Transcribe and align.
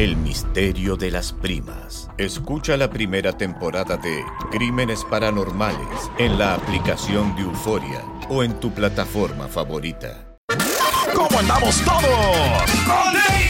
El 0.00 0.16
misterio 0.16 0.96
de 0.96 1.10
las 1.10 1.30
primas. 1.30 2.08
Escucha 2.16 2.78
la 2.78 2.88
primera 2.88 3.36
temporada 3.36 3.98
de 3.98 4.24
Crímenes 4.50 5.04
Paranormales 5.04 6.10
en 6.16 6.38
la 6.38 6.54
aplicación 6.54 7.36
de 7.36 7.42
Euforia 7.42 8.02
o 8.30 8.42
en 8.42 8.58
tu 8.60 8.72
plataforma 8.72 9.46
favorita. 9.46 10.38
¿Cómo 11.14 11.38
andamos 11.38 11.82
todos? 11.84 13.49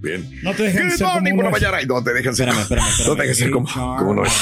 Bien. 0.00 0.40
No 0.42 0.54
te 0.54 0.62
dejen 0.64 0.90
Good 0.90 0.98
ser 0.98 1.06
como 1.08 1.36
por 1.36 1.44
la 1.44 1.50
mañana. 1.50 1.78
No 1.86 2.04
te 2.04 2.12
dejan 2.12 2.34
ser 2.34 2.48
Espérame, 2.48 2.62
espérame, 2.62 2.88
espérame. 2.88 3.08
No 3.08 3.16
te 3.16 3.34
ser 3.34 3.50
como, 3.50 3.66
como 3.66 4.10
uno 4.10 4.24
es. 4.24 4.32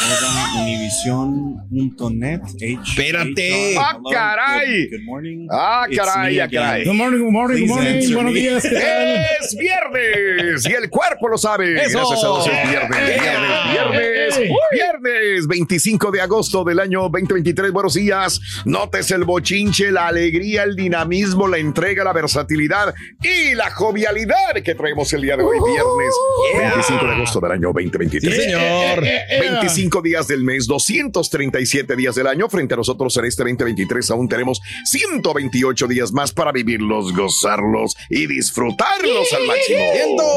Univision.net. 0.60 2.40
Espérate. 2.60 3.76
Ah, 3.78 3.98
caray. 4.10 4.90
Good 4.90 5.04
morning. 5.04 5.46
Ah, 5.50 5.86
caray, 5.94 6.40
ah, 6.40 6.48
caray. 6.50 6.84
Good 6.84 6.94
morning, 6.94 7.20
good 7.20 7.32
morning, 7.32 7.60
good 7.60 7.68
morning. 7.68 8.12
Buenos 8.12 8.34
días. 8.34 8.64
Es 8.66 9.56
viernes 9.56 10.66
y 10.66 10.72
el 10.72 10.90
cuerpo 10.90 11.28
lo 11.28 11.38
sabe. 11.38 11.82
Eso. 11.82 11.98
Gracias 11.98 12.24
a 12.24 12.26
Dios 12.26 12.46
es 12.46 12.70
viernes, 12.70 13.06
viernes, 13.06 13.72
viernes, 13.72 14.36
Ey. 14.38 14.50
viernes 14.72 15.46
25 15.46 16.10
de 16.10 16.20
agosto 16.20 16.64
del 16.64 16.80
año 16.80 17.02
2023. 17.08 17.72
Buenos 17.72 17.94
días. 17.94 18.40
Notes 18.66 19.10
el 19.10 19.24
bochinche, 19.24 19.90
la 19.90 20.08
alegría, 20.08 20.64
el 20.64 20.76
dinamismo, 20.76 21.48
la 21.48 21.58
entrega, 21.58 22.04
la 22.04 22.12
versatilidad 22.12 22.94
y 23.22 23.54
la 23.54 23.70
jovialidad 23.70 24.25
que 24.62 24.74
traemos 24.74 25.12
el 25.12 25.22
día 25.22 25.36
de 25.36 25.42
hoy, 25.42 25.58
viernes 25.64 26.14
25 26.58 27.06
de 27.06 27.12
agosto 27.12 27.40
del 27.40 27.52
año 27.52 27.68
2023. 27.68 28.34
Sí, 28.34 28.42
señor. 28.42 29.04
25 29.40 30.02
días 30.02 30.26
del 30.26 30.42
mes, 30.42 30.66
237 30.66 31.96
días 31.96 32.14
del 32.14 32.26
año. 32.26 32.48
Frente 32.48 32.74
a 32.74 32.76
nosotros 32.76 33.16
en 33.16 33.26
este 33.26 33.42
2023 33.42 34.10
aún 34.10 34.28
tenemos 34.28 34.60
128 34.84 35.86
días 35.86 36.12
más 36.12 36.32
para 36.32 36.52
vivirlos, 36.52 37.14
gozarlos 37.14 37.96
y 38.08 38.26
disfrutarlos 38.26 39.32
al 39.32 39.46
máximo. 39.46 39.78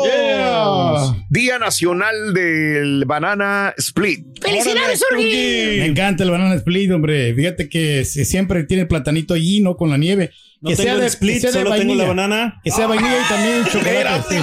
Yeah. 0.03 1.25
Día 1.29 1.59
Nacional 1.59 2.33
del 2.33 3.05
Banana 3.05 3.73
Split. 3.77 4.25
¡Felicidades, 4.41 5.03
Me 5.15 5.85
encanta 5.85 6.23
el 6.23 6.31
banana 6.31 6.55
split, 6.55 6.91
hombre. 6.91 7.33
Fíjate 7.33 7.69
que 7.69 8.05
siempre 8.05 8.63
tiene 8.63 8.81
el 8.81 8.87
platanito 8.87 9.33
allí, 9.33 9.59
¿no? 9.59 9.75
Con 9.75 9.89
la 9.89 9.97
nieve. 9.97 10.31
No 10.61 10.75
tengo 10.75 10.91
el 10.97 11.03
split, 11.03 11.35
que 11.35 11.39
sea 11.39 11.51
de 11.51 11.57
solo 11.59 11.69
tengo 11.75 11.95
la 11.95 12.03
vainilla. 12.05 12.07
banana. 12.27 12.61
Que 12.63 12.71
sea 12.71 12.87
vainilla 12.87 13.15
y 13.25 13.29
también 13.29 13.63
chocolate. 13.65 13.89
Espérate. 13.89 14.39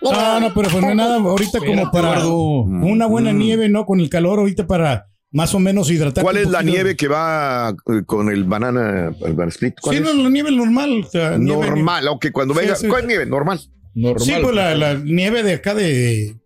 No, 0.01 0.41
no, 0.41 0.55
pero 0.55 0.69
pues 0.71 0.83
no 0.83 0.91
es 0.91 0.97
nada 0.97 1.17
ahorita 1.17 1.59
como 1.59 1.91
para 1.91 2.25
una 2.27 3.07
buena 3.07 3.33
nieve, 3.33 3.69
¿no? 3.69 3.85
Con 3.85 4.01
el 4.01 4.09
calor 4.09 4.39
ahorita 4.39 4.67
para 4.67 5.07
más 5.31 5.55
o 5.55 5.59
menos 5.59 5.91
hidratar. 5.91 6.25
¿Cuál 6.25 6.39
es 6.39 6.49
la 6.49 6.63
nieve 6.63 6.97
que 6.97 7.09
va 7.09 7.71
eh, 7.71 8.03
con 8.07 8.31
el 8.31 8.45
banana, 8.45 9.09
el 9.21 9.33
banana 9.35 9.49
split? 9.51 9.75
¿Cuál 9.81 9.97
Sí, 9.97 10.03
es? 10.03 10.15
no, 10.15 10.23
la 10.23 10.31
nieve 10.31 10.51
normal. 10.53 11.03
o 11.07 11.11
sea, 11.11 11.37
nieve- 11.37 11.67
Normal, 11.67 12.09
aunque 12.09 12.33
cuando 12.33 12.55
Sí, 12.55 12.61
venga, 12.61 12.77
sí. 12.77 12.89
¿cuál 12.89 13.03
es 13.03 13.09
nieve? 13.09 13.27
Normal. 13.27 13.59
Sí, 14.19 14.33
pues 14.41 14.55
la, 14.55 14.75
la 14.75 14.95
nieve 14.95 15.43
de 15.43 15.55
acá 15.55 15.75
de. 15.75 16.37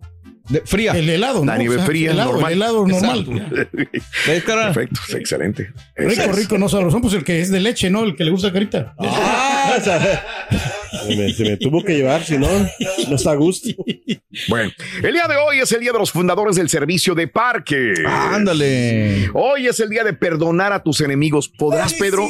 Fría. 0.64 0.92
El 0.92 1.08
helado, 1.08 1.44
La 1.44 1.52
¿no? 1.54 1.58
nieve 1.58 1.76
O 1.76 1.78
sea, 1.78 1.86
fría, 1.86 2.10
el 2.10 2.16
helado, 2.16 2.32
normal. 2.32 2.52
El 2.52 2.58
helado 2.58 2.86
normal. 2.86 3.68
¿Ves, 4.26 4.44
cara? 4.44 4.72
Perfecto, 4.72 5.00
excelente. 5.16 5.72
Rico, 5.96 6.32
rico, 6.32 6.58
no 6.58 6.68
sabrosón, 6.68 7.00
pues 7.02 7.14
el 7.14 7.24
que 7.24 7.40
es 7.40 7.50
de 7.50 7.60
leche, 7.60 7.90
¿no? 7.90 8.04
El 8.04 8.16
que 8.16 8.24
le 8.24 8.30
gusta 8.30 8.52
carita. 8.52 8.94
Ah, 8.98 9.74
o 9.80 9.82
sea, 9.82 10.24
se, 11.06 11.16
me, 11.16 11.32
se 11.32 11.44
me 11.44 11.56
tuvo 11.56 11.82
que 11.82 11.94
llevar, 11.96 12.24
si 12.24 12.38
no, 12.38 12.48
no 13.08 13.16
está 13.16 13.32
a 13.32 13.34
gusto. 13.36 13.68
Bueno, 14.48 14.70
el 15.02 15.12
día 15.12 15.26
de 15.28 15.36
hoy 15.36 15.58
es 15.60 15.70
el 15.72 15.80
día 15.80 15.92
de 15.92 15.98
los 15.98 16.10
fundadores 16.10 16.56
del 16.56 16.68
servicio 16.68 17.14
de 17.14 17.28
parque. 17.28 17.92
Ándale. 18.06 19.30
Hoy 19.34 19.66
es 19.68 19.78
el 19.80 19.88
día 19.88 20.04
de 20.04 20.12
perdonar 20.12 20.72
a 20.72 20.82
tus 20.82 21.00
enemigos. 21.00 21.48
¿Podrás, 21.48 21.94
Pedro? 21.94 22.26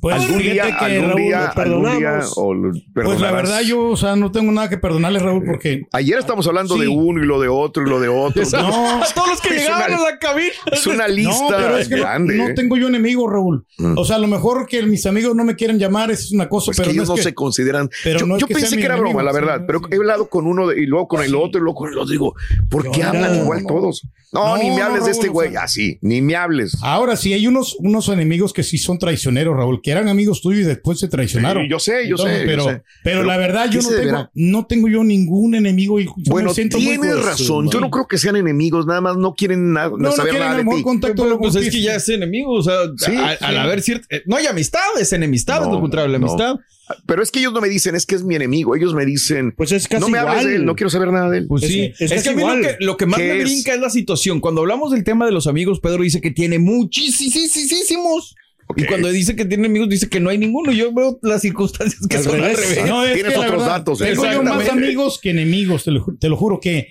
Pues 0.00 0.16
algún 0.16 0.38
fíjate 0.40 0.52
día, 0.52 0.76
que, 0.78 0.84
algún 0.84 1.08
Raúl, 1.10 1.22
día, 1.22 1.46
algún 1.48 1.98
día, 1.98 2.20
o 2.36 2.54
Pues 2.94 3.20
la 3.20 3.32
verdad, 3.32 3.60
yo, 3.62 3.88
o 3.90 3.96
sea, 3.96 4.16
no 4.16 4.32
tengo 4.32 4.50
nada 4.52 4.68
que 4.68 4.78
perdonarle, 4.78 5.18
Raúl, 5.18 5.44
porque. 5.44 5.82
Ayer 5.92 6.18
estamos 6.18 6.46
hablando 6.46 6.74
Sí. 6.74 6.80
de 6.82 6.88
uno 6.88 7.22
y 7.22 7.26
lo 7.26 7.40
de 7.40 7.48
otro 7.48 7.86
y 7.86 7.88
lo 7.90 8.00
de 8.00 8.08
otro. 8.08 8.42
No, 8.52 9.00
Todos 9.14 9.28
los 9.28 9.40
que 9.40 9.54
Es 9.56 9.62
llegaron 9.62 9.94
una- 9.98 10.08
a 10.08 10.10
la 10.12 10.18
cabina. 10.18 10.52
Es 10.72 10.86
una 10.86 11.06
no, 11.08 11.14
lista 11.14 11.46
pero 11.56 11.76
es 11.78 11.88
que 11.88 11.96
no- 11.96 12.02
grande. 12.02 12.34
no, 12.36 12.48
¿eh? 12.48 12.54
tengo 12.54 12.76
yo 12.76 12.88
enemigos, 12.88 13.30
Raúl. 13.30 13.66
Mm. 13.78 13.98
O 13.98 14.04
sea, 14.04 14.16
a 14.16 14.18
lo 14.18 14.26
mejor 14.28 14.66
que 14.66 14.82
mis 14.82 15.06
amigos 15.06 15.34
no 15.36 15.44
me 15.44 15.54
quieren 15.56 15.78
llamar 15.78 16.10
es 16.10 16.32
una 16.32 16.48
cosa, 16.48 16.66
Pues 16.66 16.78
pero 16.78 16.88
que 16.90 16.94
ellos 16.96 17.08
no 17.08 17.14
no 17.14 17.18
es 17.20 17.24
que- 17.24 17.30
se 17.30 17.34
consideran. 17.34 17.71
Pero 18.04 18.20
yo 18.20 18.26
no 18.26 18.38
yo 18.38 18.46
que 18.46 18.54
pensé 18.54 18.76
que 18.76 18.84
era 18.84 18.96
broma, 18.96 19.22
la 19.22 19.32
verdad, 19.32 19.62
pero 19.66 19.78
sí. 19.80 19.84
he 19.92 19.96
hablado 19.96 20.28
con 20.28 20.46
uno 20.46 20.68
de- 20.68 20.80
y 20.80 20.86
luego 20.86 21.08
con 21.08 21.22
el 21.22 21.34
otro 21.34 21.60
y 21.60 21.62
luego 21.64 21.74
con 21.76 21.90
el 21.92 21.98
otro. 21.98 22.10
Digo, 22.10 22.34
¿por 22.70 22.90
qué 22.90 23.02
No, 23.02 23.08
hablan 23.08 23.36
no, 23.36 23.42
igual 23.44 23.62
no. 23.62 23.68
todos? 23.68 24.02
No, 24.32 24.56
No, 24.56 24.62
ni 24.62 24.70
me 24.70 24.76
no, 24.78 24.84
hables 24.84 25.04
de 25.04 25.10
este 25.10 25.28
güey. 25.28 25.50
sea- 25.50 25.62
Así, 25.64 25.98
ni 26.00 26.22
me 26.22 26.36
hables. 26.36 26.76
Ahora 26.82 27.16
sí, 27.16 27.34
hay 27.34 27.46
unos, 27.46 27.76
unos 27.80 28.08
enemigos 28.08 28.52
que 28.54 28.62
sí 28.62 28.78
son 28.78 28.98
traicioneros, 28.98 29.54
Raúl, 29.56 29.80
que 29.82 29.90
eran 29.90 30.08
amigos 30.08 30.40
tuyos 30.40 30.62
y 30.62 30.64
después 30.64 30.98
se 30.98 31.08
traicionaron. 31.08 31.64
Sí, 31.64 31.68
yo 31.70 31.78
sé, 31.78 32.08
yo 32.08 32.16
Entonces, 32.16 32.38
sé, 32.40 32.46
Pero, 32.46 32.64
pero, 32.66 32.82
Pero, 33.04 33.22
la 33.24 33.36
verdad, 33.36 33.66
yo 33.70 33.80
¿qué 33.80 33.84
no 33.84 33.88
tengo, 33.90 34.00
deberá? 34.00 34.30
no 34.34 34.66
tengo 34.66 34.88
yo 34.88 35.04
ningún 35.04 35.54
enemigo. 35.54 36.00
Y 36.00 36.06
yo 36.06 36.12
me 36.28 36.30
Bueno, 36.30 36.52
tienes 36.54 37.24
razón. 37.24 37.68
Yo 37.70 37.78
no 37.80 37.90
creo 37.90 38.06
que 38.08 38.16
sean 38.16 38.36
enemigos, 38.36 38.86
nada 38.86 39.00
más 39.02 39.16
no 39.18 39.34
quieren 39.34 39.72
na- 39.74 39.88
No, 39.90 39.96
no 39.98 40.12
saber 40.12 40.30
quieren 40.32 40.48
nada 40.48 40.62
de 40.62 40.76
ti. 40.76 40.82
contacto. 40.82 41.22
Pero, 41.24 41.38
pues 41.38 41.54
es 41.56 41.70
que 41.70 41.82
ya 41.82 41.94
es 41.96 42.08
enemigo, 42.08 42.52
o 42.54 42.62
sea, 42.62 42.74
Sí, 42.96 43.14
a- 43.16 43.36
sí. 43.36 43.44
al 43.44 43.58
haber 43.58 43.82
cierto. 43.82 44.06
eh, 44.10 44.22
No 44.26 44.36
hay 44.36 44.46
amistad, 44.46 44.80
es 44.98 45.12
enemistad, 45.12 45.62
es 45.62 45.68
lo 45.68 45.78
contrario 45.80 46.10
la 46.10 46.18
no. 46.18 46.26
amistad. 46.28 46.56
Pero 47.06 47.22
es 47.22 47.30
que 47.30 47.40
ellos 47.40 47.52
no 47.52 47.60
me 47.60 47.68
dicen, 47.68 47.94
es 47.94 48.06
que 48.06 48.14
es 48.14 48.22
mi 48.22 48.34
enemigo. 48.36 48.74
Ellos 48.76 48.94
me 48.94 49.04
dicen, 49.04 49.52
Pues 49.56 49.72
es 49.72 49.88
casi 49.88 50.00
no 50.00 50.08
me 50.08 50.18
hables 50.18 50.34
igual. 50.40 50.46
de 50.48 50.56
él, 50.56 50.64
no 50.64 50.74
quiero 50.74 50.90
saber 50.90 51.12
nada 51.12 51.30
de 51.30 51.38
él. 51.38 51.46
Pues 51.48 51.62
Es- 51.64 51.68
sí, 51.70 51.80
es 51.98 52.00
es, 52.00 52.10
casi 52.12 52.22
que 52.24 52.28
a 52.30 52.32
mí 52.32 52.42
lo 52.42 52.54
igual. 52.56 52.76
que, 52.78 52.84
lo 52.84 52.96
que 52.96 53.06
más 53.06 53.18
¿Qué 53.20 53.28
me 53.32 53.38
es? 53.38 53.44
brinca 53.44 53.74
es 53.74 53.80
la 53.80 53.90
situación. 53.90 54.40
Cuando 54.40 54.60
hablamos 54.62 54.92
del 54.92 55.04
tema 55.04 55.26
de 55.26 55.32
los 55.32 55.46
amigos, 55.46 55.80
Pedro 55.80 56.02
dice 56.02 56.20
que 56.20 56.30
tiene 56.30 56.58
muchísimos. 56.58 58.34
Y 58.76 58.82
Ok. 58.84 58.88
cuando 58.88 59.08
dice 59.10 59.36
que 59.36 59.44
tiene 59.44 59.66
amigos, 59.66 59.88
dice 59.88 60.08
que 60.08 60.20
no 60.20 60.30
hay 60.30 60.38
ninguno. 60.38 60.72
Yo 60.72 60.92
veo 60.94 61.18
las 61.22 61.42
circunstancias 61.42 62.06
que 62.08 62.16
Al 62.16 62.22
son 62.24 62.34
al 62.36 62.40
revés. 62.42 62.70
revés. 62.76 62.86
No, 62.88 63.04
es 63.04 63.14
Tienes 63.14 63.36
otros 63.36 63.50
verdad, 63.50 63.66
datos. 63.66 63.98
Tengo 63.98 64.24
yo 64.30 64.42
más 64.42 64.68
amigos 64.68 65.18
que 65.20 65.30
enemigos, 65.30 65.84
te 65.84 65.90
lo, 65.90 66.06
te 66.18 66.28
lo 66.28 66.36
juro 66.36 66.58
que 66.60 66.88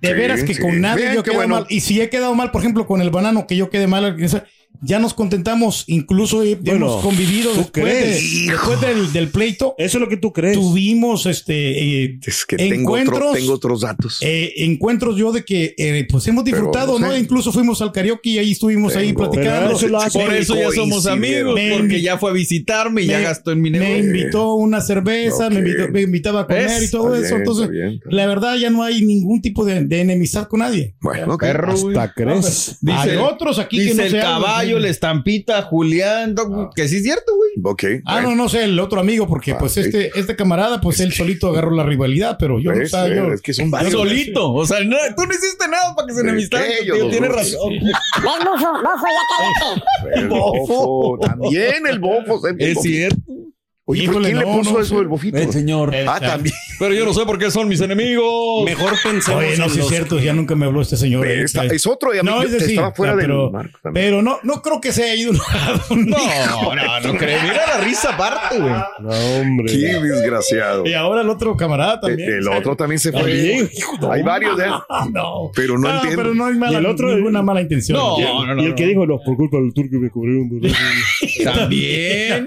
De 0.00 0.08
Sí, 0.08 0.14
veras 0.14 0.44
que 0.44 0.54
sí. 0.54 0.62
con 0.62 0.80
nadie 0.80 1.02
Bien, 1.02 1.14
yo 1.16 1.22
quedo 1.22 1.34
bueno. 1.34 1.56
mal. 1.56 1.66
Y 1.68 1.80
si 1.80 2.00
he 2.00 2.08
quedado 2.08 2.34
mal, 2.34 2.50
por 2.52 2.62
ejemplo, 2.62 2.86
con 2.86 3.02
el 3.02 3.10
banano, 3.10 3.46
que 3.46 3.54
yo 3.56 3.68
quedé 3.68 3.86
mal, 3.86 4.16
ya 4.82 4.98
nos 4.98 5.14
contentamos, 5.14 5.84
incluso 5.86 6.38
Bueno, 6.38 6.56
hemos 6.86 7.02
convivido 7.02 7.50
¿tú 7.52 7.58
después, 7.58 7.84
de- 7.94 8.52
después 8.52 8.80
del, 8.80 9.12
del 9.12 9.28
pleito. 9.28 9.74
Eso 9.78 9.98
es 9.98 10.00
lo 10.00 10.08
que 10.08 10.16
tú 10.16 10.32
crees. 10.32 10.54
Tuvimos 10.56 11.26
este 11.26 12.04
eh, 12.04 12.18
Es 12.24 12.44
que 12.46 12.56
tengo, 12.56 12.74
encuentros. 12.96 13.18
otro- 13.18 13.32
tengo 13.32 13.52
otros 13.54 13.80
datos. 13.82 14.18
eh, 14.22 14.52
encuentros 14.58 15.16
yo 15.16 15.32
de 15.32 15.44
que 15.44 15.74
eh, 15.76 16.06
pues 16.10 16.26
hemos 16.28 16.44
disfrutado, 16.44 16.98
no 16.98 17.06
¿no? 17.08 17.12
sé. 17.12 17.18
Incluso 17.18 17.52
fuimos 17.52 17.80
al 17.82 17.92
karaoke 17.92 18.30
y 18.30 18.38
ahí 18.38 18.52
estuvimos 18.52 18.96
ahí 18.96 19.12
platicando. 19.12 19.66
Pero 19.66 19.76
eso 19.76 19.88
lo 19.88 19.98
hace- 20.00 20.18
Por 20.18 20.32
eso 20.34 20.54
ya 20.56 20.70
somos 20.70 21.06
amigos, 21.06 21.54
Me 21.54 21.76
porque 21.76 22.00
ya 22.00 22.18
fue 22.18 22.30
a 22.30 22.32
visitarme 22.32 23.02
y 23.02 23.06
ya 23.06 23.18
me- 23.18 23.24
gastó 23.24 23.52
en 23.52 23.60
mi 23.60 23.70
Me 23.70 23.78
negocio. 23.78 24.04
invitó 24.04 24.54
una 24.54 24.80
cerveza, 24.80 25.50
me, 25.50 25.60
invitó- 25.60 25.88
me 25.90 26.02
invitaba 26.02 26.40
a 26.42 26.46
comer 26.46 26.66
¿Ves? 26.66 26.82
y 26.84 26.90
todo 26.90 27.14
Está 27.14 27.26
eso. 27.26 27.34
bien, 27.36 27.40
Entonces, 27.40 27.62
está 27.64 27.72
bien, 27.72 27.94
está 27.94 28.10
la 28.10 28.26
verdad 28.26 28.56
ya 28.56 28.70
no 28.70 28.82
hay 28.82 29.02
ningún 29.04 29.40
tipo 29.42 29.64
de, 29.64 29.84
de 29.84 30.00
enemistad 30.00 30.46
con 30.48 30.60
nadie. 30.60 30.94
Bueno. 31.00 31.36
Perro. 31.38 31.72
Hasta 31.72 32.12
crees. 32.12 32.76
Dice 32.80 32.98
hay 32.98 33.16
otros 33.16 33.58
aquí 33.58 33.78
que 33.78 33.94
no 33.94 34.02
el 34.02 34.10
se 34.10 34.18
caballo, 34.18 34.69
güey. 34.74 34.82
la 34.84 34.88
estampita, 34.90 35.62
Julián, 35.62 36.34
do- 36.34 36.70
que 36.74 36.88
sí 36.88 36.96
es 36.96 37.02
cierto, 37.02 37.32
güey. 37.36 37.50
Ok. 37.62 38.02
Ah, 38.04 38.14
bueno. 38.14 38.30
no, 38.30 38.36
no 38.44 38.48
sé, 38.48 38.64
el 38.64 38.78
otro 38.78 39.00
amigo, 39.00 39.26
porque 39.26 39.54
pues 39.54 39.76
Ah, 39.76 39.80
este, 39.82 40.10
este 40.18 40.36
camarada, 40.36 40.80
pues 40.80 41.00
él 41.00 41.12
solito 41.12 41.48
agarró 41.48 41.70
la 41.72 41.84
rivalidad, 41.84 42.36
pero 42.38 42.58
yo 42.60 42.72
no 42.72 42.82
yo. 43.08 43.32
Es 43.32 43.42
que 43.42 43.52
son 43.52 43.70
varios. 43.70 43.92
Solito. 43.92 44.52
O 44.52 44.66
sea, 44.66 44.80
no, 44.84 44.96
tú 45.16 45.24
no 45.26 45.32
hiciste 45.32 45.66
nada 45.68 45.94
para 45.94 46.06
que 46.06 46.14
se 46.14 46.22
contigo, 46.78 46.96
dos, 46.98 47.10
Tienes 47.10 47.30
razón. 47.30 47.72
Ven, 50.14 50.28
bofo, 50.28 50.86
bofo. 50.86 51.18
El. 51.22 51.28
También 51.28 51.86
el 51.88 51.98
bofo. 51.98 52.46
el 52.46 52.60
Es 52.60 52.80
cierto. 52.80 53.20
Oye, 53.86 54.04
¿por 54.04 54.10
Híjole, 54.12 54.26
quién 54.28 54.38
le 54.38 54.44
no, 54.46 54.58
puso 54.58 54.72
no 54.74 54.80
eso 54.80 54.98
del 54.98 55.08
bofito? 55.08 55.38
El 55.38 55.52
señor. 55.52 55.92
Eh, 55.94 56.04
Ah, 56.06 56.20
también. 56.20 56.54
Pero 56.78 56.94
yo 56.94 57.04
no 57.04 57.12
sé 57.12 57.24
por 57.24 57.38
qué 57.38 57.50
son 57.50 57.66
mis 57.66 57.80
enemigos. 57.80 58.64
Mejor 58.64 58.92
pensemos 59.02 59.42
Oye, 59.42 59.56
no, 59.58 59.64
en 59.64 59.70
sí 59.70 59.80
es 59.80 59.88
cierto, 59.88 60.18
ya 60.20 60.32
nunca 60.32 60.54
me 60.54 60.66
habló 60.66 60.80
este 60.80 60.96
señor. 60.96 61.26
eh, 61.26 61.42
eh, 61.42 61.68
es 61.72 61.86
otro. 61.86 62.14
Y 62.14 62.18
a 62.18 62.22
mí 62.22 62.28
No, 62.30 62.42
ese 62.42 62.60
sí, 62.60 62.72
estaba 62.72 62.92
fuera 62.92 63.14
ah, 63.14 63.16
del 63.16 63.26
pero, 63.26 63.50
marco 63.50 63.78
también. 63.82 64.06
pero 64.06 64.22
no, 64.22 64.38
no 64.44 64.62
creo 64.62 64.80
que 64.80 64.92
se 64.92 65.04
haya 65.04 65.14
ido. 65.16 65.32
No, 65.90 66.74
no, 66.74 67.00
no 67.00 67.18
creo. 67.18 67.42
Mira 67.42 67.62
la 67.66 67.78
risa 67.84 68.14
aparte, 68.14 68.58
güey. 68.60 68.72
No, 69.00 69.10
hombre. 69.40 69.72
Qué 69.72 69.78
desgraciado. 70.00 70.86
Y 70.86 70.94
ahora 70.94 71.22
el 71.22 71.28
otro 71.30 71.56
camarada 71.56 71.94
El, 71.94 72.00
también. 72.00 72.32
el 72.34 72.48
otro 72.48 72.76
también 72.76 72.98
se 73.00 73.10
fue. 73.10 73.22
También. 73.22 73.70
Hay 74.12 74.22
varios 74.22 74.56
de 74.56 74.66
él. 74.66 74.72
Ah, 74.88 75.06
no. 75.12 75.50
Pero 75.54 75.76
no 75.78 75.92
entiendo. 75.92 76.16
pero 76.22 76.34
no 76.34 76.46
hay 76.46 76.54
mala, 76.54 76.72
Y 76.72 76.76
el 76.76 76.86
otro- 76.86 77.14
ninguna 77.14 77.42
mala 77.42 77.60
intención. 77.60 77.98
No, 77.98 78.18
no, 78.46 78.54
no, 78.54 78.62
y 78.62 78.66
el 78.66 78.74
que 78.74 78.86
dijo, 78.86 79.04
no, 79.06 79.18
por 79.24 79.36
culpa 79.36 79.56
del 79.56 79.72
turco 79.74 79.96
me 79.96 80.10
cubrieron. 80.10 80.48
También. 81.44 82.46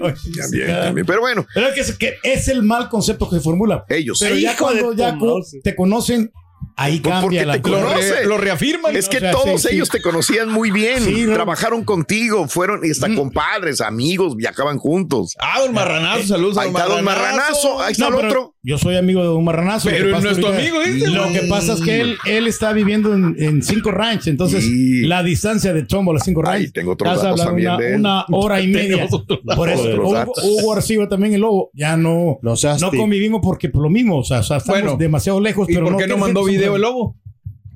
también. 0.80 1.06
Pero 1.06 1.20
bueno, 1.20 1.33
Pero 1.54 1.68
es 1.68 1.74
que 1.74 1.80
es, 1.80 1.98
que 1.98 2.14
es 2.22 2.48
el 2.48 2.62
mal 2.62 2.88
concepto 2.88 3.28
que 3.28 3.36
se 3.36 3.42
formula. 3.42 3.84
ellos. 3.88 4.18
Pero 4.20 4.36
ya 4.36 4.52
Hijo 4.52 4.64
cuando 4.64 4.92
ya 4.92 5.16
te 5.62 5.74
conocen, 5.74 6.32
ahí 6.76 7.00
Pues 7.00 7.14
porque 7.20 7.36
cambia 7.38 7.46
la 7.46 7.62
te. 7.62 7.68
Lo, 7.70 7.80
conoce. 7.80 8.14
re- 8.14 8.26
lo 8.26 8.38
reafirman. 8.38 8.96
Es 8.96 9.08
que 9.08 9.18
O 9.18 9.20
sea, 9.20 9.30
todos 9.32 9.62
sí, 9.62 9.68
sí. 9.68 9.74
ellos 9.76 9.88
te 9.88 10.00
conocían 10.02 10.50
muy 10.50 10.70
bien, 10.70 11.00
Sí, 11.02 11.24
¿no? 11.26 11.34
trabajaron 11.34 11.84
contigo, 11.84 12.48
fueron 12.48 12.80
hasta 12.90 13.14
compadres, 13.14 13.80
amigos, 13.80 14.36
viajaban 14.36 14.78
juntos. 14.78 15.34
Ah, 15.40 15.60
don 15.60 15.72
Marranazo, 15.74 16.26
saludos 16.28 16.58
a 16.58 16.62
Ahí 16.62 16.70
don 16.70 16.80
está 16.80 16.94
don 16.94 17.04
Marranazo, 17.04 17.82
ahí 17.82 17.92
está 17.92 18.10
No, 18.10 18.20
el 18.20 18.26
otro. 18.26 18.54
Yo 18.66 18.78
soy 18.78 18.96
amigo 18.96 19.22
de 19.22 19.28
un 19.28 19.44
marranazo. 19.44 19.90
Pero 19.90 20.16
es 20.16 20.24
ahorita- 20.24 20.48
amigo, 20.48 20.80
dice, 20.80 21.08
Lo 21.08 21.28
que 21.30 21.42
pasa 21.50 21.74
es 21.74 21.82
que 21.82 22.00
él, 22.00 22.16
él 22.24 22.46
está 22.46 22.72
viviendo 22.72 23.12
en, 23.12 23.36
en 23.38 23.62
Cinco 23.62 23.90
Ranch, 23.90 24.26
entonces 24.26 24.64
Sí. 24.64 25.02
la 25.02 25.22
distancia 25.22 25.74
de 25.74 25.86
Chombo 25.86 26.12
a 26.12 26.14
las 26.14 26.24
Cinco 26.24 26.42
Ahí 26.46 26.62
Ranch. 26.62 26.72
tengo 26.72 26.92
otros 26.92 27.10
estás 27.12 27.24
datos 27.24 27.40
hablando 27.42 27.50
también 27.50 27.70
una, 27.72 27.78
de 27.78 27.94
él. 27.94 28.00
una 28.00 28.24
hora 28.32 28.60
y 28.62 28.68
media. 28.68 29.06
Por 29.54 29.68
eso, 29.68 29.82
Hugo. 29.82 30.32
Hugo 30.42 30.72
Arcibo 30.74 31.06
también 31.08 31.34
el 31.34 31.42
lobo, 31.42 31.70
ya 31.74 31.96
no, 31.98 32.38
No 32.42 32.90
convivimos 32.96 33.40
porque 33.42 33.68
por 33.68 33.82
lo 33.82 33.90
mismo, 33.90 34.18
o 34.20 34.24
sea, 34.24 34.38
estamos 34.40 34.98
demasiado 34.98 35.40
lejos. 35.40 35.68
¿Y 35.68 35.74
pero 35.74 35.86
por 35.88 35.98
qué 35.98 36.06
no 36.06 36.16
mandó 36.16 36.44
video 36.56 36.76
el 36.76 36.82
lobo? 36.82 37.16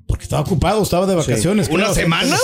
Porque 0.07 0.25
estaba 0.25 0.43
ocupado, 0.43 0.83
estaba 0.83 1.07
de 1.07 1.15
vacaciones. 1.15 1.69
¿Una 1.69 1.85
creo. 1.85 1.95
semana? 1.95 2.37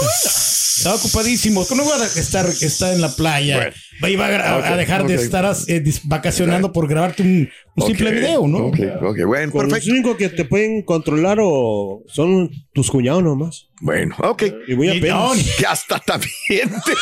Estaba 0.76 0.96
ocupadísimo. 0.96 1.64
¿Cómo 1.66 1.84
iba 1.84 1.96
a 1.96 2.06
estar, 2.06 2.46
estar 2.46 2.92
en 2.92 3.00
la 3.00 3.08
playa? 3.14 3.72
Iba 4.02 4.26
a, 4.26 4.30
gra- 4.30 4.58
Ok, 4.58 4.64
a 4.66 4.76
dejar 4.76 5.06
de 5.06 5.14
estar 5.14 5.50
eh, 5.68 5.82
vacacionando 6.04 6.72
por 6.72 6.88
grabarte 6.88 7.22
un, 7.22 7.48
un 7.76 7.86
simple 7.86 8.10
video, 8.12 8.46
¿no? 8.46 8.58
Ok, 8.66 8.78
ok, 9.02 9.18
bueno, 9.26 9.52
Con 9.52 9.62
los 9.64 9.72
perfecto. 9.72 9.92
únicos 9.92 10.16
que 10.16 10.28
te 10.30 10.44
pueden 10.44 10.82
controlar 10.82 11.38
o 11.40 12.02
son 12.08 12.50
tus 12.72 12.90
cuñados 12.90 13.22
nomás. 13.22 13.68
Bueno, 13.80 14.14
ok. 14.18 14.42
Y 14.68 14.74
muy 14.74 14.88
Y 14.88 14.98
apenas. 14.98 15.36
ni- 15.36 15.42
Que 15.58 15.66
hasta 15.66 15.98
también 16.00 16.70
te 16.86 16.92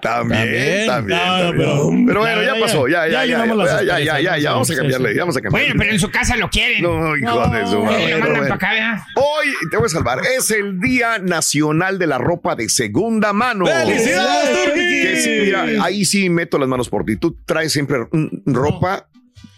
También, 0.00 0.86
También. 0.86 0.86
también. 0.86 1.18
No, 1.18 1.26
no, 1.38 1.42
también. 1.44 1.56
pero- 1.56 1.90
Pero 2.06 2.20
bueno, 2.20 2.42
ya 2.42 2.54
ya, 2.54 2.60
pasó, 2.60 2.88
ya, 2.88 3.06
ya 3.08 3.24
ya, 3.24 3.46
ya, 3.46 3.82
ya, 3.82 3.98
ya, 4.00 4.20
ya, 4.20 4.38
ya, 4.38 4.52
vamos 4.52 4.70
a 4.70 4.76
cambiarle, 4.76 5.18
vamos 5.18 5.36
a 5.36 5.40
cambiarle. 5.40 5.68
Bueno, 5.68 5.78
pero 5.80 5.92
en 5.92 6.00
su 6.00 6.10
casa 6.10 6.36
lo 6.36 6.48
quieren. 6.50 6.82
No, 6.82 7.16
hijo 7.16 7.48
de 7.48 7.66
su 7.66 7.82
madre, 7.82 8.04
Eh, 8.04 8.08
lo 8.10 8.16
pero 8.16 8.20
mandan 8.20 8.32
bueno. 8.40 8.42
para 8.42 8.54
acá, 8.54 8.72
¿verdad? 8.72 9.02
Hoy, 9.16 9.46
te 9.70 9.76
voy 9.76 9.86
a 9.86 9.88
salvar, 9.88 10.18
es 10.36 10.50
el 10.50 10.80
Día 10.80 11.18
Nacional 11.18 11.98
de 11.98 12.06
la 12.06 12.18
Ropa 12.18 12.54
de 12.56 12.68
Segunda 12.68 13.32
Mano. 13.32 13.66
¡Felicidades, 13.66 14.27
Turki! 14.64 15.02
Que 15.02 15.20
sí, 15.22 15.30
mira, 15.44 15.84
ahí 15.84 16.04
sí 16.04 16.28
meto 16.28 16.58
las 16.58 16.68
manos 16.68 16.88
por 16.88 17.04
ti. 17.04 17.16
Tú 17.16 17.36
traes 17.44 17.72
siempre 17.72 17.98
ropa 18.46 19.08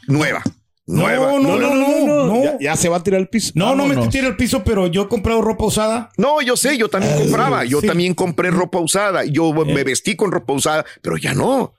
nueva. 0.07 0.43
Nueva. 0.87 1.33
No, 1.33 1.39
no, 1.39 1.57
no, 1.59 1.75
no, 1.75 2.27
no. 2.27 2.43
Ya, 2.43 2.59
ya 2.61 2.77
se 2.77 2.89
va 2.89 2.97
a 2.97 3.03
tirar 3.03 3.21
al 3.21 3.29
piso. 3.29 3.53
No, 3.55 3.77
no 3.77 3.87
me 3.87 4.09
tira 4.09 4.27
al 4.27 4.37
piso, 4.37 4.65
pero 4.65 4.89
yo 4.89 5.03
he 5.03 5.09
comprado 5.09 5.41
ropa 5.41 5.65
usada. 5.65 6.11
No, 6.17 6.43
yo 6.43 6.57
sé, 6.57 6.77
yo 6.77 6.89
también 6.89 7.17
compraba. 7.17 7.65
Yo 7.65 7.81
sí. 7.81 7.87
también 7.87 8.15
compré 8.15 8.51
ropa 8.51 8.79
usada. 8.81 9.25
Yo 9.25 9.53
me 9.53 9.85
vestí 9.85 10.17
con 10.17 10.33
ropa 10.33 10.53
usada, 10.53 10.85
pero 11.01 11.17
ya 11.17 11.33
no. 11.35 11.75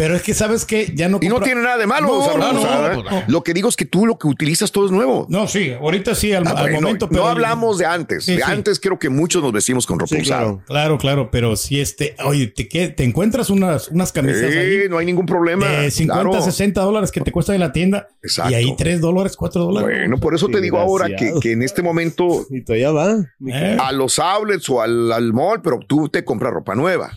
Pero 0.00 0.16
es 0.16 0.22
que 0.22 0.32
sabes 0.32 0.64
que 0.64 0.92
ya 0.94 1.10
no 1.10 1.18
Y 1.20 1.28
no 1.28 1.40
tiene 1.42 1.60
nada 1.60 1.76
de 1.76 1.86
malo 1.86 2.06
No, 2.06 2.18
usar 2.20 2.38
no, 2.38 3.02
no. 3.02 3.22
Lo 3.28 3.42
que 3.42 3.52
digo 3.52 3.68
es 3.68 3.76
que 3.76 3.84
tú 3.84 4.06
lo 4.06 4.16
que 4.18 4.28
utilizas 4.28 4.72
todo 4.72 4.86
es 4.86 4.90
nuevo. 4.90 5.26
No, 5.28 5.46
sí, 5.46 5.74
ahorita 5.78 6.14
sí, 6.14 6.32
al, 6.32 6.46
Ah, 6.46 6.52
al 6.56 6.72
momento. 6.72 7.06
Pero 7.06 7.22
no 7.24 7.28
hablamos 7.28 7.76
de 7.76 7.84
antes. 7.84 8.24
Sí, 8.24 8.32
de 8.32 8.38
sí. 8.38 8.42
antes 8.46 8.80
creo 8.80 8.98
que 8.98 9.10
muchos 9.10 9.42
nos 9.42 9.52
vestimos 9.52 9.86
con 9.86 9.98
ropa 9.98 10.16
Sí, 10.16 10.22
usada. 10.22 10.40
claro. 10.40 10.62
Claro, 10.66 10.96
claro, 10.98 11.30
pero 11.30 11.54
si 11.54 11.82
este, 11.82 12.16
oye, 12.24 12.46
te, 12.46 12.66
que- 12.66 12.88
te 12.88 13.04
encuentras 13.04 13.50
unas, 13.50 13.88
unas 13.88 14.10
camisas 14.10 14.50
Sí, 14.50 14.56
ahí 14.56 14.88
no 14.88 14.96
hay 14.96 15.04
ningún 15.04 15.26
problema. 15.26 15.66
de 15.68 15.90
50, 15.90 16.30
Claro. 16.30 16.42
60 16.42 16.80
dólares 16.80 17.12
que 17.12 17.20
te 17.20 17.30
cuesta 17.30 17.52
en 17.54 17.60
la 17.60 17.72
tienda. 17.72 18.08
Exacto. 18.22 18.52
Y 18.52 18.54
ahí 18.54 18.74
3 18.78 19.02
dólares, 19.02 19.36
4 19.36 19.60
dólares. 19.64 19.98
Bueno, 19.98 20.16
por 20.18 20.34
eso 20.34 20.48
te 20.48 20.62
digo 20.62 20.78
ahora 20.78 21.08
que, 21.14 21.34
que 21.42 21.52
en 21.52 21.62
este 21.62 21.82
momento 21.82 22.46
Y 22.48 22.62
todavía 22.64 22.90
va. 22.90 23.16
Eh. 23.48 23.76
a 23.78 23.92
los 23.92 24.18
outlets 24.18 24.66
o 24.70 24.80
al, 24.80 25.12
al 25.12 25.34
mall, 25.34 25.60
pero 25.60 25.78
tú 25.86 26.08
te 26.08 26.24
compras 26.24 26.54
ropa 26.54 26.74
nueva. 26.74 27.10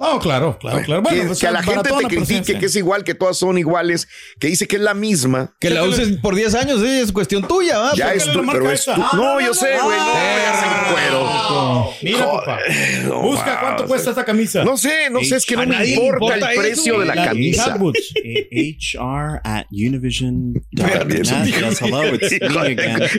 Oh, 0.00 0.18
claro, 0.20 0.58
claro, 0.58 0.82
claro. 0.82 1.02
que, 1.02 1.08
Bueno, 1.10 1.26
pues, 1.28 1.38
que 1.40 1.46
a 1.46 1.50
la 1.50 1.62
gente 1.62 1.90
te 1.90 2.06
critique 2.06 2.58
que 2.58 2.66
es 2.66 2.76
igual, 2.76 3.04
que 3.04 3.14
todas 3.14 3.36
son 3.36 3.58
iguales, 3.58 4.08
que 4.38 4.46
dice 4.48 4.66
que 4.66 4.76
es 4.76 4.82
la 4.82 4.94
misma. 4.94 5.54
Que 5.60 5.70
la 5.70 5.82
uses 5.84 6.16
por 6.18 6.34
10 6.34 6.54
años, 6.54 6.80
sí, 6.80 6.86
es 6.86 7.12
cuestión 7.12 7.46
tuya, 7.48 7.78
¿va? 7.78 7.94
Ya 7.94 8.12
es 8.14 8.24
tu, 8.24 8.42
marca 8.42 8.60
pero 8.60 8.72
es 8.72 8.80
esta. 8.80 8.94
tu- 8.94 9.02
Ah, 9.02 9.10
No, 9.14 9.34
no, 9.34 9.40
yo 9.40 9.48
no, 9.48 9.54
sé, 9.54 9.76
no. 9.76 9.84
güey. 9.84 9.98
No, 9.98 10.06
ya 10.06 10.54
se 10.60 10.92
cuero. 10.92 11.90
Mira, 12.02 12.18
Joder, 12.24 12.44
papá. 12.44 12.58
no 13.08 13.22
Busca 13.22 13.44
más. 13.46 13.58
cuesta 13.62 13.86
cuesta 13.86 14.10
esta 14.10 14.24
camisa. 14.24 14.64
No 14.64 14.76
sé, 14.76 15.10
no 15.10 15.20
sé, 15.24 15.36
es 15.36 15.44
que 15.46 15.56
no 15.56 15.66
me 15.66 15.84
importa 15.86 16.36
importa 16.36 16.52
el 16.52 16.58
precio 16.58 17.00
de 17.00 17.06
la 17.06 17.14
La 17.14 17.24
camisa. 17.26 17.76
HR 17.76 19.40
at 19.44 19.66
Univision. 19.72 20.54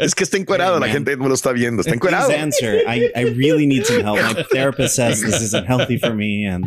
Es 0.02 0.16
que 0.16 0.24
está 0.24 0.38
encuerado, 0.38 0.80
la 0.80 0.88
gente 0.88 1.18
no 1.18 1.28
lo 1.28 1.34
está 1.34 1.52
viendo, 1.52 1.82
está 1.82 1.94
answer. 2.42 2.84
I, 2.88 3.12
I 3.16 3.24
really 3.36 3.66
need 3.68 3.84
some 3.86 4.02
help. 4.02 4.18
My 4.18 4.44
therapist 4.52 4.96
says 4.96 5.22
this 5.22 5.42
isn't 5.42 5.66
healthy 5.68 5.98
for 5.98 6.14
me, 6.14 6.46
and 6.48 6.66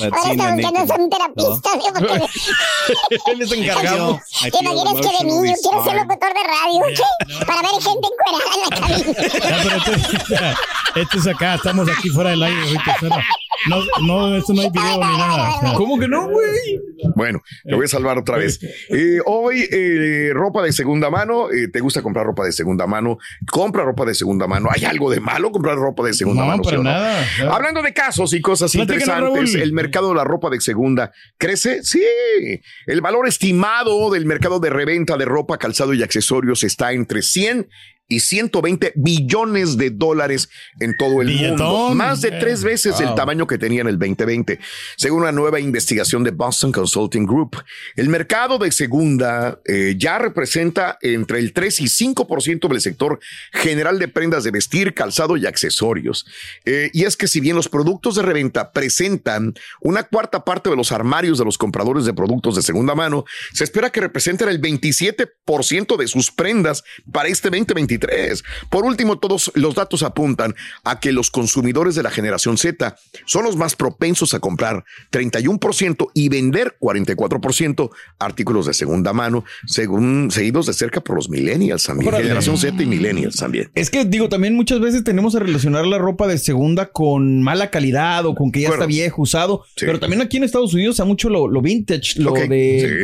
Ahora 0.00 0.32
está 0.32 0.54
buscando 0.54 0.80
naked. 0.80 1.00
un 1.02 1.10
terapista, 1.10 1.70
¿sí? 1.72 1.88
Porque 1.94 2.24
Él 3.32 3.42
es 3.42 3.52
encargado. 3.52 4.20
I 4.44 4.50
¿Te 4.50 4.58
imaginas 4.58 4.94
que 4.94 5.18
de 5.18 5.24
niño 5.30 5.54
quiero 5.62 5.84
ser 5.84 5.94
locutor 5.96 6.32
de 6.34 6.42
radio? 6.44 6.82
¿Qué? 6.96 7.44
Para 7.46 7.62
ver 7.62 7.70
gente 7.82 8.08
encuerada 8.12 8.44
en 8.54 8.60
la 8.62 8.80
cabina. 8.80 9.12
Ya, 9.48 9.62
pero 9.62 9.76
esto, 9.76 11.00
esto 11.00 11.18
es 11.18 11.26
acá, 11.26 11.54
estamos 11.54 11.88
aquí 11.88 12.08
fuera 12.10 12.30
del 12.30 12.42
aire 12.42 12.56
No, 13.68 13.76
no, 14.06 14.36
esto 14.36 14.52
no 14.52 14.62
hay 14.62 14.70
video 14.70 14.94
ni 15.04 15.16
nada. 15.18 15.56
o 15.56 15.60
sea. 15.60 15.72
¿Cómo 15.74 15.98
que 15.98 16.08
no, 16.08 16.28
güey? 16.28 16.80
Bueno, 17.14 17.42
te 17.64 17.74
voy 17.74 17.84
a 17.84 17.88
salvar 17.88 18.18
otra 18.18 18.36
vez. 18.38 18.58
Eh, 18.90 19.18
hoy, 19.26 19.66
eh, 19.70 20.30
ropa 20.34 20.62
de 20.62 20.72
segunda 20.72 21.10
mano. 21.10 21.50
eh, 21.50 21.68
¿Te 21.72 21.80
gusta 21.80 22.02
comprar 22.02 22.26
ropa 22.26 22.44
de 22.44 22.52
segunda 22.52 22.86
mano? 22.86 23.18
Compra 23.50 23.84
ropa 23.84 24.04
de 24.04 24.14
segunda 24.14 24.46
mano. 24.46 24.68
¿Hay 24.72 24.84
algo 24.84 25.10
de 25.10 25.20
malo 25.20 25.50
comprar 25.50 25.76
ropa 25.76 26.02
de 26.04 26.14
segunda 26.14 26.42
No, 26.42 26.48
mano? 26.48 26.62
para 26.62 26.76
sí 26.76 26.82
no? 26.82 26.90
nada. 26.90 27.24
Hablando 27.50 27.82
de 27.82 27.92
casos 27.92 28.32
y 28.32 28.40
cosas 28.40 28.74
interesantes, 28.74 29.52
Raúl. 29.54 29.62
el 29.62 29.72
mercado 29.76 30.08
de 30.08 30.16
la 30.16 30.24
ropa 30.24 30.50
de 30.50 30.60
segunda 30.60 31.12
crece. 31.38 31.84
Sí, 31.84 32.02
el 32.86 33.00
valor 33.00 33.28
estimado 33.28 34.10
del 34.10 34.26
mercado 34.26 34.58
de 34.58 34.70
reventa 34.70 35.16
de 35.16 35.24
ropa, 35.24 35.58
calzado 35.58 35.94
y 35.94 36.02
accesorios 36.02 36.64
está 36.64 36.92
entre 36.92 37.22
100 37.22 37.68
y 38.08 38.20
120 38.20 38.92
billones 38.94 39.76
de 39.76 39.90
dólares 39.90 40.48
en 40.78 40.96
todo 40.96 41.22
el 41.22 41.28
Billetón. 41.28 41.58
mundo. 41.58 41.94
Más 41.94 42.20
de 42.20 42.30
tres 42.30 42.62
veces 42.62 43.00
el 43.00 43.14
tamaño 43.14 43.46
que 43.46 43.58
tenía 43.58 43.80
en 43.80 43.88
el 43.88 43.98
2020, 43.98 44.60
según 44.96 45.22
una 45.22 45.32
nueva 45.32 45.58
investigación 45.58 46.22
de 46.22 46.30
Boston 46.30 46.70
Consulting 46.70 47.26
Group. 47.26 47.56
El 47.96 48.08
mercado 48.08 48.58
de 48.58 48.70
segunda 48.70 49.60
eh, 49.64 49.94
ya 49.98 50.18
representa 50.18 50.98
entre 51.02 51.40
el 51.40 51.52
3 51.52 51.80
y 51.80 51.84
5% 51.86 52.68
del 52.68 52.80
sector 52.80 53.18
general 53.52 53.98
de 53.98 54.08
prendas 54.08 54.44
de 54.44 54.52
vestir, 54.52 54.94
calzado 54.94 55.36
y 55.36 55.46
accesorios. 55.46 56.26
Eh, 56.64 56.90
y 56.92 57.04
es 57.04 57.16
que 57.16 57.26
si 57.26 57.40
bien 57.40 57.56
los 57.56 57.68
productos 57.68 58.14
de 58.14 58.22
reventa 58.22 58.72
presentan 58.72 59.54
una 59.80 60.04
cuarta 60.04 60.44
parte 60.44 60.70
de 60.70 60.76
los 60.76 60.92
armarios 60.92 61.38
de 61.38 61.44
los 61.44 61.58
compradores 61.58 62.04
de 62.04 62.14
productos 62.14 62.54
de 62.54 62.62
segunda 62.62 62.94
mano, 62.94 63.24
se 63.52 63.64
espera 63.64 63.90
que 63.90 64.00
representen 64.00 64.48
el 64.48 64.60
27% 64.60 65.96
de 65.96 66.06
sus 66.06 66.30
prendas 66.30 66.84
para 67.10 67.28
este 67.28 67.50
2023. 67.50 67.95
Por 68.70 68.84
último, 68.84 69.18
todos 69.18 69.50
los 69.54 69.74
datos 69.74 70.02
apuntan 70.02 70.54
a 70.84 71.00
que 71.00 71.12
los 71.12 71.30
consumidores 71.30 71.94
de 71.94 72.02
la 72.02 72.10
generación 72.10 72.58
Z 72.58 72.96
son 73.24 73.44
los 73.44 73.56
más 73.56 73.76
propensos 73.76 74.34
a 74.34 74.40
comprar 74.40 74.84
31% 75.12 76.08
y 76.14 76.28
vender 76.28 76.76
44% 76.80 77.90
artículos 78.18 78.66
de 78.66 78.74
segunda 78.74 79.12
mano, 79.12 79.44
según 79.66 80.30
seguidos 80.30 80.66
de 80.66 80.72
cerca 80.72 81.00
por 81.00 81.16
los 81.16 81.28
millennials 81.28 81.84
también, 81.84 82.08
Órale. 82.08 82.24
generación 82.24 82.56
Z 82.58 82.82
y 82.82 82.86
millennials 82.86 83.36
también. 83.36 83.70
Es 83.74 83.90
que 83.90 84.04
digo, 84.04 84.28
también 84.28 84.54
muchas 84.54 84.80
veces 84.80 85.04
tenemos 85.04 85.34
a 85.34 85.40
relacionar 85.40 85.86
la 85.86 85.98
ropa 85.98 86.26
de 86.26 86.38
segunda 86.38 86.86
con 86.86 87.42
mala 87.42 87.70
calidad 87.70 88.26
o 88.26 88.34
con 88.34 88.50
que 88.52 88.60
ya 88.62 88.68
Bueno. 88.68 88.82
está 88.84 88.86
viejo, 88.88 89.22
usado. 89.22 89.64
Sí. 89.76 89.86
Pero 89.86 89.98
también 89.98 90.22
aquí 90.22 90.36
en 90.36 90.44
Estados 90.44 90.74
Unidos 90.74 91.00
hay 91.00 91.06
mucho 91.06 91.28
lo, 91.28 91.48
lo 91.48 91.60
vintage, 91.62 92.20
lo 92.20 92.32
de, 92.32 92.46
sí. 92.48 92.48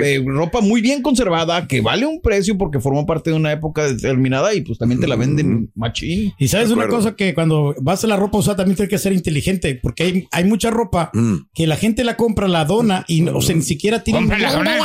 de 0.00 0.24
ropa 0.26 0.60
muy 0.60 0.80
bien 0.80 1.02
conservada, 1.02 1.66
que 1.66 1.80
vale 1.80 2.06
un 2.06 2.20
precio 2.20 2.56
porque 2.58 2.80
formó 2.80 3.06
parte 3.06 3.30
de 3.30 3.36
una 3.36 3.52
época 3.52 3.86
determinada 3.86 4.54
y 4.54 4.60
pues 4.62 4.78
también 4.82 5.00
te 5.00 5.06
la 5.06 5.14
venden 5.14 5.70
machín. 5.76 6.32
Y 6.38 6.48
sabes 6.48 6.70
una 6.72 6.88
cosa 6.88 7.14
que 7.14 7.34
cuando 7.34 7.72
vas 7.80 8.02
a 8.02 8.08
la 8.08 8.16
ropa 8.16 8.38
usada 8.38 8.56
también 8.56 8.74
tienes 8.74 8.90
que 8.90 8.98
ser 8.98 9.12
inteligente, 9.12 9.78
porque 9.80 10.02
hay, 10.02 10.28
hay 10.32 10.42
mucha 10.44 10.70
ropa 10.70 11.10
Mm. 11.14 11.34
que 11.54 11.68
la 11.68 11.76
gente 11.76 12.02
la 12.02 12.16
compra, 12.16 12.48
la 12.48 12.64
dona 12.64 13.04
y 13.06 13.20
no, 13.20 13.36
o 13.36 13.40
sea, 13.40 13.54
ni 13.54 13.62
siquiera 13.62 14.02
tiene. 14.02 14.18
¿Dónde 14.20 14.38
la 14.38 14.52
dona? 14.52 14.78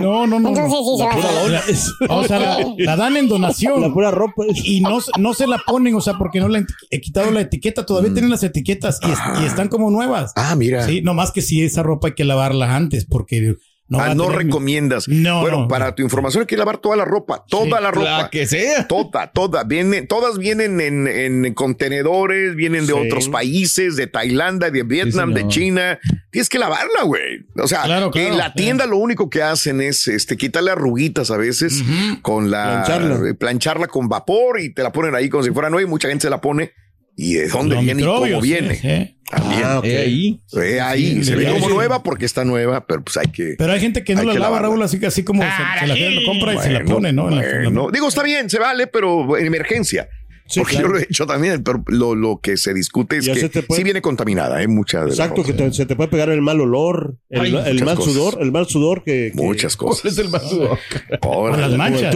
No, 0.00 0.26
no, 0.28 0.38
no. 0.38 0.48
Entonces 0.50 0.78
sí 0.78 0.96
se 0.96 1.04
La 1.04 2.10
va. 2.10 2.16
O 2.20 2.24
sea, 2.24 2.38
la, 2.38 2.56
la 2.78 2.96
dan 2.96 3.16
en 3.16 3.26
donación. 3.28 3.80
La 3.80 3.92
pura 3.92 4.10
ropa. 4.12 4.44
Y 4.64 4.80
no, 4.80 4.98
no 5.18 5.34
se 5.34 5.46
la 5.48 5.58
ponen, 5.66 5.94
o 5.96 6.00
sea, 6.00 6.14
porque 6.18 6.38
no 6.38 6.48
le 6.48 6.58
han 6.58 6.66
he 6.90 7.00
quitado 7.00 7.30
la 7.32 7.40
etiqueta. 7.40 7.84
Todavía 7.84 8.12
tienen 8.12 8.30
las 8.30 8.42
etiquetas 8.44 9.00
y, 9.02 9.10
es- 9.10 9.42
y 9.42 9.46
están 9.46 9.66
como 9.68 9.90
nuevas. 9.90 10.30
Mm. 10.36 10.40
Ah, 10.40 10.54
mira. 10.56 10.86
Sí, 10.86 11.02
nomás 11.02 11.32
que 11.32 11.42
si 11.42 11.62
esa 11.62 11.82
ropa 11.82 12.08
hay 12.08 12.14
que 12.14 12.24
lavarla 12.24 12.76
antes, 12.76 13.04
porque 13.06 13.56
no 13.92 14.00
Ah, 14.00 14.06
a 14.10 14.14
no 14.14 14.24
tener- 14.28 14.38
recomiendas. 14.46 15.06
No, 15.08 15.42
bueno, 15.42 15.60
no. 15.60 15.68
para 15.68 15.94
tu 15.94 16.02
información 16.02 16.40
hay 16.42 16.46
que 16.46 16.56
lavar 16.56 16.78
toda 16.78 16.96
la 16.96 17.04
ropa, 17.04 17.44
toda 17.48 17.64
Sí, 17.64 17.70
la 17.70 17.80
La 17.82 17.90
ropa. 17.90 18.28
que 18.30 18.46
sea. 18.46 18.88
Toda, 18.88 19.30
toda. 19.32 19.64
Viene, 19.64 20.02
todas 20.02 20.38
vienen 20.38 20.80
en, 20.80 21.06
en 21.06 21.52
contenedores, 21.54 22.54
vienen 22.54 22.86
de 22.86 22.94
Sí. 22.94 22.98
otros 23.06 23.28
países, 23.28 23.96
de 23.96 24.06
Tailandia, 24.06 24.70
de 24.70 24.82
Vietnam, 24.82 25.34
de. 25.34 25.46
China. 25.48 25.98
Tienes 26.30 26.48
que 26.48 26.58
lavarla, 26.58 27.02
güey. 27.04 27.44
O 27.58 27.68
sea, 27.68 27.82
Claro, 27.82 28.10
en 28.14 28.38
la 28.38 28.54
tienda 28.54 28.86
lo 28.86 28.96
único 28.96 29.28
que 29.28 29.42
hacen 29.42 29.82
es 29.82 30.08
este, 30.08 30.36
quitarle 30.38 30.70
arruguitas 30.70 31.30
a 31.30 31.36
veces 31.36 31.82
con 32.22 32.50
la 32.50 32.84
Plancharla. 32.86 33.28
eh, 33.28 33.34
plancharla 33.34 33.86
con 33.88 34.08
vapor 34.08 34.58
y 34.60 34.72
te 34.72 34.82
la 34.82 34.90
ponen 34.92 35.14
ahí 35.14 35.28
como 35.28 35.42
si 35.44 35.50
fuera 35.50 35.68
nueva 35.68 35.86
y 35.86 35.90
mucha 35.90 36.08
gente 36.08 36.22
se 36.22 36.30
la 36.30 36.40
pone. 36.40 36.72
¿Y 37.16 37.34
de 37.34 37.48
dónde 37.48 37.74
Los 37.76 37.84
viene 37.84 38.02
y 38.02 38.04
cómo 38.04 38.40
viene? 38.40 38.74
sí, 38.74 38.80
sí. 38.88 39.16
También. 39.30 39.62
Ah. 39.64 39.80
Eh, 39.82 39.98
ahí. 39.98 40.40
Eh, 40.62 40.80
ahí 40.80 41.14
Sí, 41.16 41.24
se 41.24 41.36
ve 41.36 41.46
como 41.46 41.66
sí. 41.68 41.72
nueva 41.74 42.02
porque 42.02 42.26
está 42.26 42.44
nueva, 42.44 42.86
pero 42.86 43.02
pues 43.02 43.16
hay 43.16 43.28
que. 43.28 43.54
Pero 43.56 43.72
hay 43.72 43.80
gente 43.80 44.04
que 44.04 44.14
no 44.14 44.24
la 44.24 44.32
que 44.32 44.38
lava, 44.38 44.56
lavarla. 44.56 44.68
Raúl, 44.68 44.82
así 44.82 45.00
que 45.00 45.06
así 45.06 45.22
como 45.24 45.42
se, 45.42 45.48
se 45.80 45.86
la, 45.86 46.20
compra 46.26 46.54
y 46.54 46.58
se 46.58 46.70
la 46.70 46.84
pone, 46.84 47.12
¿no? 47.14 47.30
La- 47.30 47.42
la-. 47.42 47.86
Digo, 47.92 48.08
está 48.08 48.22
bien, 48.22 48.50
se 48.50 48.58
vale, 48.58 48.86
pero 48.88 49.36
en 49.38 49.46
emergencia. 49.46 50.08
Sí, 50.46 50.60
porque 50.60 50.72
claro. 50.74 50.88
yo 50.88 50.92
lo 50.94 50.98
he 50.98 51.02
hecho 51.04 51.26
también, 51.26 51.62
pero 51.62 51.82
lo, 51.86 52.14
lo 52.14 52.38
que 52.42 52.56
se 52.56 52.74
discute 52.74 53.16
es 53.18 53.24
Ya 53.24 53.34
que 53.34 53.62
puede- 53.62 53.78
sí 53.78 53.84
viene 53.84 54.02
contaminada, 54.02 54.56
hay 54.58 54.66
mucha 54.68 55.04
de 55.04 55.10
Exacto, 55.10 55.42
que 55.44 55.52
te- 55.54 55.72
se 55.72 55.86
te 55.86 55.96
puede 55.96 56.08
pegar 56.10 56.28
el 56.30 56.42
mal 56.42 56.60
olor, 56.60 57.16
el, 57.30 57.40
Ay, 57.40 57.46
el 57.66 57.72
muchas 57.74 57.86
mal 57.86 57.96
cosas. 57.96 58.12
sudor, 58.12 58.38
el 58.40 58.52
mal 58.52 58.66
sudor 58.66 59.02
que, 59.04 59.32
que- 59.34 59.42
Muchas 59.42 59.76
¿Cuál 59.76 59.90
cosas. 59.90 60.12
es 60.12 60.18
el 60.18 60.28
más 60.28 60.42
sudor? 60.48 60.78
Con 61.20 61.60
las 61.60 61.70
manchas. 61.72 62.14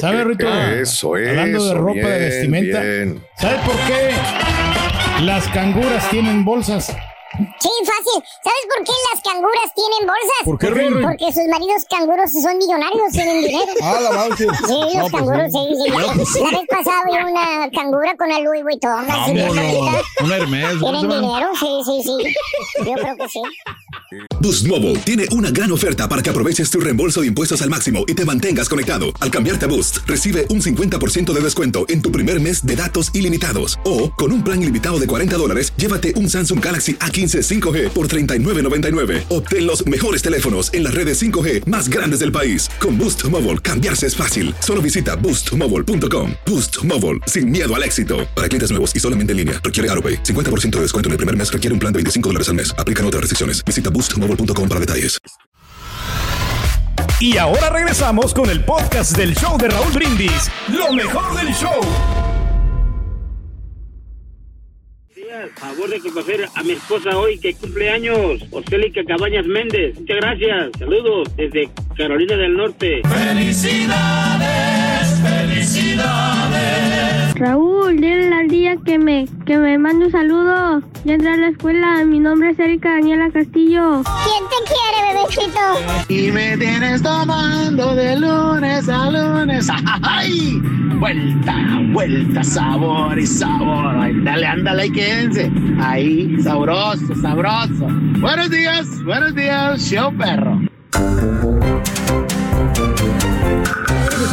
¿Sabe, 0.00 0.24
Rito? 0.24 0.48
Eso, 0.48 1.16
eso. 1.16 1.30
Hablando 1.30 1.64
de 1.66 1.74
ropa, 1.74 2.08
de 2.08 2.18
vestimenta. 2.18 2.80
bien. 2.82 3.20
¿Sabes 3.38 3.60
por 3.60 3.76
qué 3.86 5.24
las 5.24 5.46
canguras 5.48 6.10
tienen 6.10 6.44
bolsas? 6.44 6.94
Sí, 7.36 7.68
fácil. 7.84 8.24
¿Sabes 8.42 8.64
por 8.74 8.84
qué 8.84 8.92
las 9.12 9.22
canguras 9.22 9.68
tienen 9.74 10.06
bolsas? 10.06 10.42
¿Por 10.44 10.58
qué, 10.58 10.70
Rui? 10.70 11.02
Porque 11.02 11.32
sus 11.32 11.46
maridos 11.48 11.84
canguros 11.88 12.32
son 12.32 12.56
millonarios, 12.56 13.12
tienen 13.12 13.42
dinero. 13.42 13.72
Ah, 13.82 14.00
la 14.00 14.12
mouse. 14.12 14.38
Sí, 14.38 14.46
los 14.46 14.94
No, 14.94 15.08
pues, 15.08 15.12
canguros, 15.12 15.52
sí, 15.52 15.62
sí. 15.76 16.40
La 16.40 16.58
vez 16.58 16.66
pasada 16.68 17.02
vi 17.06 17.12
una 17.30 17.70
cangura 17.70 18.16
con 18.16 18.32
el 18.32 18.44
Louis 18.44 18.62
Vuitton. 18.62 19.06
Vámonos. 19.06 19.50
Un 20.20 20.32
Hermes. 20.32 20.76
¿cómo 20.80 21.00
se 21.00 21.06
¿Tienen 21.06 21.20
dinero? 21.20 21.48
Sí, 21.58 21.66
sí, 21.84 22.02
sí. 22.02 22.34
Yo 22.86 22.92
creo 22.94 23.16
que 23.16 23.28
sí. 23.28 23.42
Boost 24.40 24.66
Mobile 24.66 24.96
tiene 25.00 25.26
una 25.32 25.50
gran 25.50 25.70
oferta 25.72 26.08
para 26.08 26.22
que 26.22 26.30
aproveches 26.30 26.70
tu 26.70 26.80
reembolso 26.80 27.20
de 27.20 27.26
impuestos 27.26 27.60
al 27.60 27.68
máximo 27.68 28.04
y 28.06 28.14
te 28.14 28.24
mantengas 28.24 28.68
conectado. 28.68 29.06
Al 29.20 29.30
cambiarte 29.30 29.66
a 29.66 29.68
Boost, 29.68 29.98
recibe 30.06 30.46
un 30.48 30.62
50% 30.62 31.32
de 31.32 31.40
descuento 31.40 31.84
en 31.88 32.00
tu 32.00 32.10
primer 32.10 32.40
mes 32.40 32.64
de 32.64 32.74
datos 32.74 33.14
ilimitados. 33.14 33.78
O, 33.84 34.10
con 34.12 34.32
un 34.32 34.42
plan 34.42 34.62
ilimitado 34.62 34.98
de 34.98 35.06
40 35.06 35.36
dólares, 35.36 35.72
llévate 35.76 36.14
un 36.16 36.30
Samsung 36.30 36.64
Galaxy 36.64 36.94
A15 36.94 37.17
5G 37.26 37.88
por 37.90 38.06
$39.99. 38.06 39.24
Obtén 39.28 39.66
los 39.66 39.84
mejores 39.86 40.22
teléfonos 40.22 40.72
en 40.72 40.84
las 40.84 40.94
redes 40.94 41.20
5G 41.20 41.66
más 41.66 41.88
grandes 41.88 42.20
del 42.20 42.30
país. 42.30 42.70
Con 42.78 42.96
Boost 42.96 43.24
Mobile, 43.24 43.58
cambiarse 43.58 44.06
es 44.06 44.14
fácil. 44.14 44.54
Solo 44.60 44.80
visita 44.80 45.16
boostmobile.com. 45.16 46.34
Boost 46.46 46.84
Mobile, 46.84 47.18
sin 47.26 47.50
miedo 47.50 47.74
al 47.74 47.82
éxito. 47.82 48.18
Para 48.36 48.48
clientes 48.48 48.70
nuevos 48.70 48.94
y 48.94 49.00
solamente 49.00 49.32
en 49.32 49.38
línea, 49.38 49.60
requiere 49.64 49.90
AroPay. 49.90 50.22
50% 50.22 50.76
de 50.76 50.82
descuento 50.82 51.08
en 51.08 51.12
el 51.12 51.16
primer 51.16 51.36
mes 51.36 51.52
requiere 51.52 51.74
un 51.74 51.80
plan 51.80 51.92
de 51.92 51.96
25 51.96 52.28
dólares 52.28 52.48
al 52.48 52.54
mes. 52.54 52.72
Aplican 52.78 53.04
otras 53.04 53.22
restricciones. 53.22 53.64
Visita 53.64 53.90
boostmobile.com 53.90 54.68
para 54.68 54.78
detalles. 54.78 55.18
Y 57.20 57.36
ahora 57.36 57.70
regresamos 57.70 58.32
con 58.32 58.48
el 58.48 58.64
podcast 58.64 59.16
del 59.16 59.34
show 59.34 59.58
de 59.58 59.68
Raúl 59.68 59.92
Brindis. 59.92 60.48
Lo 60.68 60.92
mejor 60.92 61.36
del 61.36 61.52
show. 61.52 61.80
Favor 65.54 65.88
de 65.88 66.00
conocer 66.00 66.48
a 66.54 66.62
mi 66.62 66.72
esposa 66.72 67.16
hoy 67.16 67.38
que 67.38 67.54
cumple 67.54 67.90
años, 67.90 68.42
Oselica 68.50 69.04
Cabañas 69.04 69.46
Méndez. 69.46 69.98
Muchas 69.98 70.16
gracias. 70.16 70.70
Saludos 70.78 71.28
desde 71.36 71.68
Carolina 71.96 72.36
del 72.36 72.56
Norte. 72.56 73.02
Felicidades, 73.08 73.78
felicidades. 75.58 77.34
Raúl, 77.34 77.96
dile 77.96 78.34
al 78.34 78.48
día 78.48 78.76
que 78.84 78.98
me, 78.98 79.28
que 79.46 79.56
me 79.58 79.78
mande 79.78 80.06
un 80.06 80.12
saludo. 80.12 80.82
Ya 81.04 81.14
entré 81.14 81.30
a 81.30 81.36
la 81.36 81.48
escuela. 81.48 82.04
Mi 82.04 82.18
nombre 82.18 82.50
es 82.50 82.58
Erika 82.58 82.90
Daniela 82.90 83.30
Castillo. 83.30 84.02
¿Quién 84.04 84.44
te 84.50 84.56
quiere, 84.66 84.98
bebecito? 85.14 85.60
Y 86.08 86.32
me 86.32 86.56
tienes 86.56 87.02
tomando 87.02 87.94
de 87.94 88.18
lunes 88.18 88.88
a 88.88 89.10
lunes. 89.10 89.68
¡Ay! 90.02 90.60
Vuelta, 90.98 91.54
vuelta, 91.92 92.42
sabor 92.42 93.18
y 93.18 93.26
sabor. 93.26 93.96
Ándale, 93.96 94.46
ándale, 94.46 94.86
y 94.86 94.92
quédense. 94.92 95.50
Ahí, 95.80 96.36
sabroso, 96.42 97.14
sabroso. 97.22 97.86
Buenos 98.20 98.50
días, 98.50 98.86
buenos 99.04 99.34
días, 99.34 99.80
show 99.80 100.12
perro. 100.16 100.60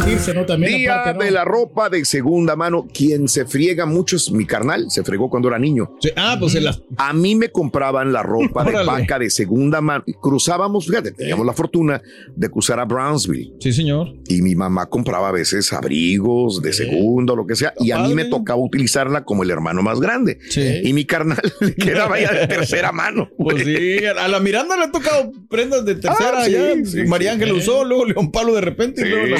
Vestirse, 0.06 0.34
¿no? 0.34 0.46
También 0.46 0.78
Día 0.78 1.00
aparte, 1.00 1.18
¿no? 1.18 1.24
de 1.24 1.30
la 1.32 1.44
ropa 1.44 1.90
de 1.90 2.04
segunda 2.04 2.54
mano. 2.54 2.86
Quien 2.92 3.26
se 3.28 3.44
friega 3.44 3.86
mucho 3.86 4.16
es 4.16 4.30
mi 4.30 4.46
carnal. 4.46 4.86
Se 4.90 5.02
fregó 5.02 5.28
cuando 5.28 5.48
era 5.48 5.58
niño. 5.58 5.96
Ah, 6.14 6.36
pues 6.38 6.54
en 6.54 6.64
las. 6.64 6.80
A 6.96 7.12
mí 7.12 7.34
me 7.34 7.50
compraban 7.50 8.12
la 8.12 8.22
ropa 8.22 8.64
de 8.64 8.84
paca 8.84 9.18
de 9.18 9.30
segunda 9.30 9.80
mano. 9.80 10.04
Cruzábamos, 10.20 10.86
fíjate, 10.86 11.10
teníamos 11.12 11.44
la 11.44 11.52
fortuna 11.52 12.00
de 12.36 12.48
cruzar 12.48 12.78
a 12.78 12.84
Brownsville. 12.84 13.54
Sí, 13.58 13.72
señor. 13.72 14.14
Y 14.28 14.42
mi 14.42 14.54
mamá 14.54 14.86
compraba 14.86 15.28
a 15.28 15.32
veces 15.32 15.72
abrigos 15.72 16.62
de 16.62 16.72
segunda 16.72 17.32
o 17.32 17.36
lo 17.36 17.46
que 17.46 17.56
sea. 17.56 17.74
Y 17.80 17.90
a 17.90 17.98
mí 17.98 18.14
me 18.14 18.26
tocaba 18.26 18.60
utilizarla 18.60 19.24
como 19.24 19.42
el 19.42 19.50
hermano 19.50 19.82
más 19.82 19.98
grande. 20.00 20.38
Sí. 20.50 20.62
Y 20.84 20.92
mi 20.92 21.04
carnal 21.04 21.40
le 21.60 21.74
quedaba 21.74 22.20
ya 22.20 22.32
de 22.32 22.46
tercera 22.46 22.92
mano. 22.92 23.28
Pues 23.46 23.62
sí, 23.62 24.04
a 24.04 24.26
la 24.26 24.40
Miranda 24.40 24.76
le 24.76 24.84
ha 24.84 24.90
tocado 24.90 25.30
prendas 25.48 25.84
de 25.84 25.94
tercera. 25.94 26.40
Ah, 26.40 26.44
sí, 26.46 26.52
ya. 26.52 26.74
sí, 26.84 27.04
María 27.04 27.30
sí. 27.30 27.34
Ángel 27.34 27.52
usó, 27.52 27.84
luego 27.84 28.04
León 28.04 28.32
Palo 28.32 28.52
de 28.54 28.60
repente. 28.60 29.06
y 29.06 29.08
luego 29.08 29.26
la- 29.26 29.38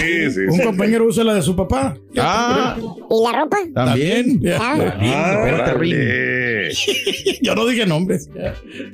Un 0.59 0.65
compañero 0.65 1.05
usa 1.07 1.25
la 1.25 1.35
de 1.35 1.43
su 1.43 1.55
papá. 1.57 1.97
Ah, 2.19 2.77
¿Y 2.79 2.83
la 3.33 3.41
ropa? 3.41 3.57
también. 3.75 4.41
Ah. 4.59 4.77
Espérate, 4.79 5.75
Rin. 5.75 5.93
Órale. 5.95 6.71
Yo 7.43 7.55
no 7.55 7.67
dije 7.67 7.87
nombres. 7.87 8.29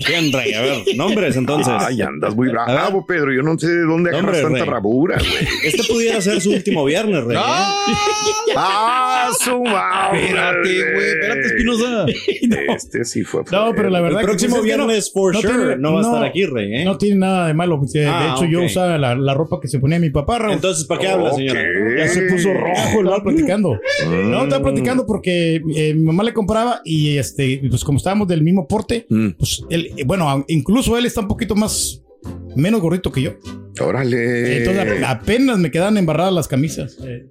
¿Quién, 0.04 0.32
Rey? 0.32 0.52
A 0.54 0.60
ver, 0.62 0.76
nombres 0.96 1.36
entonces. 1.36 1.72
Ay, 1.78 2.02
andas 2.02 2.34
muy 2.34 2.48
bravo, 2.50 3.06
Pedro. 3.06 3.32
Yo 3.32 3.42
no 3.42 3.58
sé 3.58 3.68
de 3.68 3.82
dónde 3.82 4.10
agarras 4.10 4.42
tanta 4.42 4.58
Rey. 4.60 4.68
bravura, 4.68 5.16
güey. 5.18 5.48
Este 5.64 5.84
pudiera 5.90 6.20
ser 6.20 6.40
su 6.40 6.50
último 6.52 6.84
viernes, 6.84 7.24
Rey. 7.24 7.36
¿eh? 7.36 7.92
¡Ah, 8.56 9.30
su 9.40 9.62
madre! 9.62 10.24
Espérate, 10.26 10.92
güey, 10.92 11.08
espérate, 11.08 11.46
Espinosa. 11.46 12.06
Este 12.76 13.04
sí 13.04 13.22
fue. 13.22 13.42
No, 13.50 13.72
pero 13.74 13.90
la 13.90 14.00
verdad 14.00 14.20
El 14.20 14.26
que, 14.26 14.30
próximo 14.30 14.56
es 14.56 14.62
que 14.62 14.76
no- 14.76 14.86
viernes, 14.86 15.10
for 15.12 15.34
sure, 15.36 15.48
tiene- 15.48 15.76
no 15.76 15.94
va 15.94 16.00
a 16.00 16.02
estar 16.02 16.24
aquí, 16.24 16.44
Rey, 16.46 16.74
¿eh? 16.76 16.84
No 16.84 16.96
tiene 16.98 17.16
nada 17.16 17.46
de 17.46 17.54
malo. 17.54 17.80
De, 17.82 18.00
de 18.00 18.06
Ah, 18.06 18.34
hecho, 18.36 18.44
yo 18.46 18.62
usaba 18.62 18.98
la, 18.98 19.14
la 19.14 19.34
ropa 19.34 19.58
que 19.60 19.68
se 19.68 19.78
ponía 19.78 19.98
mi 19.98 20.10
papá, 20.10 20.38
Raúl. 20.38 20.54
Entonces, 20.54 20.84
¿para 20.86 21.00
qué 21.00 21.08
habla, 21.08 21.30
Ok, 21.30 21.38
Ya 21.98 22.08
se 22.08 22.22
puso 22.22 22.52
rojo 22.52 23.00
el 23.00 23.06
Estaba 23.06 23.22
platicando. 23.22 23.72
Mm. 24.06 24.30
No, 24.30 24.42
estaba 24.44 24.62
platicando 24.62 25.06
porque 25.06 25.62
eh, 25.74 25.94
mi 25.94 26.02
mamá 26.04 26.22
le 26.24 26.32
compraba 26.32 26.80
y 26.84 27.16
este, 27.18 27.60
pues 27.68 27.84
como 27.84 27.98
estábamos 27.98 28.28
del 28.28 28.42
mismo 28.42 28.66
porte, 28.66 29.06
Mm. 29.08 29.28
pues 29.38 29.62
él, 29.70 29.90
bueno, 30.06 30.44
incluso 30.48 30.96
él 30.98 31.06
está 31.06 31.20
un 31.20 31.28
poquito 31.28 31.54
más, 31.54 32.02
menos 32.56 32.80
gordito 32.80 33.10
que 33.12 33.22
yo. 33.22 33.32
Órale. 33.80 34.58
Entonces 34.58 35.02
apenas 35.06 35.58
me 35.58 35.70
quedan 35.70 35.96
embarradas 35.96 36.32
las 36.32 36.48
camisas. 36.48 36.98
Eh, 37.04 37.26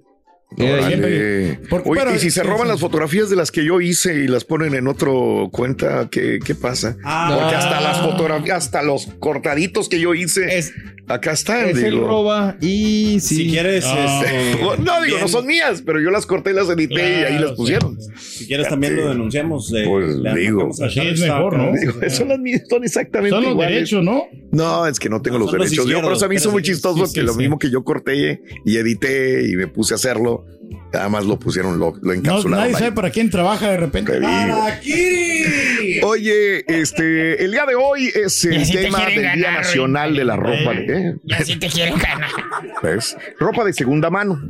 porque- 0.56 1.88
Oye, 1.90 2.00
pero- 2.00 2.14
y 2.14 2.18
si 2.18 2.30
se 2.30 2.40
sí, 2.42 2.46
roban 2.46 2.62
sí. 2.64 2.68
las 2.68 2.80
fotografías 2.80 3.30
de 3.30 3.36
las 3.36 3.50
que 3.50 3.64
yo 3.64 3.80
hice 3.80 4.14
y 4.24 4.28
las 4.28 4.44
ponen 4.44 4.74
en 4.74 4.86
otro 4.86 5.48
cuenta, 5.52 6.08
¿qué, 6.10 6.38
qué 6.44 6.54
pasa? 6.54 6.96
Ah. 7.04 7.36
Porque 7.38 7.54
hasta 7.56 7.80
las 7.80 8.00
fotografías, 8.00 8.64
hasta 8.64 8.82
los 8.82 9.06
cortaditos 9.18 9.88
que 9.88 10.00
yo 10.00 10.14
hice, 10.14 10.64
acá 11.08 11.32
están. 11.32 11.68
Es 11.68 11.78
el 11.78 11.92
digo. 11.94 12.06
roba 12.06 12.56
y 12.60 13.18
sí. 13.20 13.36
Si 13.36 13.50
quieres, 13.50 13.84
este, 13.84 14.58
No, 14.78 15.00
digo, 15.02 15.16
bien, 15.16 15.20
no 15.20 15.28
son 15.28 15.46
mías, 15.46 15.82
pero 15.84 16.00
yo 16.00 16.10
las 16.10 16.26
corté 16.26 16.50
y 16.50 16.54
las 16.54 16.68
edité 16.68 17.20
y 17.20 17.24
ahí 17.24 17.38
las 17.38 17.52
pusieron. 17.52 17.98
Si 18.18 18.46
quieres 18.46 18.68
también 18.68 18.96
lo 18.96 19.08
denunciamos. 19.08 19.72
eh, 19.74 19.84
Pues 19.86 20.16
digo. 20.36 20.70
Así 20.70 20.82
es 20.84 20.94
Shutterstock, 20.94 21.28
mejor, 21.28 21.58
¿no? 21.58 21.72
Digo, 21.72 21.92
son 22.10 22.28
las 22.28 22.38
mías, 22.38 22.62
son 22.68 22.84
exactamente 22.84 23.34
Son 23.34 23.42
los 23.44 23.52
iguales. 23.52 23.74
derechos, 23.74 24.04
¿no? 24.04 24.24
No, 24.52 24.86
es 24.86 24.98
que 24.98 25.08
no 25.08 25.22
tengo 25.22 25.38
los 25.38 25.50
derechos. 25.50 25.86
Yo, 25.86 26.00
por 26.02 26.12
eso 26.12 26.26
a 26.26 26.28
mí 26.28 26.36
hizo 26.36 26.50
muy 26.50 26.60
pero 26.62 26.66
sí, 26.66 26.72
chistoso 26.72 27.06
sí, 27.06 27.14
que 27.14 27.20
sí, 27.20 27.26
lo 27.26 27.32
sí. 27.32 27.38
mismo 27.38 27.58
que 27.58 27.70
yo 27.70 27.82
corté 27.84 28.40
y 28.64 28.76
edité 28.76 29.48
y 29.48 29.56
me 29.56 29.66
puse 29.66 29.94
a 29.94 29.96
hacerlo, 29.96 30.41
además 30.92 31.24
lo 31.24 31.38
pusieron, 31.38 31.78
lo, 31.78 31.92
lo 32.00 32.00
No, 32.02 32.12
encapsularon. 32.12 32.50
nadie 32.50 32.74
ahí. 32.74 32.78
sabe 32.78 32.92
para 32.92 33.10
quién 33.10 33.30
trabaja 33.30 33.70
de 33.70 33.76
repente. 33.78 34.12
Te 34.12 34.20
digo. 34.20 34.64
Oye, 36.02 36.64
este, 36.68 37.44
el 37.44 37.50
día 37.52 37.66
de 37.66 37.74
hoy 37.74 38.10
es 38.14 38.44
el 38.44 38.70
tema 38.70 39.04
del 39.06 39.32
Día 39.34 39.50
Nacional 39.52 40.14
de 40.14 40.24
la 40.24 40.36
Ropa. 40.36 40.72
¿eh? 40.74 41.16
Ya 41.24 41.42
sí 41.44 41.56
te 41.58 41.68
quieren 41.68 41.94
ganar. 41.98 42.30
¿Ves? 42.82 43.16
Ropa 43.38 43.64
de 43.64 43.72
segunda 43.72 44.10
mano. 44.10 44.40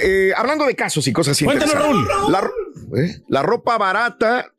Eh, 0.00 0.32
hablando 0.36 0.64
de 0.66 0.74
casos 0.74 1.06
y 1.06 1.12
cosas 1.12 1.32
así. 1.32 1.44
Cuéntanos. 1.44 1.74
La, 2.28 2.40
ro- 2.40 2.52
¿eh? 2.96 3.20
la 3.28 3.42
ropa 3.42 3.78
barata 3.78 4.52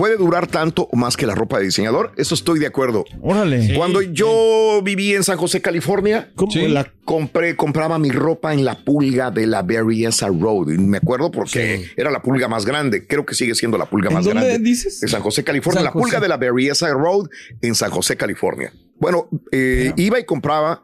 puede 0.00 0.16
durar 0.16 0.46
tanto 0.46 0.88
o 0.90 0.96
más 0.96 1.14
que 1.18 1.26
la 1.26 1.34
ropa 1.34 1.58
de 1.58 1.66
diseñador. 1.66 2.12
Eso 2.16 2.34
estoy 2.34 2.58
de 2.58 2.66
acuerdo. 2.66 3.04
Órale. 3.20 3.74
Cuando 3.76 4.00
yo 4.00 4.80
viví 4.82 5.14
en 5.14 5.22
San 5.24 5.36
José, 5.36 5.60
California, 5.60 6.30
¿Cómo 6.36 6.50
Sí. 6.50 6.66
la- 6.68 6.90
compré, 7.04 7.54
compraba 7.54 7.98
mi 7.98 8.10
ropa 8.10 8.54
en 8.54 8.64
la 8.64 8.82
pulga 8.82 9.30
de 9.30 9.46
la 9.46 9.60
Berryessa 9.62 10.28
Road. 10.28 10.70
Y 10.70 10.78
me 10.78 10.96
acuerdo 10.96 11.30
porque 11.30 11.90
era 11.98 12.10
la 12.10 12.22
pulga 12.22 12.48
más 12.48 12.64
grande. 12.64 13.06
Creo 13.06 13.26
que 13.26 13.34
sigue 13.34 13.54
siendo 13.54 13.76
la 13.76 13.90
pulga 13.90 14.08
¿En 14.08 14.14
más 14.14 14.24
dónde 14.24 14.46
grande. 14.46 14.58
dices? 14.70 15.02
En 15.02 15.10
San 15.10 15.20
José, 15.20 15.44
California. 15.44 15.80
San 15.80 15.84
la 15.84 15.92
pulga 15.92 16.18
de 16.18 16.28
la 16.28 16.38
Berryessa 16.38 16.88
Road 16.94 17.26
en 17.60 17.74
San 17.74 17.90
José, 17.90 18.16
California. 18.16 18.72
Bueno, 18.98 19.28
eh, 19.52 19.92
iba 19.96 20.18
y 20.18 20.24
compraba 20.24 20.82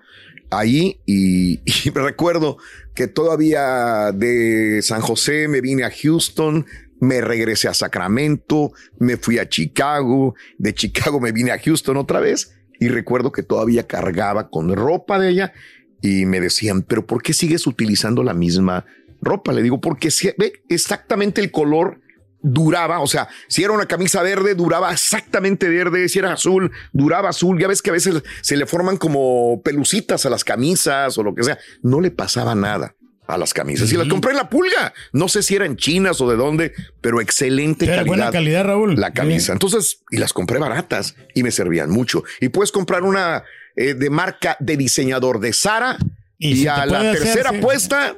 ahí 0.50 1.00
y, 1.06 1.60
y 1.86 1.90
me 1.94 2.02
recuerdo 2.02 2.58
que 2.94 3.06
todavía 3.06 4.10
de 4.12 4.80
San 4.82 5.00
José 5.00 5.48
me 5.48 5.60
vine 5.60 5.84
a 5.84 5.90
Houston. 5.90 6.66
Me 7.00 7.20
regresé 7.20 7.68
a 7.68 7.74
Sacramento, 7.74 8.72
me 8.98 9.16
fui 9.16 9.38
a 9.38 9.48
Chicago, 9.48 10.34
de 10.58 10.74
Chicago 10.74 11.20
me 11.20 11.32
vine 11.32 11.50
a 11.50 11.58
Houston 11.58 11.96
otra 11.96 12.20
vez 12.20 12.52
y 12.78 12.88
recuerdo 12.88 13.32
que 13.32 13.42
todavía 13.42 13.86
cargaba 13.86 14.48
con 14.48 14.74
ropa 14.74 15.18
de 15.18 15.30
ella 15.30 15.52
y 16.02 16.26
me 16.26 16.40
decían, 16.40 16.82
pero 16.82 17.06
¿por 17.06 17.22
qué 17.22 17.32
sigues 17.32 17.66
utilizando 17.66 18.22
la 18.22 18.34
misma 18.34 18.86
ropa? 19.20 19.52
Le 19.52 19.62
digo, 19.62 19.80
porque 19.80 20.10
ve 20.38 20.62
exactamente 20.68 21.40
el 21.40 21.50
color 21.50 22.00
duraba, 22.42 23.00
o 23.00 23.06
sea, 23.06 23.28
si 23.48 23.64
era 23.64 23.72
una 23.72 23.86
camisa 23.86 24.22
verde, 24.22 24.54
duraba 24.54 24.92
exactamente 24.92 25.68
verde, 25.68 26.08
si 26.08 26.20
era 26.20 26.32
azul, 26.32 26.70
duraba 26.92 27.30
azul, 27.30 27.58
ya 27.58 27.66
ves 27.66 27.82
que 27.82 27.90
a 27.90 27.94
veces 27.94 28.22
se 28.40 28.56
le 28.56 28.66
forman 28.66 28.98
como 28.98 29.60
pelucitas 29.62 30.26
a 30.26 30.30
las 30.30 30.44
camisas 30.44 31.18
o 31.18 31.24
lo 31.24 31.34
que 31.34 31.42
sea, 31.42 31.58
no 31.82 32.00
le 32.00 32.10
pasaba 32.10 32.54
nada 32.54 32.94
a 33.26 33.38
las 33.38 33.52
camisas. 33.54 33.92
Y 33.92 33.96
las 33.96 34.08
compré 34.08 34.32
en 34.32 34.36
la 34.38 34.48
pulga, 34.48 34.94
no 35.12 35.28
sé 35.28 35.42
si 35.42 35.54
eran 35.56 35.76
chinas 35.76 36.20
o 36.20 36.30
de 36.30 36.36
dónde, 36.36 36.72
pero 37.00 37.20
excelente 37.20 37.84
Era 37.86 37.96
calidad. 37.96 38.06
buena 38.08 38.30
calidad, 38.30 38.64
Raúl. 38.64 38.94
La 38.96 39.12
camisa. 39.12 39.52
Entonces, 39.52 40.02
y 40.10 40.18
las 40.18 40.32
compré 40.32 40.58
baratas 40.58 41.16
y 41.34 41.42
me 41.42 41.50
servían 41.50 41.90
mucho. 41.90 42.22
Y 42.40 42.48
puedes 42.48 42.72
comprar 42.72 43.02
una 43.02 43.44
eh, 43.76 43.94
de 43.94 44.10
marca 44.10 44.56
de 44.60 44.76
diseñador 44.76 45.40
de 45.40 45.52
Sara 45.52 45.98
Y 46.38 46.48
y, 46.48 46.56
si 46.56 46.62
te 46.64 46.68
a 46.70 46.86
la 46.86 47.00
hacer, 47.00 47.18
tercera 47.18 47.50
sí. 47.50 47.56
apuesta 47.56 48.16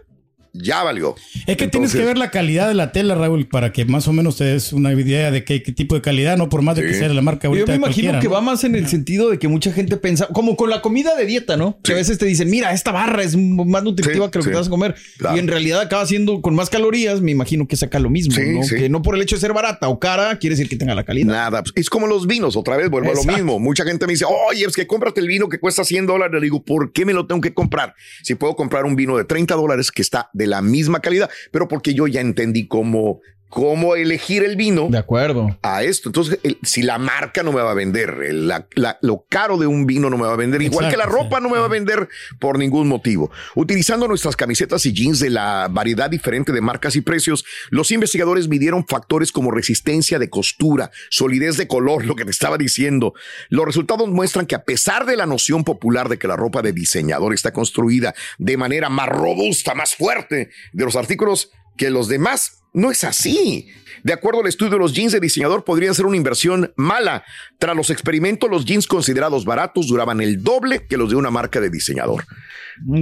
ya 0.52 0.83
valió. 0.83 1.14
Es 1.47 1.57
que 1.57 1.69
tienes 1.69 1.93
que 1.93 2.05
ver 2.05 2.19
la 2.19 2.31
calidad 2.31 2.69
de 2.69 2.75
la 2.75 2.93
tela, 2.93 3.14
Raúl, 3.14 3.47
para 3.49 3.73
que 3.73 3.85
más 3.85 4.09
o 4.09 4.12
menos 4.12 4.37
te 4.37 4.45
des 4.45 4.73
una 4.73 4.93
idea 4.93 5.31
de 5.31 5.45
qué, 5.45 5.62
qué 5.62 5.73
tipo 5.73 5.95
de 5.95 6.00
calidad, 6.02 6.37
no 6.37 6.49
por 6.49 6.62
más 6.62 6.76
de 6.76 6.83
que 6.83 6.95
sea 6.95 7.09
la 7.09 7.23
marca 7.23 7.45
Yo 7.45 7.50
ahorita 7.50 7.73
me 7.73 7.76
imagino 7.76 8.19
que 8.21 8.26
¿no? 8.26 8.33
va 8.35 8.40
más 8.40 8.64
en 8.64 8.75
el 8.75 8.88
sentido 8.88 9.31
de 9.31 9.38
que 9.38 9.49
mucha 9.49 9.73
gente 9.73 9.97
piensa, 9.97 10.26
como 10.28 10.57
con 10.57 10.71
la 10.71 10.81
comida 10.83 11.14
de 11.17 11.26
dieta, 11.26 11.57
¿no? 11.57 11.78
Que 11.83 11.93
a 11.93 11.97
veces 11.97 12.19
te 12.19 12.26
dicen, 12.26 12.50
mira, 12.50 12.73
esta 12.73 12.93
barra 12.93 13.23
es 13.23 13.37
más 13.37 13.83
nutritiva 13.83 14.26
Sí, 14.26 14.31
que 14.31 14.38
lo 14.38 14.45
que 14.45 14.50
te 14.50 14.57
vas 14.57 14.67
a 14.67 14.71
comer. 14.71 14.95
Claro. 15.19 15.37
Y 15.37 15.38
en 15.38 15.49
realidad 15.49 15.81
acaba 15.81 16.05
siendo 16.07 16.40
con 16.40 16.55
más 16.55 16.71
calorías, 16.71 17.21
me 17.21 17.31
imagino 17.31 17.67
que 17.67 17.76
saca 17.76 17.99
lo 17.99 18.11
mismo, 18.11 18.35
Sí, 18.35 18.43
¿no? 18.55 18.62
sí. 18.62 18.76
Que 18.76 18.88
no 18.88 19.02
por 19.02 19.14
el 19.14 19.23
hecho 19.23 19.37
de 19.37 19.40
ser 19.40 19.53
barata 19.53 19.88
o 19.88 19.99
cara, 19.99 20.38
quiere 20.38 20.55
decir 20.55 20.68
que 20.68 20.77
tenga 20.77 20.94
la 20.94 21.05
calidad. 21.05 21.27
Nada, 21.27 21.62
pues, 21.62 21.73
es 21.77 21.90
como 21.90 22.07
los 22.07 22.27
vinos, 22.27 22.57
otra 22.57 22.77
vez 22.77 22.90
vuelvo 22.90 23.11
a 23.11 23.14
lo 23.14 23.25
mismo. 23.25 23.59
Mucha 23.59 23.85
gente 23.85 24.07
me 24.07 24.12
dice, 24.12 24.25
oye, 24.51 24.64
es 24.66 24.75
que 24.75 24.87
cómprate 24.87 25.20
el 25.20 25.29
vino 25.29 25.49
que 25.49 25.59
cuesta 25.59 25.85
100 25.85 26.07
dólares. 26.07 26.35
Le 26.35 26.40
digo, 26.40 26.62
¿por 26.62 26.92
qué 26.92 27.05
me 27.05 27.12
lo 27.12 27.27
tengo 27.27 27.40
que 27.40 27.55
comprar? 27.55 27.94
Si 28.23 28.35
puedo 28.35 28.55
comprar 28.57 28.85
un 28.85 28.96
vino 28.96 29.16
de 29.16 29.25
30 29.25 29.55
dólares 29.55 29.90
que 29.90 30.03
está 30.03 30.31
de 30.38 30.46
la 30.46 30.62
misma 30.62 31.01
calidad, 31.01 31.29
pero 31.51 31.68
porque 31.68 31.92
yo 31.92 32.07
ya 32.07 32.20
entendí 32.20 32.68
cómo, 32.68 33.20
cómo 33.49 33.97
elegir 33.97 34.43
el 34.45 34.57
vino 34.57 34.89
De 34.91 34.99
acuerdo. 34.99 35.59
a 35.63 35.83
esto. 35.83 36.09
Entonces, 36.09 36.39
el- 36.43 36.59
si 36.63 36.83
la 36.83 36.99
marca 36.99 37.43
no 37.43 37.53
me 37.53 37.61
va 37.63 37.71
a 37.71 37.75
vender, 37.75 38.11
el- 38.25 38.49
la- 38.49 38.67
la- 38.75 38.99
lo 39.03 39.25
caro 39.29 39.57
de 39.57 39.67
un 39.67 39.87
vino 39.87 40.11
no 40.11 40.19
me 40.19 40.25
va 40.27 40.33
a 40.35 40.37
vender, 40.37 40.61
igual 40.63 40.91
que 40.91 40.97
la 40.97 41.07
ropa 41.07 41.41
no 41.41 41.49
me 41.49 41.59
va 41.59 41.65
a 41.65 41.69
vender 41.69 42.09
por 42.39 42.59
ningún 42.59 42.89
motivo. 42.89 43.31
Utilizando 43.55 44.07
nuestras 44.09 44.37
camisetas 44.37 44.85
y 44.87 44.93
jeans 44.93 45.19
de 45.21 45.31
la 45.31 45.69
variedad 45.71 46.11
diferente 46.11 46.53
de 46.53 46.61
marcas 46.61 46.95
y 46.97 47.01
precios, 47.01 47.45
los 47.71 47.91
investigadores 47.91 48.49
midieron 48.49 48.87
factores 48.87 49.33
como 49.33 49.51
resistencia 49.51 50.19
de 50.19 50.29
costura, 50.31 50.91
solidez 51.11 51.57
de 51.57 51.67
color, 51.69 52.05
lo 52.05 52.17
que 52.17 52.25
te 52.25 52.31
estaba 52.31 52.59
diciendo. 52.59 53.15
Los 53.49 53.65
resultados 53.65 54.09
muestran 54.09 54.47
que 54.47 54.55
a 54.55 54.65
pesar 54.65 55.07
de 55.07 55.17
la 55.17 55.27
noción 55.27 55.65
popular 55.65 56.09
de 56.09 56.19
que 56.19 56.29
la 56.29 56.37
ropa 56.37 56.63
de 56.63 56.73
diseñador 56.73 57.35
está 57.35 57.53
construida 57.53 58.15
de 58.39 58.57
manera 58.57 58.89
más 58.89 59.09
robusta, 59.09 59.75
más 59.75 59.95
fuerte 59.95 60.51
de 60.73 60.85
los 60.85 60.97
artículos 60.97 61.51
que 61.77 61.91
los 61.91 62.09
demás, 62.09 62.58
no 62.79 62.91
es 62.91 63.05
así. 63.05 63.69
De 64.05 64.12
acuerdo 64.12 64.41
al 64.41 64.47
estudio, 64.47 64.79
los 64.79 64.95
jeans 64.95 65.12
de 65.12 65.21
diseñador 65.21 65.64
podrían 65.64 65.95
ser 65.95 66.07
una 66.07 66.17
inversión 66.17 66.73
mala. 66.77 67.25
Tras 67.59 67.77
los 67.77 67.91
experimentos, 67.91 68.49
los 68.49 68.64
jeans 68.64 68.87
considerados 68.87 69.45
baratos 69.45 69.88
duraban 69.88 70.21
el 70.21 70.43
doble 70.43 70.87
que 70.87 70.97
los 70.97 71.11
de 71.11 71.17
una 71.17 71.31
marca 71.31 71.61
de 71.61 71.71
diseñador. 71.71 72.25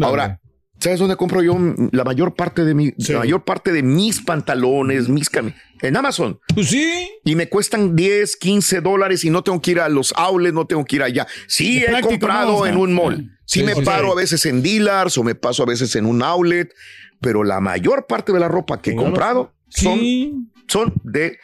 Ahora, 0.00 0.40
¿sabes 0.80 0.98
dónde 0.98 1.16
compro 1.16 1.42
yo 1.42 1.56
la 1.92 2.04
mayor 2.04 2.34
parte 2.34 2.64
de 2.64 2.74
mi, 2.74 2.92
la 2.96 3.18
mayor 3.18 3.44
parte 3.44 3.72
de 3.72 3.82
mis 3.82 4.22
pantalones, 4.22 5.08
mis 5.08 5.28
camisas? 5.28 5.60
En 5.82 5.94
Amazon. 5.94 6.40
Pues 6.54 6.68
sí. 6.68 7.10
Y 7.22 7.34
me 7.34 7.50
cuestan 7.50 7.94
10, 7.94 8.36
15 8.36 8.80
dólares 8.80 9.24
y 9.24 9.30
no 9.30 9.44
tengo 9.44 9.60
que 9.60 9.72
ir 9.72 9.80
a 9.80 9.90
los 9.90 10.14
outlets, 10.16 10.54
no 10.54 10.66
tengo 10.66 10.86
que 10.86 10.96
ir 10.96 11.02
allá. 11.02 11.26
Sí, 11.48 11.84
he 11.84 12.00
comprado 12.00 12.52
¿no? 12.52 12.58
O 12.60 12.64
sea, 12.64 12.72
en 12.72 12.78
un 12.78 12.94
mall. 12.94 13.36
Sí, 13.44 13.60
sí, 13.60 13.66
me 13.66 13.74
sí, 13.74 13.82
paro 13.82 14.12
a 14.12 14.14
veces 14.14 14.46
en 14.46 14.62
dealers 14.62 15.18
o 15.18 15.22
me 15.22 15.34
paso 15.34 15.62
a 15.62 15.66
veces 15.66 15.94
en 15.96 16.06
un 16.06 16.22
outlet, 16.22 16.72
pero 17.20 17.44
la 17.44 17.60
mayor 17.60 18.06
parte 18.06 18.32
de 18.32 18.40
la 18.40 18.48
ropa 18.48 18.80
que 18.80 18.92
he 18.92 18.96
comprado 18.96 19.55
son, 19.68 19.98
Sí. 19.98 20.32
son 20.68 20.92
de... 21.04 21.38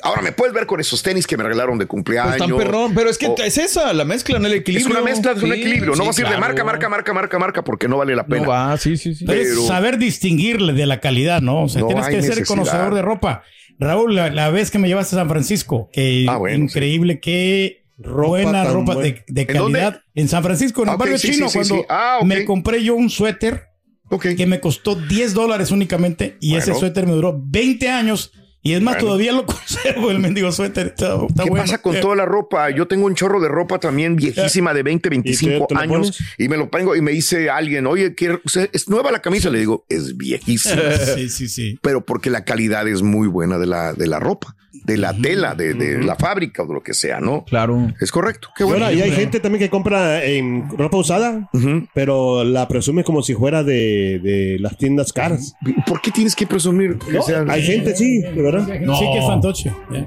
Ahora 0.00 0.22
me 0.22 0.30
puedes 0.30 0.54
ver 0.54 0.66
con 0.66 0.78
esos 0.78 1.02
tenis 1.02 1.26
que 1.26 1.36
me 1.36 1.42
regalaron 1.42 1.76
de 1.76 1.84
Pues 1.84 1.88
cumpleaños. 1.90 2.36
tan 2.36 2.56
perrón, 2.56 2.94
pero 2.94 3.10
es 3.10 3.18
que 3.18 3.26
o- 3.26 3.36
es 3.36 3.58
esa, 3.58 3.92
la 3.92 4.04
mezcla, 4.04 4.38
¿no? 4.38 4.46
El 4.46 4.52
es 4.54 4.60
equilibrio. 4.60 4.94
una 4.96 5.04
mezcla, 5.04 5.32
es 5.32 5.42
un 5.42 5.52
equilibrio. 5.52 5.96
No 5.96 6.02
sí, 6.02 6.06
vas 6.06 6.18
a 6.18 6.20
ir 6.22 6.28
de 6.28 6.36
marca, 6.38 6.62
marca, 6.64 6.88
marca, 6.88 7.12
marca, 7.12 7.38
marca, 7.40 7.64
porque 7.64 7.88
no 7.88 7.96
vale 7.98 8.14
la 8.14 8.24
pena. 8.24 8.42
No 8.42 8.48
va, 8.48 8.76
sí, 8.76 8.96
sí, 8.96 9.16
sí. 9.16 9.24
Pero 9.24 9.42
es 9.42 9.66
saber 9.66 9.98
distinguirle 9.98 10.72
de 10.72 10.86
la 10.86 11.00
calidad, 11.00 11.40
¿no? 11.42 11.64
O 11.64 11.68
sea, 11.68 11.80
No 11.80 11.88
tienes 11.88 12.06
que 12.06 12.22
ser 12.22 12.44
conocedor 12.46 12.94
de 12.94 13.02
ropa. 13.02 13.42
Raúl, 13.80 14.14
la, 14.14 14.30
la 14.30 14.50
vez 14.50 14.70
que 14.70 14.78
me 14.78 14.86
llevaste 14.86 15.16
a 15.16 15.18
San 15.18 15.28
Francisco, 15.28 15.90
que 15.92 16.26
Ah, 16.28 16.36
bueno, 16.36 16.64
increíble, 16.64 17.18
qué 17.20 17.84
Ropa 18.00 18.28
buena 18.28 18.64
ropa 18.64 18.94
de, 18.94 19.24
de 19.26 19.46
calidad. 19.46 20.02
En 20.14 20.28
San 20.28 20.44
Francisco, 20.44 20.82
en 20.84 20.90
Ah, 20.90 20.92
el 20.92 20.94
ok, 20.94 21.00
barrio 21.00 21.18
sí, 21.18 21.32
chino, 21.32 21.48
sí, 21.48 21.58
sí, 21.64 21.68
cuando 21.70 21.74
sí. 21.82 21.86
Ah, 21.88 22.20
me 22.24 22.44
compré 22.44 22.84
yo 22.84 22.94
un 22.94 23.10
suéter 23.10 23.67
Ok. 24.10 24.26
que 24.36 24.46
me 24.46 24.60
costó 24.60 24.94
10 24.94 25.34
dólares 25.34 25.70
únicamente 25.70 26.36
y 26.40 26.56
ese 26.56 26.70
Bueno. 26.70 26.80
suéter 26.80 27.06
me 27.06 27.12
duró 27.12 27.38
20 27.42 27.88
años. 27.90 28.32
Y 28.68 28.74
es 28.74 28.82
más, 28.82 28.94
Bueno. 28.96 29.06
todavía 29.08 29.32
lo 29.32 29.46
conservo, 29.46 30.10
el 30.10 30.18
mendigo 30.18 30.52
suéter. 30.52 30.88
Está, 30.88 31.14
está 31.26 31.44
¿Qué 31.44 31.50
bueno. 31.50 31.64
pasa 31.64 31.78
con 31.80 31.96
Eh, 31.96 32.00
toda 32.00 32.16
la 32.16 32.24
ropa? 32.26 32.68
Yo 32.70 32.86
tengo 32.86 33.06
un 33.06 33.14
chorro 33.14 33.40
de 33.40 33.48
ropa 33.48 33.78
también 33.78 34.16
viejísima 34.16 34.74
de 34.74 34.82
20, 34.82 35.08
25 35.08 35.66
te 35.68 35.74
lo 35.74 35.80
años 35.80 36.18
y 36.36 36.48
me 36.48 36.56
lo 36.56 36.70
pongo 36.70 36.94
y 36.94 37.00
me 37.00 37.12
dice 37.12 37.48
alguien, 37.50 37.86
oye, 37.86 38.14
¿qué- 38.14 38.32
o 38.32 38.48
sea, 38.48 38.68
¿es 38.72 38.88
nueva 38.88 39.10
la 39.10 39.20
camisa? 39.22 39.48
Le 39.50 39.58
digo, 39.60 39.84
es 39.88 40.16
viejísima. 40.16 40.82
Sí, 41.14 41.28
sí, 41.30 41.48
sí. 41.48 41.78
Pero 41.82 42.04
porque 42.04 42.28
la 42.30 42.44
calidad 42.44 42.86
es 42.86 43.02
muy 43.02 43.28
buena 43.28 43.58
de 43.58 43.66
la, 43.66 43.92
de 43.94 44.06
la 44.06 44.20
ropa, 44.20 44.54
de 44.84 44.96
la 44.96 45.14
tela, 45.16 45.54
de, 45.54 45.74
de 45.74 46.02
la 46.02 46.16
fábrica 46.16 46.62
o 46.62 46.66
de 46.66 46.74
lo 46.74 46.82
que 46.82 46.92
sea, 46.94 47.20
¿no? 47.20 47.44
Claro. 47.44 47.92
Es 48.00 48.12
correcto. 48.12 48.48
Qué 48.56 48.64
Y 48.64 48.66
bueno. 48.66 48.84
ahora, 48.84 48.96
y 48.96 49.00
hay 49.02 49.10
gente 49.12 49.40
también 49.40 49.60
que 49.64 49.70
compra 49.70 50.22
en 50.24 50.68
ropa 50.76 50.96
usada, 50.98 51.48
pero 51.94 52.44
la 52.44 52.68
presume 52.68 53.04
como 53.04 53.22
si 53.22 53.34
fuera 53.34 53.62
de, 53.64 54.20
de 54.22 54.56
las 54.60 54.76
tiendas 54.76 55.12
caras. 55.12 55.54
¿Por 55.86 56.00
qué 56.00 56.10
tienes 56.10 56.34
que 56.36 56.46
presumir 56.46 56.98
que 56.98 57.12
No, 57.12 57.22
sea- 57.22 57.44
hay 57.48 57.62
gente, 57.62 57.96
sí, 57.96 58.20
de 58.20 58.42
verdad. 58.42 58.57
Cartera? 58.66 58.94
Sí, 58.96 59.04
que 59.12 59.18
es 59.18 59.26
fantoche. 59.26 59.74
ya. 59.90 60.06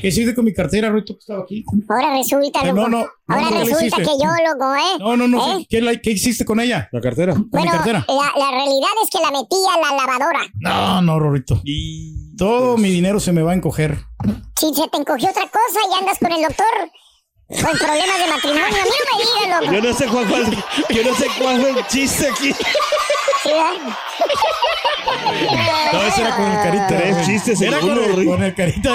¿Qué 0.00 0.08
hiciste 0.08 0.34
con 0.34 0.44
mi 0.44 0.52
cartera, 0.52 0.88
Ruito, 0.90 1.14
que 1.14 1.20
estaba 1.20 1.42
aquí? 1.42 1.64
Ahora 1.88 2.16
resulta, 2.16 2.60
Eh, 2.62 2.66
loco. 2.68 2.80
no, 2.80 2.88
no, 2.88 2.98
no, 3.04 3.06
Ahora 3.28 3.48
¿qué 3.48 3.54
le 3.54 3.60
resulta 3.64 3.96
que 3.98 4.04
yo, 4.04 4.28
loco, 4.52 4.74
¿eh? 4.74 4.98
No, 4.98 5.16
no, 5.16 5.28
no. 5.28 5.58
¿Eh? 5.58 5.66
¿Qué, 5.68 5.80
la- 5.80 5.96
qué 5.96 6.10
hiciste 6.10 6.44
con 6.44 6.58
ella? 6.60 6.88
La 6.92 7.00
cartera. 7.00 7.32
¿Con 7.34 7.42
mi 7.44 7.48
Bueno, 7.50 7.70
cartera? 7.72 8.04
la, 8.08 8.32
la 8.44 8.50
realidad 8.50 8.88
es 9.04 9.10
que 9.10 9.18
la 9.20 9.30
metí 9.30 9.56
a 9.72 9.78
la 9.80 9.96
lavadora. 9.96 10.40
No, 10.54 11.02
no, 11.02 11.18
Rorrito. 11.20 11.62
Todo 12.36 12.76
mi 12.78 12.90
dinero 12.90 13.20
se 13.20 13.32
me 13.32 13.42
va 13.42 13.52
a 13.52 13.54
encoger. 13.54 13.98
Si 14.58 14.74
se 14.74 14.88
te 14.88 14.98
encogió 14.98 15.30
otra 15.30 15.44
cosa 15.44 15.80
y 15.90 15.98
andas 16.00 16.18
con 16.18 16.32
el 16.32 16.42
doctor 16.42 16.66
con 17.48 17.78
problemas 17.78 18.18
de 18.18 18.26
matrimonio, 18.28 18.64
a 18.64 18.84
mí 18.84 18.90
no 18.90 19.18
me 19.18 19.24
digas, 19.24 19.60
loco. 19.60 19.72
Yo 19.74 19.82
no 19.82 19.94
sé 19.96 20.06
cuál 20.06 20.26
fue, 20.26 20.44
yo 20.94 21.02
no 21.10 21.14
sé 21.16 21.26
cuál 21.40 21.60
fue 21.60 21.70
el 21.70 21.86
chiste 21.88 22.28
aquí. 22.28 22.54
No, 23.46 23.70
ese 26.10 26.20
era 26.22 26.36
con 26.36 26.46
el 26.50 26.56
carita. 26.62 26.86
Tres 26.88 27.14
güey. 27.14 27.26
chistes 27.26 27.60
en 27.60 27.68
Era 27.68 27.80
con 27.80 27.90
uno, 27.90 28.02
el, 28.04 28.26
con 28.26 28.42
el 28.42 28.54
carita. 28.54 28.90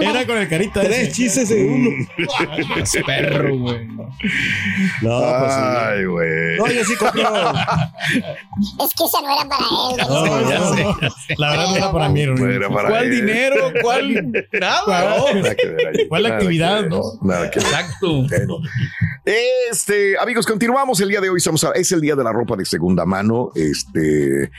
Era 0.00 0.26
con 0.26 0.38
el 0.38 0.48
carita. 0.48 0.80
Tres 0.82 1.12
chistes 1.12 1.50
en 1.50 1.72
uno. 1.72 1.90
Perro, 3.06 3.56
güey. 3.58 3.86
No, 3.86 5.20
pues 5.40 5.52
sí. 5.52 5.60
Ay, 5.60 6.04
güey. 6.04 6.56
No, 6.58 6.66
yo 6.68 6.84
sí 6.84 6.96
compré. 6.96 7.22
Es 7.22 8.94
que 8.94 9.04
esa 9.04 9.20
no 9.22 9.32
era 9.34 9.48
para 9.48 9.64
él. 9.64 9.96
No, 10.08 10.84
no. 10.84 10.98
La 11.38 11.50
verdad 11.50 11.66
no 11.70 11.76
era 11.76 11.92
para 11.92 12.08
mí. 12.08 12.26
No 12.26 12.50
era 12.50 12.68
para 12.68 12.88
¿Cuál 12.88 13.04
él. 13.04 13.10
dinero? 13.10 13.72
¿Cuál? 13.82 14.32
Nada. 14.60 15.16
¿Cuál 16.08 16.26
actividad, 16.26 16.84
no? 16.86 17.02
Nada 17.22 17.50
que 17.50 17.58
ver. 17.60 17.68
Exacto. 17.68 18.26
Este, 19.70 20.18
amigos, 20.18 20.46
continuamos 20.46 21.00
el 21.00 21.08
día 21.08 21.20
de 21.20 21.28
hoy. 21.30 21.38
Estamos 21.38 21.62
a- 21.64 21.72
es 21.72 21.90
el 21.92 22.00
día 22.00 22.14
de 22.14 22.24
la 22.24 22.32
ropa 22.32 22.56
de 22.56 22.64
segunda 22.64 23.04
mano. 23.04 23.50
Este, 23.54 24.50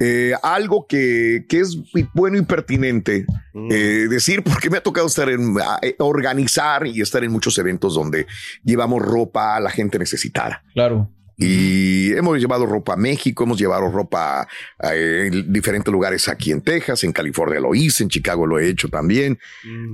eh, 0.00 0.32
algo 0.42 0.86
que, 0.88 1.44
que 1.48 1.60
es 1.60 1.76
bueno 2.14 2.38
y 2.38 2.42
pertinente 2.42 3.26
eh, 3.70 4.06
decir, 4.08 4.42
porque 4.42 4.70
me 4.70 4.78
ha 4.78 4.82
tocado 4.82 5.06
estar 5.06 5.28
en 5.28 5.54
a- 5.60 5.78
eh, 5.82 5.94
organizar 5.98 6.86
y 6.86 7.00
estar 7.02 7.22
en 7.22 7.30
muchos 7.30 7.56
eventos 7.58 7.94
donde 7.94 8.26
llevamos 8.64 9.02
ropa 9.02 9.56
a 9.56 9.60
la 9.60 9.70
gente 9.70 9.98
necesitada. 9.98 10.64
Claro. 10.74 11.10
Y 11.42 12.12
hemos 12.12 12.38
llevado 12.38 12.66
ropa 12.66 12.92
a 12.92 12.96
México, 12.96 13.44
hemos 13.44 13.58
llevado 13.58 13.90
ropa 13.90 14.46
eh, 14.92 15.30
en 15.32 15.50
diferentes 15.52 15.90
lugares 15.90 16.28
aquí 16.28 16.52
en 16.52 16.60
Texas, 16.60 17.02
en 17.04 17.12
California 17.12 17.60
lo 17.60 17.74
hice, 17.74 18.02
en 18.02 18.10
Chicago 18.10 18.46
lo 18.46 18.58
he 18.58 18.68
hecho 18.68 18.88
también. 18.88 19.38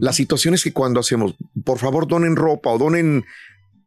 La 0.01 0.13
situación 0.13 0.55
es 0.55 0.65
que 0.65 0.73
cuando 0.73 0.99
hacemos, 0.99 1.37
por 1.65 1.79
favor, 1.79 2.09
donen 2.09 2.35
ropa 2.35 2.71
o 2.71 2.79
donen. 2.79 3.25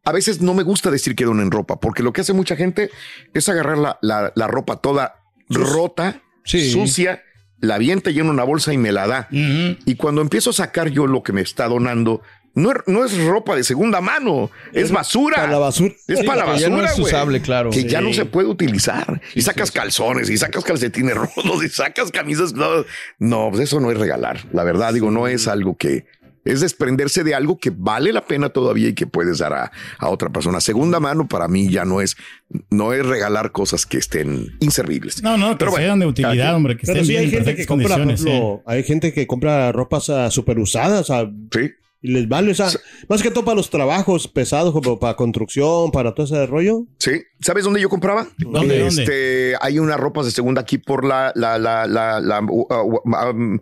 A 0.04 0.12
veces 0.12 0.40
no 0.40 0.54
me 0.54 0.62
gusta 0.62 0.90
decir 0.90 1.14
que 1.14 1.26
donen 1.26 1.50
ropa, 1.50 1.78
porque 1.78 2.02
lo 2.02 2.14
que 2.14 2.22
hace 2.22 2.32
mucha 2.32 2.56
gente 2.56 2.90
es 3.34 3.46
agarrar 3.50 3.76
la, 3.76 3.98
la- 4.00 4.32
la 4.34 4.46
ropa 4.46 4.80
toda 4.80 5.19
rota, 5.50 6.22
Sí. 6.44 6.70
sucia, 6.70 7.22
la 7.60 7.74
avienta 7.74 8.10
y 8.10 8.18
en 8.18 8.28
una 8.30 8.44
bolsa 8.44 8.72
y 8.72 8.78
me 8.78 8.92
la 8.92 9.06
da. 9.06 9.28
Y 9.30 9.94
cuando 9.96 10.22
empiezo 10.22 10.50
a 10.50 10.54
sacar 10.54 10.88
yo 10.88 11.06
lo 11.06 11.22
que 11.22 11.32
me 11.32 11.42
está 11.42 11.68
donando, 11.68 12.22
no, 12.54 12.72
es- 12.72 12.78
no 12.86 13.04
es 13.04 13.16
ropa 13.26 13.54
de 13.54 13.62
segunda 13.62 14.00
mano, 14.00 14.50
es 14.72 14.90
basura. 14.90 15.36
Para 15.36 15.52
la 15.52 15.58
basura. 15.58 15.94
Es 16.08 16.18
Sí, 16.20 16.26
para 16.26 16.46
la 16.46 16.54
que 16.54 16.60
ya 16.60 16.68
basura, 16.68 16.86
no 16.86 16.92
es 16.92 16.98
usable, 16.98 17.40
claro. 17.42 17.70
Que 17.70 17.84
ya 17.84 18.00
no 18.00 18.12
se 18.12 18.24
puede 18.24 18.48
utilizar. 18.48 19.20
y 19.34 19.42
sacas 19.42 19.70
calzones, 19.70 20.30
y 20.30 20.36
sacas 20.38 20.64
calcetines 20.64 21.14
rotos, 21.36 21.64
y 21.64 21.68
sacas 21.68 22.10
camisas. 22.10 22.52
No, 22.54 22.84
no, 23.18 23.48
pues 23.50 23.62
eso 23.64 23.78
no 23.80 23.90
es 23.92 23.98
regalar. 23.98 24.40
La 24.52 24.64
verdad, 24.64 24.92
digo, 24.94 25.10
no 25.10 25.28
es 25.28 25.46
algo 25.46 25.76
que 25.76 26.06
es 26.44 26.60
desprenderse 26.60 27.24
de 27.24 27.34
algo 27.34 27.58
que 27.58 27.70
vale 27.70 28.12
la 28.12 28.24
pena 28.26 28.48
todavía 28.48 28.88
y 28.88 28.94
que 28.94 29.06
puedes 29.06 29.38
dar 29.38 29.52
a, 29.52 29.72
a 29.98 30.08
otra 30.08 30.30
persona. 30.30 30.60
Segunda 30.60 31.00
mano 31.00 31.28
para 31.28 31.48
mí 31.48 31.70
ya 31.70 31.84
no 31.84 32.00
es, 32.00 32.16
no 32.70 32.92
es 32.92 33.04
regalar 33.04 33.52
cosas 33.52 33.86
que 33.86 33.98
estén 33.98 34.56
inservibles. 34.60 35.22
No, 35.22 35.36
no, 35.36 35.50
que 35.50 35.56
Pero 35.56 35.70
bueno, 35.72 35.86
sean 35.86 35.98
de 36.00 36.06
utilidad, 36.06 36.54
hombre, 36.54 36.76
que 36.76 36.86
Pero 36.86 37.00
estén 37.00 37.06
sí 37.06 37.12
bien 37.12 37.20
hay 37.22 37.26
en 37.26 37.44
gente 37.44 37.56
que 37.56 37.66
compra, 37.66 37.88
por 37.88 37.98
condiciones. 37.98 38.24
¿eh? 38.24 38.36
ejemplo, 38.36 38.62
hay 38.66 38.82
gente 38.84 39.12
que 39.12 39.26
compra 39.26 39.72
ropas 39.72 40.10
ah, 40.10 40.30
super 40.30 40.58
usadas, 40.58 41.06
Sí. 41.52 41.70
Y 42.02 42.12
les 42.12 42.28
vale, 42.28 42.50
o 42.52 42.54
sea, 42.54 42.68
más 43.08 43.22
que 43.22 43.30
todo 43.30 43.44
para 43.44 43.56
los 43.56 43.68
trabajos 43.70 44.26
pesados, 44.28 44.72
como 44.72 44.98
para 44.98 45.14
construcción, 45.16 45.90
para 45.90 46.14
todo 46.14 46.24
ese 46.26 46.46
rollo. 46.46 46.84
Sí. 46.98 47.12
¿Sabes 47.40 47.64
dónde 47.64 47.80
yo 47.80 47.88
compraba? 47.88 48.26
¿Dónde, 48.38 48.86
este, 48.86 49.54
Hay 49.60 49.78
unas 49.78 49.98
ropas 49.98 50.26
de 50.26 50.30
segunda 50.30 50.60
aquí 50.60 50.76
por 50.78 51.04
la, 51.04 51.32
la, 51.34 51.58
la, 51.58 51.86
la, 51.86 52.20
la, 52.20 52.40
uh, 52.42 52.66
uh, 52.70 53.00
um, 53.30 53.58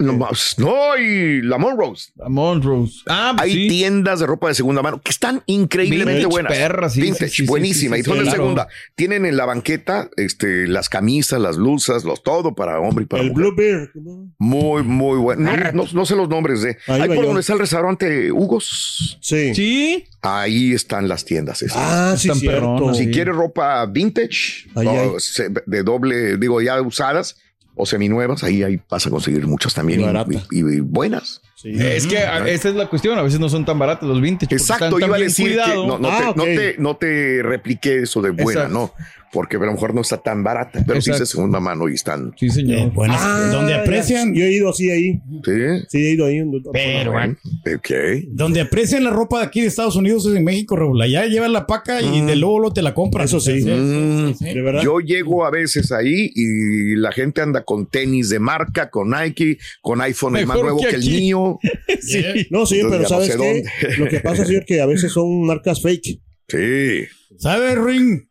no, 0.00 0.30
no, 0.58 0.98
y 0.98 1.42
la 1.42 1.58
Monrose. 1.58 2.10
A 2.22 2.28
Montrose. 2.28 3.00
Ah, 3.06 3.32
pues 3.36 3.44
Hay 3.44 3.52
sí. 3.54 3.68
tiendas 3.68 4.20
de 4.20 4.26
ropa 4.26 4.48
de 4.48 4.54
segunda 4.54 4.82
mano 4.82 5.00
que 5.02 5.10
están 5.10 5.42
increíblemente 5.46 6.20
Vintage, 6.20 6.30
buenas. 6.32 6.52
perra, 6.52 6.88
sí, 6.90 7.00
Vintage, 7.00 7.28
sí, 7.28 7.36
sí, 7.36 7.42
sí, 7.42 7.48
buenísima. 7.48 7.96
sí, 7.96 8.00
y 8.00 8.04
sí, 8.04 8.08
son 8.10 8.18
de 8.18 8.24
claro. 8.24 8.36
segunda. 8.36 8.68
Tienen 8.94 9.24
en 9.24 9.36
la 9.36 9.46
banqueta 9.46 10.10
este, 10.16 10.66
las 10.68 10.88
camisas, 10.88 11.40
las 11.40 11.56
blusas, 11.56 12.04
los 12.04 12.22
todo 12.22 12.54
para 12.54 12.78
hombre 12.80 13.04
y 13.04 13.06
para 13.06 13.22
El 13.22 13.30
mujer. 13.32 13.46
Blue 13.46 13.56
Bear. 13.56 13.90
Muy, 14.38 14.82
muy 14.82 15.18
bueno. 15.18 15.50
No, 15.56 15.72
no- 15.72 15.88
no 15.92 16.06
sé 16.06 16.16
los 16.16 16.28
nombres 16.28 16.62
de. 16.62 16.76
Ahí 16.86 17.00
Ahí 17.02 17.08
va 17.08 17.14
por. 17.14 17.24
Donde 17.36 17.40
está 17.42 17.52
el 17.52 17.58
restaurante 17.58 18.32
Hugos. 18.32 19.18
Sí. 19.20 19.54
Sí. 19.54 20.04
Ahí 20.22 20.72
están 20.72 21.08
las 21.08 21.24
tiendas. 21.24 21.62
esas. 21.62 21.76
Ah, 21.78 22.14
sí, 22.18 22.28
Están 22.28 22.40
cierto. 22.40 22.94
Si 22.94 23.10
quieres 23.10 23.34
ropa 23.34 23.84
vintage, 23.86 24.68
Ahí 24.74 24.86
o 24.86 24.90
hay. 24.90 25.10
se- 25.20 25.50
de 25.66 25.82
doble, 25.82 26.36
digo, 26.36 26.60
ya 26.60 26.80
usadas 26.82 27.36
o 27.74 27.84
seminuevas, 27.86 28.42
ahí, 28.42 28.62
ahí 28.62 28.80
vas 28.88 29.06
a 29.06 29.10
conseguir 29.10 29.46
muchas 29.46 29.74
también 29.74 30.00
Y 30.00 30.04
y, 30.04 30.36
y- 30.50 30.76
y 30.76 30.80
buenas. 30.80 31.42
Sí. 31.56 31.72
Es 31.78 32.06
que 32.06 32.18
a- 32.18 32.46
esa 32.48 32.68
es 32.70 32.74
la 32.74 32.86
cuestión. 32.88 33.18
A 33.18 33.22
veces 33.22 33.38
no 33.40 33.48
son 33.48 33.64
tan 33.64 33.78
baratos 33.78 34.08
los 34.08 34.20
vintage. 34.20 34.54
Exacto, 34.54 34.86
están 34.98 35.08
iba 35.08 35.16
a 35.16 35.20
decir 35.20 35.48
que 35.48 35.54
cuidados. 35.56 35.86
no, 35.86 35.98
no 35.98 36.08
Ah, 36.10 36.18
te, 36.18 36.24
no, 36.24 36.30
ok. 36.30 36.48
te, 36.48 36.74
no 36.78 36.96
te 36.96 37.42
repliqué 37.42 38.02
eso 38.02 38.20
de 38.22 38.30
buena, 38.30 38.62
Exacto. 38.64 38.74
no, 38.74 38.92
porque 39.36 39.58
a 39.58 39.60
lo 39.60 39.72
mejor 39.72 39.94
no 39.94 40.00
está 40.00 40.16
tan 40.16 40.42
barata, 40.42 40.82
pero 40.86 40.98
sí 41.02 41.10
es 41.10 41.18
de 41.18 41.26
segunda 41.26 41.60
mano 41.60 41.90
y 41.90 41.92
están. 41.94 42.32
Sí, 42.38 42.48
señor. 42.48 42.78
Eh, 42.78 42.90
buenas, 42.94 43.18
Ah, 43.20 43.50
donde 43.52 43.72
ya. 43.72 43.82
aprecian, 43.82 44.32
Yo 44.34 44.44
he 44.46 44.52
ido 44.54 44.70
así 44.70 44.90
ahí. 44.90 45.20
Sí, 45.44 45.52
Sí, 45.90 45.98
he 45.98 46.12
ido 46.12 46.24
ahí. 46.24 46.40
pero 46.72 47.12
bueno, 47.12 47.36
ok. 47.76 47.90
donde 48.28 48.62
aprecian 48.62 49.04
la 49.04 49.10
ropa 49.10 49.40
de 49.40 49.44
aquí 49.44 49.60
de 49.60 49.66
Estados 49.66 49.94
Unidos 49.96 50.24
es 50.24 50.34
en 50.34 50.42
México, 50.44 50.74
Raúl. 50.74 51.02
Allá 51.02 51.26
llevan 51.26 51.52
la 51.52 51.66
paca 51.66 52.00
y 52.00 52.22
de 52.22 52.34
luego 52.34 52.60
lo 52.60 52.70
te 52.72 52.80
la 52.80 52.94
compran. 52.94 53.26
Eso 53.26 53.38
sí. 53.38 53.62
Mm, 53.62 54.32
De 54.38 54.62
verdad. 54.62 54.82
Yo 54.82 55.00
llego 55.00 55.44
a 55.44 55.50
veces 55.50 55.92
ahí 55.92 56.30
y 56.34 56.96
la 56.96 57.12
gente 57.12 57.42
anda 57.42 57.62
con 57.62 57.84
tenis 57.90 58.30
de 58.30 58.38
marca, 58.38 58.88
con 58.88 59.10
Nike, 59.10 59.58
con 59.82 60.00
iPhone 60.00 60.36
el 60.38 60.46
más 60.46 60.56
Mejor 60.56 60.64
nuevo 60.72 60.80
que 60.80 60.88
que, 60.88 60.96
el 60.96 61.10
mío. 61.10 61.58
Sí. 62.00 62.22
No, 62.50 62.64
sí, 62.64 62.80
Entonces, 62.80 62.82
pero 62.90 63.02
no 63.02 63.08
¿sabes 63.08 63.26
sé 63.26 63.32
qué? 63.38 63.38
dónde. 63.82 63.96
Lo 63.98 64.08
que 64.08 64.20
pasa, 64.20 64.46
señor, 64.46 64.64
que 64.64 64.80
a 64.80 64.86
veces 64.86 65.12
son 65.12 65.44
marcas 65.44 65.82
fake. 65.82 66.20
Sí. 66.48 67.02
¿Sabes, 67.38 67.76
Ring? 67.76 68.22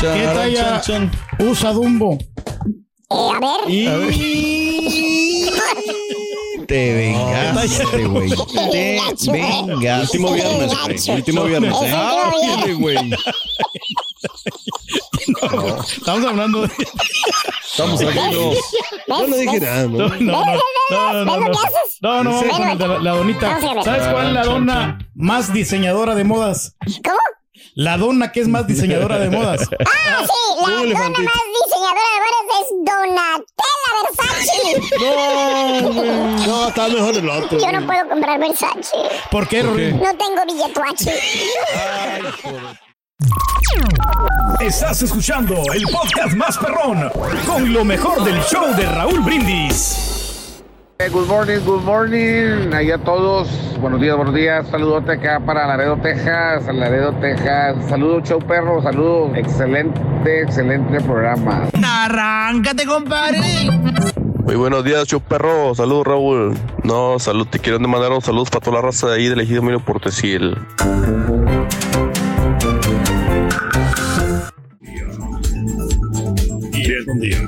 ¿Qué 0.00 0.24
talla 0.34 0.80
chan, 0.80 1.10
chan. 1.10 1.46
usa 1.48 1.72
Dumbo? 1.72 2.18
Eh, 3.68 3.88
a 3.88 3.96
ver. 3.96 4.14
Te 6.66 6.94
vengaste, 6.94 8.06
güey. 8.06 8.30
Te 8.70 8.96
eh. 8.96 9.00
vengaste. 9.30 10.18
Último 10.18 10.32
viernes, 10.32 10.72
güey. 10.74 11.16
Último 11.16 11.44
viernes. 11.44 11.74
¿eh? 11.82 11.92
Ah, 11.94 12.30
güey. 12.78 13.12
Estamos 15.96 16.24
hablando 16.26 16.62
de. 16.62 16.70
Estamos 17.70 18.00
tranquilos. 18.00 18.58
Yo 19.06 19.26
no 19.26 19.36
dije 19.36 19.60
nada, 19.60 19.86
¿no? 19.86 20.08
No, 20.08 20.08
no, 20.18 20.44
no. 20.44 20.60
No, 20.90 21.12
no, 21.12 21.24
no. 21.24 21.32
¿Ves 21.32 21.46
lo 21.46 21.52
que 21.52 21.58
haces? 21.58 21.98
No, 22.00 22.24
no, 22.24 22.30
vamos 22.30 22.42
¿Ves 22.42 22.52
con 22.52 22.66
lo 22.66 22.72
el 22.72 22.78
de 22.78 22.88
la, 22.88 22.98
la 22.98 23.10
donita. 23.12 23.56
A 23.56 23.74
ver. 23.74 23.84
¿Sabes 23.84 24.08
cuál 24.08 24.26
es 24.26 24.32
la 24.32 24.44
dona 24.44 24.98
más 25.14 25.52
diseñadora 25.52 26.14
de 26.14 26.24
modas? 26.24 26.76
¿Cómo? 27.04 27.18
La 27.78 27.96
dona 27.96 28.32
que 28.32 28.40
es 28.40 28.48
más 28.48 28.66
diseñadora 28.66 29.20
de 29.20 29.30
modas. 29.30 29.60
Ah, 30.10 30.26
sí, 30.26 30.62
la 30.66 30.70
dona 30.78 31.10
más 31.10 31.44
diseñadora 31.62 32.02
de 32.10 32.18
veras 32.24 32.46
es 32.58 32.66
Donatella 32.88 33.88
Versace. 34.02 34.58
No, 35.82 35.92
güey. 35.92 36.10
No, 36.46 36.68
está 36.68 36.88
mejor 36.88 37.16
el 37.16 37.28
otro. 37.28 37.58
Yo 37.60 37.72
no 37.72 37.86
puedo 37.86 38.08
comprar 38.08 38.40
Versace. 38.40 38.96
¿Por 39.30 39.46
qué, 39.46 39.62
Rory? 39.62 39.92
No 39.92 40.10
tengo 40.16 40.44
billetuache. 40.44 41.20
Estás 44.58 45.02
escuchando 45.02 45.62
el 45.72 45.82
podcast 45.84 46.34
más 46.34 46.58
perrón 46.58 47.08
con 47.46 47.72
lo 47.72 47.84
mejor 47.84 48.24
del 48.24 48.42
show 48.42 48.74
de 48.74 48.86
Raúl 48.86 49.20
Brindis. 49.20 50.17
Eh, 51.00 51.10
Good 51.10 51.28
morning, 51.28 51.60
good 51.64 51.84
morning. 51.84 52.74
Ahí 52.74 52.90
a 52.90 52.98
todos. 52.98 53.48
Buenos 53.80 54.00
días, 54.00 54.16
buenos 54.16 54.34
días. 54.34 54.66
Saludote 54.68 55.12
acá 55.12 55.38
para 55.38 55.64
Laredo, 55.64 55.96
Texas. 55.98 56.64
Laredo, 56.74 57.12
Texas. 57.20 57.76
Saludos, 57.88 58.28
show 58.28 58.40
perro. 58.40 58.82
Saludos. 58.82 59.30
Excelente, 59.36 60.00
excelente 60.42 61.00
programa. 61.02 61.68
Arráncate, 61.84 62.84
compadre. 62.84 63.38
Muy 64.42 64.56
buenos 64.56 64.82
días, 64.82 65.06
show 65.06 65.20
perro. 65.20 65.72
Saludos, 65.72 66.04
Raúl. 66.04 66.58
No, 66.82 67.20
salud. 67.20 67.46
Te 67.46 67.60
quiero 67.60 67.78
mandar 67.78 68.10
un 68.10 68.20
saludo 68.20 68.46
para 68.46 68.58
toda 68.60 68.76
la 68.78 68.82
raza 68.82 69.06
de 69.06 69.14
ahí 69.18 69.28
del 69.28 69.40
ejido 69.40 69.60
Emilio 69.60 69.78
Portesil. 69.78 70.56
Y 76.72 76.92
es 76.92 77.06
un 77.06 77.20
día. 77.20 77.38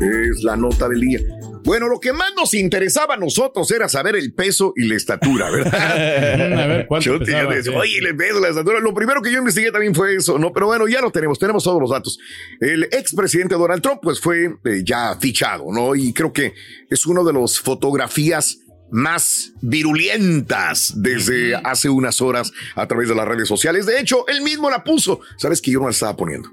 Es 0.00 0.42
la 0.42 0.56
nota 0.56 0.88
del 0.88 1.00
día. 1.00 1.20
Bueno, 1.64 1.88
lo 1.88 2.00
que 2.00 2.12
más 2.12 2.32
nos 2.36 2.54
interesaba 2.54 3.14
a 3.14 3.16
nosotros 3.16 3.70
era 3.70 3.88
saber 3.88 4.16
el 4.16 4.32
peso 4.32 4.72
y 4.76 4.86
la 4.86 4.96
estatura, 4.96 5.50
¿verdad? 5.50 5.74
A 6.62 6.66
ver, 6.66 6.86
¿cuánto 6.86 7.04
Yo 7.06 7.18
te 7.18 7.26
pesaba? 7.26 7.54
decía, 7.54 7.76
Oye, 7.76 7.98
el 7.98 8.16
peso, 8.16 8.40
la 8.40 8.48
estatura. 8.48 8.80
Lo 8.80 8.94
primero 8.94 9.20
que 9.22 9.30
yo 9.32 9.38
investigué 9.38 9.70
también 9.70 9.94
fue 9.94 10.16
eso, 10.16 10.38
¿no? 10.38 10.52
Pero 10.52 10.66
bueno, 10.66 10.88
ya 10.88 11.00
lo 11.00 11.10
tenemos, 11.10 11.38
tenemos 11.38 11.64
todos 11.64 11.80
los 11.80 11.90
datos. 11.90 12.18
El 12.60 12.84
expresidente 12.84 13.54
Donald 13.54 13.82
Trump, 13.82 14.00
pues 14.02 14.20
fue 14.20 14.46
eh, 14.64 14.82
ya 14.84 15.16
fichado, 15.20 15.66
¿no? 15.72 15.94
Y 15.94 16.12
creo 16.12 16.32
que 16.32 16.54
es 16.88 17.06
uno 17.06 17.24
de 17.24 17.32
los 17.32 17.60
fotografías 17.60 18.60
más 18.90 19.52
virulentas 19.60 20.94
desde 20.96 21.54
hace 21.54 21.88
unas 21.88 22.20
horas 22.20 22.52
a 22.74 22.86
través 22.88 23.08
de 23.08 23.14
las 23.14 23.26
redes 23.26 23.46
sociales. 23.48 23.86
De 23.86 24.00
hecho, 24.00 24.26
él 24.26 24.42
mismo 24.42 24.68
la 24.70 24.82
puso. 24.82 25.20
Sabes 25.36 25.60
que 25.60 25.70
yo 25.70 25.78
no 25.80 25.86
la 25.86 25.92
estaba 25.92 26.16
poniendo. 26.16 26.50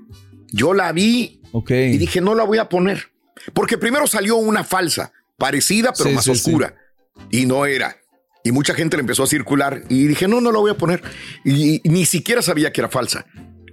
Yo 0.51 0.73
la 0.73 0.91
vi 0.91 1.41
y 1.93 1.97
dije, 1.97 2.21
no 2.21 2.35
la 2.35 2.43
voy 2.43 2.57
a 2.59 2.69
poner. 2.69 3.11
Porque 3.53 3.77
primero 3.77 4.07
salió 4.07 4.35
una 4.37 4.63
falsa, 4.63 5.11
parecida 5.37 5.93
pero 5.97 6.09
Sí, 6.09 6.15
más 6.15 6.23
sí, 6.25 6.31
oscura. 6.31 6.75
Y 7.31 7.45
no 7.45 7.65
era. 7.65 7.97
Y 8.43 8.51
mucha 8.51 8.73
gente 8.73 8.95
le 8.97 9.01
empezó 9.01 9.23
a 9.23 9.27
circular. 9.27 9.83
Y 9.89 10.07
dije, 10.07 10.27
no, 10.27 10.39
no 10.41 10.51
la 10.51 10.59
voy 10.59 10.71
a 10.71 10.77
poner. 10.77 11.01
Y, 11.43 11.81
y 11.83 11.89
ni 11.89 12.05
siquiera 12.05 12.41
sabía 12.41 12.71
que 12.71 12.81
era 12.81 12.89
falsa. 12.89 13.25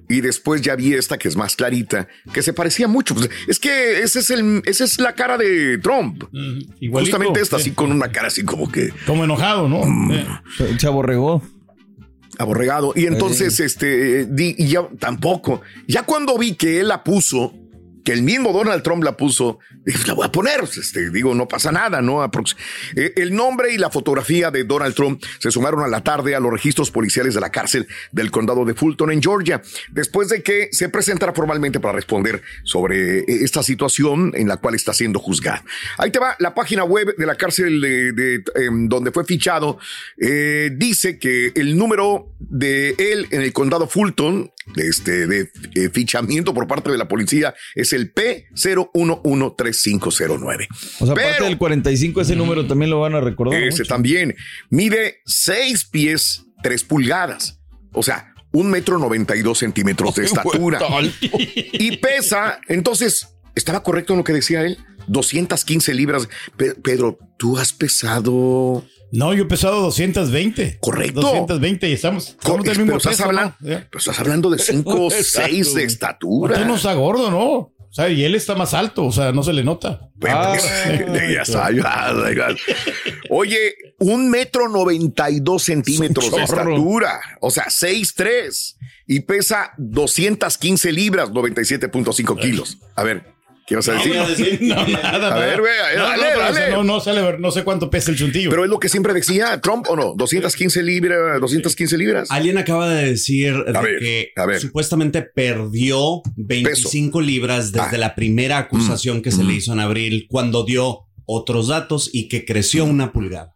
Y 0.08 0.20
después 0.20 0.60
ya 0.60 0.76
vi 0.76 0.92
esta 0.92 1.16
que 1.16 1.28
es 1.28 1.36
más 1.36 1.56
clarita, 1.56 2.08
que 2.32 2.42
se 2.42 2.52
parecía 2.52 2.86
mucho. 2.88 3.14
Pues, 3.14 3.30
es 3.48 3.58
que 3.58 4.00
ese 4.02 4.18
es 4.18 4.30
el, 4.30 4.62
esa 4.66 4.84
es 4.84 4.98
la 5.00 5.14
cara 5.14 5.38
de 5.38 5.78
Trump. 5.78 6.24
igualito, 6.80 7.12
Justamente 7.16 7.40
esta, 7.40 7.56
sí. 7.56 7.62
así 7.62 7.70
con 7.72 7.90
una 7.90 8.12
cara 8.12 8.28
así 8.28 8.44
como 8.44 8.70
que 8.70 8.90
Como 9.06 9.24
enojado, 9.24 9.66
¿no? 9.68 9.80
Eh. 10.14 10.26
Se 10.78 10.86
aborregó. 10.86 11.42
aborregado. 12.38 12.92
Y 12.96 13.06
entonces, 13.06 13.60
este, 13.60 14.26
di- 14.26 14.54
y 14.58 14.68
ya 14.68 14.86
tampoco. 14.98 15.62
Ya 15.86 16.02
cuando 16.02 16.36
vi 16.36 16.54
que 16.54 16.80
él 16.80 16.88
la 16.88 17.02
puso, 17.04 17.54
que 18.04 18.12
el 18.12 18.22
mismo 18.22 18.52
Donald 18.52 18.82
Trump 18.82 19.02
la 19.02 19.16
puso, 19.16 19.58
dije, 19.84 20.06
la 20.06 20.14
voy 20.14 20.26
a 20.26 20.32
poner. 20.32 20.62
Este, 20.62 21.10
digo, 21.10 21.34
no 21.34 21.48
pasa 21.48 21.72
nada, 21.72 22.02
¿no? 22.02 22.24
Eh, 22.96 23.12
el 23.16 23.34
nombre 23.34 23.72
y 23.72 23.78
la 23.78 23.90
fotografía 23.90 24.50
de 24.50 24.64
Donald 24.64 24.94
Trump 24.94 25.22
se 25.38 25.50
sumaron 25.50 25.82
a 25.82 25.88
la 25.88 26.02
tarde 26.02 26.34
a 26.34 26.40
los 26.40 26.52
registros 26.52 26.90
policiales 26.90 27.34
de 27.34 27.40
la 27.40 27.50
cárcel 27.50 27.88
del 28.12 28.30
condado 28.30 28.64
de 28.64 28.74
Fulton 28.74 29.10
en 29.10 29.22
Georgia, 29.22 29.62
después 29.90 30.28
de 30.28 30.42
que 30.42 30.68
se 30.72 30.88
presentara 30.88 31.32
formalmente 31.32 31.80
para 31.80 31.94
responder 31.94 32.42
sobre 32.62 33.20
eh, 33.20 33.24
esta 33.26 33.62
situación 33.62 34.32
en 34.34 34.48
la 34.48 34.58
cual 34.58 34.74
está 34.74 34.92
siendo 34.92 35.18
juzgado. 35.18 35.62
Ahí 35.98 36.10
te 36.10 36.18
va 36.18 36.36
la 36.38 36.54
página 36.54 36.84
web 36.84 37.16
de 37.16 37.26
la 37.26 37.36
cárcel 37.36 37.80
de, 37.80 38.42
em, 38.56 38.88
donde 38.88 39.12
fue 39.12 39.24
fichado. 39.24 39.78
eh, 40.18 40.70
dice 40.76 41.18
que 41.18 41.52
el 41.54 41.76
número 41.76 42.34
de 42.38 42.90
él 42.98 43.26
en 43.30 43.42
el 43.42 43.52
condado 43.52 43.86
Fulton, 43.86 44.50
este 44.76 45.26
de 45.26 45.50
eh, 45.74 45.90
fichamiento 45.92 46.54
por 46.54 46.66
parte 46.66 46.90
de 46.90 46.96
la 46.98 47.08
policía, 47.08 47.54
es 47.74 47.92
el 47.92 48.12
P0113509. 48.14 50.66
O 51.00 51.06
sea, 51.06 51.12
aparte 51.12 51.44
del 51.44 51.58
45, 51.58 52.20
ese 52.20 52.36
número 52.36 52.66
también 52.66 52.90
lo 52.90 53.00
van 53.00 53.14
a 53.14 53.20
recordar. 53.20 53.62
Ese 53.62 53.82
mucho. 53.82 53.88
también. 53.88 54.34
Mide 54.70 55.18
6 55.26 55.84
pies 55.86 56.44
3 56.62 56.84
pulgadas. 56.84 57.60
O 57.92 58.02
sea, 58.02 58.32
un 58.52 58.70
metro 58.70 58.98
92 58.98 59.58
centímetros 59.58 60.14
de 60.16 60.24
estatura. 60.26 60.80
Y 61.40 61.96
pesa, 61.98 62.60
entonces, 62.68 63.28
¿estaba 63.54 63.82
correcto 63.82 64.12
en 64.14 64.18
lo 64.18 64.24
que 64.24 64.32
decía 64.32 64.62
él? 64.62 64.78
215 65.06 65.92
libras. 65.94 66.28
Pe- 66.56 66.74
Pedro, 66.76 67.18
tú 67.38 67.58
has 67.58 67.72
pesado. 67.72 68.84
No, 69.14 69.32
yo 69.32 69.44
he 69.44 69.46
pesado 69.46 69.80
220. 69.80 70.78
Correcto. 70.80 71.20
220 71.20 71.88
y 71.88 71.92
estamos, 71.92 72.30
estamos 72.30 72.64
del 72.64 72.78
mismo 72.78 72.86
pero, 72.86 72.96
estás 72.98 73.12
peso, 73.12 73.24
hablando, 73.24 73.54
¿no? 73.60 73.66
Pero 73.68 73.98
estás 73.98 74.18
hablando 74.18 74.50
de 74.50 74.58
5 74.58 75.06
Exacto. 75.12 75.48
6 75.50 75.74
de 75.74 75.84
estatura. 75.84 76.54
Usted 76.54 76.66
no 76.66 76.74
está 76.74 76.94
gordo, 76.94 77.30
¿no? 77.30 77.74
O 77.94 77.96
sea, 77.96 78.08
y 78.08 78.24
él 78.24 78.34
está 78.34 78.56
más 78.56 78.74
alto, 78.74 79.04
o 79.04 79.12
sea, 79.12 79.30
no 79.30 79.44
se 79.44 79.52
le 79.52 79.62
nota. 79.62 80.10
Bueno, 80.16 80.54
ya 81.32 81.42
está, 81.42 81.70
ya, 81.70 82.12
ya. 82.34 82.48
Oye, 83.30 83.74
un 84.00 84.28
metro 84.28 84.68
noventa 84.68 85.30
y 85.30 85.38
dos 85.38 85.62
centímetros 85.62 86.32
de 86.32 86.42
estatura. 86.42 87.20
O 87.40 87.50
sea, 87.50 87.70
seis 87.70 88.14
tres 88.14 88.76
y 89.06 89.20
pesa 89.20 89.74
215 89.78 90.90
libras, 90.90 91.30
97.5 91.30 92.40
kilos. 92.40 92.78
A 92.96 93.04
ver, 93.04 93.33
¿qué 93.66 93.76
vas 93.76 93.88
a 93.88 93.92
decir? 93.94 94.58
No, 94.62 94.86
nada. 94.88 95.34
A 95.34 95.38
ver, 95.38 95.60
ve, 95.62 95.68
no, 95.96 96.02
dale, 96.02 96.22
no, 96.34 96.38
dale. 96.40 96.70
no, 96.70 96.84
no, 96.84 97.00
sale, 97.00 97.38
no 97.38 97.50
sé 97.50 97.64
cuánto 97.64 97.90
pesa 97.90 98.10
el 98.10 98.16
chuntillo. 98.16 98.50
Pero 98.50 98.64
es 98.64 98.70
lo 98.70 98.78
que 98.78 98.88
siempre 98.88 99.12
decía 99.14 99.60
Trump, 99.60 99.86
¿o 99.88 99.96
no? 99.96 100.14
215 100.16 100.82
libras, 100.82 101.40
215 101.40 101.96
libras. 101.98 102.30
Alguien 102.30 102.58
acaba 102.58 102.88
de 102.88 103.10
decir 103.10 103.54
de 103.64 104.32
A 104.36 104.46
ver, 104.46 104.54
que 104.56 104.60
supuestamente 104.60 105.22
perdió 105.22 106.22
25 106.36 107.20
libras 107.20 107.72
desde 107.72 107.96
Ah. 107.96 107.98
la 107.98 108.14
primera 108.14 108.58
acusación 108.58 109.22
que 109.22 109.30
se 109.30 109.42
Mm. 109.44 109.46
le 109.48 109.54
hizo 109.54 109.72
en 109.72 109.80
abril 109.80 110.26
cuando 110.28 110.64
dio 110.64 111.00
otros 111.26 111.68
datos 111.68 112.10
y 112.12 112.28
que 112.28 112.44
creció 112.44 112.84
una 112.84 113.12
pulgada. 113.12 113.53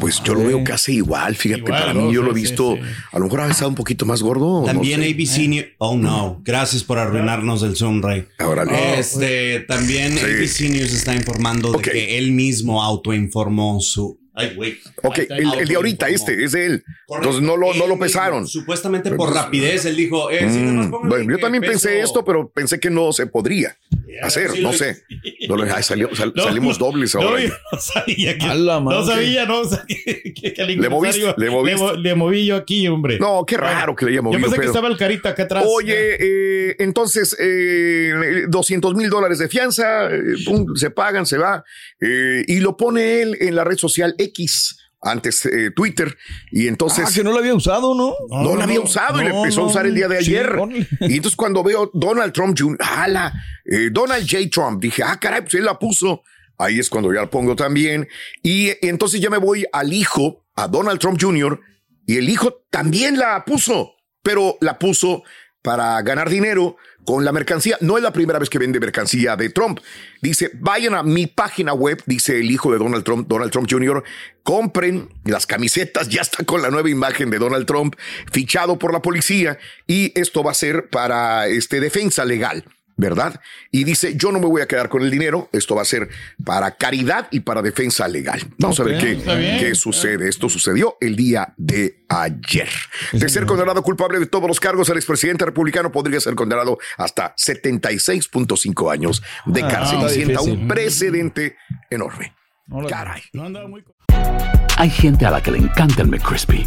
Pues 0.00 0.22
yo 0.22 0.34
lo 0.34 0.44
veo 0.44 0.64
casi 0.64 0.94
igual, 0.96 1.36
fíjate, 1.36 1.60
Igual, 1.60 1.80
para 1.80 1.94
mí 1.94 2.12
yo 2.12 2.22
lo 2.22 2.30
he 2.30 2.34
visto, 2.34 2.74
sí, 2.76 2.80
a 3.12 3.18
lo 3.18 3.24
mejor 3.26 3.40
ha 3.42 3.48
estado 3.50 3.68
un 3.68 3.74
poquito 3.74 4.06
más 4.06 4.22
gordo. 4.22 4.60
no 4.60 4.66
También 4.66 5.02
sé. 5.02 5.10
ABC 5.10 5.48
News. 5.48 5.66
Oh 5.78 5.96
no, 5.96 6.40
gracias 6.44 6.82
por 6.82 6.98
arruinarnos 6.98 7.62
el 7.62 7.76
Zoom, 7.76 8.02
Rey. 8.02 8.26
Órale. 8.38 8.98
Este, 8.98 9.60
también 9.60 10.16
Sí. 10.16 10.24
ABC 10.24 10.70
News 10.70 10.92
está 10.92 11.14
informando 11.14 11.72
de 11.72 11.82
que 11.82 12.18
él 12.18 12.32
mismo 12.32 12.82
autoinformó 12.82 13.80
su. 13.80 14.18
Ay, 14.38 14.52
güey. 14.54 14.78
Ok, 15.02 15.18
el, 15.30 15.54
el 15.60 15.66
de 15.68 15.74
ahorita, 15.76 16.08
este, 16.10 16.44
es 16.44 16.52
de 16.52 16.66
él. 16.66 16.84
Entonces 17.08 17.40
no 17.42 17.56
lo, 17.56 17.72
no 17.74 17.86
lo 17.86 17.98
pesaron. 17.98 18.46
Supuestamente 18.46 19.10
por 19.12 19.32
rapidez, 19.32 19.84
él 19.86 19.96
dijo, 19.96 20.30
eh, 20.30 20.40
sí, 20.50 20.58
nomás 20.60 20.86
Mm, 20.86 20.90
póngale 20.90 21.08
bueno, 21.08 21.30
yo 21.32 21.38
también 21.38 21.62
pensé 21.62 21.88
peso- 21.88 22.04
esto, 22.04 22.24
pero 22.24 22.48
pensé 22.50 22.78
que 22.78 22.90
no 22.90 23.12
se 23.12 23.26
podría 23.26 23.76
hacer, 24.22 24.50
sí 24.52 24.62
no 24.62 24.72
lo 24.72 24.76
sé. 24.78 25.02
No 25.48 25.56
lo- 25.56 25.64
ay, 25.74 25.82
salió- 25.82 26.14
sal- 26.14 26.32
No, 26.36 26.44
salimos 26.44 26.78
no, 26.78 26.86
dobles 26.86 27.14
no, 27.14 27.22
ahora. 27.22 27.42
no 27.72 27.78
sabía 27.80 28.36
que. 28.38 28.46
No 28.46 29.04
sabía, 29.06 29.46
no. 29.46 29.64
sea, 29.64 29.84
que, 29.88 30.34
que- 30.34 30.52
que 30.52 30.62
al 30.62 30.68
¿Le 30.80 30.88
moviste? 30.88 31.34
¿Le 31.38 31.50
moviste? 31.50 31.80
mo- 31.80 31.92
le 31.94 32.14
moví 32.14 32.46
yo 32.46 32.56
aquí, 32.56 32.86
hombre. 32.88 33.18
No, 33.18 33.44
qué 33.46 33.56
raro 33.56 33.96
que 33.96 34.04
le 34.04 34.12
haya 34.12 34.22
movido, 34.22 34.38
Yo 34.40 34.44
pensé 34.46 34.60
que 34.60 34.66
estaba 34.66 34.88
el 34.88 34.96
carita 34.98 35.30
acá 35.30 35.44
atrás. 35.44 35.64
Oye, 35.66 36.16
eh, 36.18 36.76
entonces, 36.78 37.34
eh, 37.40 38.44
200 38.48 38.94
mil 38.94 39.08
dólares 39.08 39.38
de 39.38 39.48
fianza, 39.48 40.10
eh, 40.14 40.20
pum, 40.44 40.74
se 40.76 40.90
pagan, 40.90 41.24
se 41.26 41.38
va, 41.38 41.64
eh, 42.00 42.44
y 42.46 42.60
lo 42.60 42.76
pone 42.76 43.22
él 43.22 43.36
en 43.40 43.54
la 43.54 43.64
red 43.64 43.76
social 43.78 44.14
X, 44.26 44.78
antes 45.00 45.44
eh, 45.46 45.70
Twitter, 45.74 46.16
y 46.50 46.68
entonces... 46.68 47.06
Ah, 47.08 47.12
que 47.14 47.22
no 47.22 47.32
lo 47.32 47.38
había 47.38 47.54
usado, 47.54 47.94
¿no? 47.94 48.14
No, 48.28 48.56
la 48.56 48.64
había 48.64 48.80
usado 48.80 49.20
y 49.20 49.24
le 49.24 49.36
empezó 49.36 49.62
a 49.62 49.66
usar 49.66 49.86
el 49.86 49.94
día 49.94 50.08
de 50.08 50.18
ayer. 50.18 50.56
y 51.00 51.16
entonces 51.16 51.36
cuando 51.36 51.62
veo 51.62 51.90
Donald 51.92 52.32
Trump 52.32 52.56
Jr., 52.58 52.78
¡ala! 52.80 53.32
Eh, 53.64 53.90
Donald 53.92 54.28
J. 54.28 54.48
Trump, 54.50 54.80
dije, 54.80 55.02
ah, 55.02 55.18
caray, 55.20 55.42
pues 55.42 55.54
él 55.54 55.64
la 55.64 55.78
puso. 55.78 56.22
Ahí 56.58 56.78
es 56.78 56.88
cuando 56.88 57.12
ya 57.12 57.20
la 57.20 57.30
pongo 57.30 57.54
también. 57.54 58.08
Y 58.42 58.72
entonces 58.86 59.20
ya 59.20 59.30
me 59.30 59.38
voy 59.38 59.66
al 59.72 59.92
hijo, 59.92 60.44
a 60.54 60.68
Donald 60.68 60.98
Trump 60.98 61.18
Jr., 61.20 61.60
y 62.06 62.18
el 62.18 62.28
hijo 62.28 62.62
también 62.70 63.18
la 63.18 63.44
puso, 63.44 63.96
pero 64.22 64.56
la 64.60 64.78
puso 64.78 65.24
para 65.60 66.00
ganar 66.02 66.30
dinero 66.30 66.76
con 67.06 67.24
la 67.24 67.32
mercancía. 67.32 67.78
No 67.80 67.96
es 67.96 68.02
la 68.02 68.12
primera 68.12 68.38
vez 68.38 68.50
que 68.50 68.58
vende 68.58 68.80
mercancía 68.80 69.36
de 69.36 69.48
Trump. 69.48 69.80
Dice, 70.20 70.50
vayan 70.54 70.94
a 70.94 71.02
mi 71.02 71.26
página 71.26 71.72
web, 71.72 72.02
dice 72.04 72.38
el 72.40 72.50
hijo 72.50 72.70
de 72.70 72.78
Donald 72.78 73.04
Trump, 73.04 73.28
Donald 73.28 73.50
Trump 73.50 73.68
Jr., 73.70 74.04
compren 74.42 75.08
las 75.24 75.46
camisetas, 75.46 76.08
ya 76.08 76.20
está 76.20 76.44
con 76.44 76.62
la 76.62 76.70
nueva 76.70 76.90
imagen 76.90 77.30
de 77.30 77.38
Donald 77.38 77.66
Trump, 77.66 77.96
fichado 78.30 78.78
por 78.78 78.92
la 78.92 79.00
policía, 79.00 79.58
y 79.86 80.12
esto 80.18 80.42
va 80.44 80.50
a 80.50 80.54
ser 80.54 80.88
para 80.90 81.46
este, 81.46 81.80
defensa 81.80 82.24
legal. 82.24 82.64
¿Verdad? 82.98 83.40
Y 83.70 83.84
dice, 83.84 84.16
yo 84.16 84.32
no 84.32 84.40
me 84.40 84.46
voy 84.46 84.62
a 84.62 84.66
quedar 84.66 84.88
con 84.88 85.02
el 85.02 85.10
dinero, 85.10 85.50
esto 85.52 85.74
va 85.74 85.82
a 85.82 85.84
ser 85.84 86.08
para 86.44 86.70
caridad 86.76 87.28
y 87.30 87.40
para 87.40 87.60
defensa 87.60 88.08
legal. 88.08 88.40
Vamos 88.58 88.80
a 88.80 88.84
ver 88.84 88.98
qué, 88.98 89.18
qué 89.60 89.74
sucede. 89.74 90.28
Esto 90.30 90.48
sucedió 90.48 90.96
el 91.02 91.14
día 91.14 91.52
de 91.58 92.04
ayer. 92.08 92.68
De 93.12 93.28
ser 93.28 93.44
condenado 93.44 93.82
culpable 93.82 94.18
de 94.18 94.24
todos 94.26 94.48
los 94.48 94.58
cargos, 94.60 94.88
el 94.88 94.96
expresidente 94.96 95.44
republicano 95.44 95.92
podría 95.92 96.20
ser 96.20 96.34
condenado 96.34 96.78
hasta 96.96 97.34
76.5 97.36 98.90
años 98.92 99.22
de 99.44 99.62
Ah, 99.62 99.68
cárcel. 99.68 99.98
y 99.98 100.08
sienta 100.08 100.40
difícil. 100.40 100.58
un 100.60 100.68
precedente 100.68 101.56
enorme. 101.90 102.34
Caray. 102.88 103.22
Hay 104.78 104.90
gente 104.90 105.26
a 105.26 105.30
la 105.30 105.42
que 105.42 105.50
le 105.50 105.58
encanta 105.58 106.02
el 106.02 106.08
McCrispy 106.08 106.66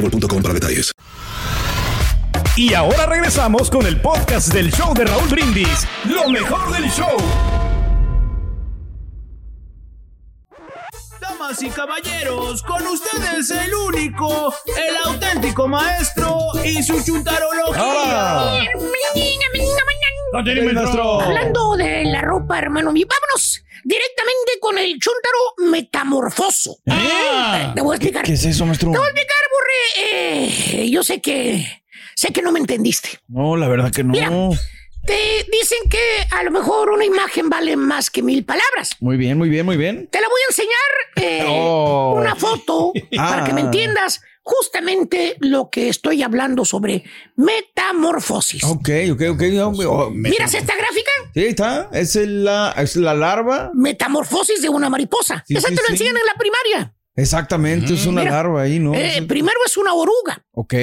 boostmobile.com 0.01 0.41
para 0.41 0.53
detalles. 0.53 0.91
Y 2.55 2.73
ahora 2.73 3.05
regresamos 3.05 3.69
con 3.69 3.85
el 3.85 4.01
podcast 4.01 4.53
del 4.53 4.71
show 4.71 4.93
de 4.93 5.05
Raúl 5.05 5.29
Brindis. 5.29 5.87
Lo 6.05 6.29
mejor 6.29 6.71
del 6.73 6.89
show. 6.91 7.17
Damas 11.21 11.61
y 11.61 11.69
caballeros, 11.69 12.61
con 12.63 12.85
ustedes 12.87 13.51
el 13.51 13.73
único, 13.73 14.53
el 14.65 14.97
auténtico 15.05 15.67
maestro 15.67 16.39
y 16.63 16.83
su 16.83 17.01
chuntarología. 17.03 18.67
Hablando 20.33 21.75
de 21.77 22.05
la 22.05 22.21
ropa, 22.21 22.57
hermano 22.59 22.91
mío, 22.91 23.05
vámonos 23.09 23.63
directamente 23.83 24.51
con 24.59 24.77
el 24.77 24.97
chúntaro 24.99 25.71
metamorfoso. 25.71 26.77
Ah. 26.87 27.71
Te 27.75 27.81
voy 27.81 27.93
a 27.93 27.95
explicar. 27.97 28.23
¿Qué 28.23 28.33
es 28.33 28.45
eso, 28.45 28.65
maestro? 28.65 28.91
Te 28.91 28.97
voy 28.97 29.07
a 29.07 29.09
explicar, 29.09 29.37
Burre. 29.51 30.83
Eh, 30.83 30.89
yo 30.89 31.03
sé 31.03 31.21
que 31.21 31.83
sé 32.15 32.31
que 32.31 32.41
no 32.41 32.51
me 32.51 32.59
entendiste. 32.59 33.09
No, 33.27 33.57
la 33.57 33.67
verdad 33.67 33.91
que 33.91 34.03
no. 34.03 34.11
Mira. 34.11 34.29
Te 35.05 35.45
dicen 35.51 35.79
que 35.89 35.99
a 36.29 36.43
lo 36.43 36.51
mejor 36.51 36.91
una 36.91 37.03
imagen 37.03 37.49
vale 37.49 37.75
más 37.75 38.11
que 38.11 38.21
mil 38.21 38.45
palabras. 38.45 38.91
Muy 38.99 39.17
bien, 39.17 39.35
muy 39.37 39.49
bien, 39.49 39.65
muy 39.65 39.75
bien. 39.75 40.07
Te 40.11 40.21
la 40.21 40.27
voy 40.29 40.41
a 40.41 40.51
enseñar 40.51 40.91
eh, 41.15 41.45
Oh. 41.47 42.15
una 42.19 42.35
foto 42.35 42.93
para 43.15 43.43
Ah. 43.43 43.47
que 43.47 43.53
me 43.53 43.61
entiendas 43.61 44.21
justamente 44.43 45.35
lo 45.39 45.69
que 45.69 45.89
estoy 45.89 46.23
hablando 46.23 46.65
sobre 46.65 47.03
metamorfosis. 47.35 48.63
Ok, 48.63 48.89
ok, 49.13 49.21
ok. 49.31 49.43
oh, 49.87 50.09
¿Miras 50.11 50.53
esta 50.53 50.75
gráfica? 50.75 51.11
Sí, 51.33 51.45
está. 51.45 51.89
Es 51.93 52.15
la, 52.15 52.73
es 52.77 52.95
la 52.95 53.13
larva. 53.13 53.71
Metamorfosis 53.73 54.61
de 54.61 54.69
una 54.69 54.89
mariposa. 54.89 55.43
Sí, 55.47 55.55
Esa 55.55 55.69
sí, 55.69 55.75
te 55.75 55.81
lo 55.81 55.87
sí. 55.87 55.93
enseñan 55.93 56.17
en 56.17 56.25
la 56.25 56.33
primaria. 56.35 56.95
Exactamente, 57.15 57.93
es 57.93 58.05
una 58.05 58.21
Mira, 58.21 58.33
larva 58.35 58.61
ahí, 58.63 58.79
¿no? 58.79 58.95
Eh, 58.95 59.21
primero 59.27 59.59
es 59.65 59.75
una 59.77 59.93
oruga. 59.93 60.45
Ok. 60.51 60.73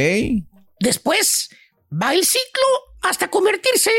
Después 0.78 1.48
va 1.90 2.12
el 2.14 2.24
ciclo 2.24 2.66
hasta 3.02 3.28
convertirse 3.28 3.90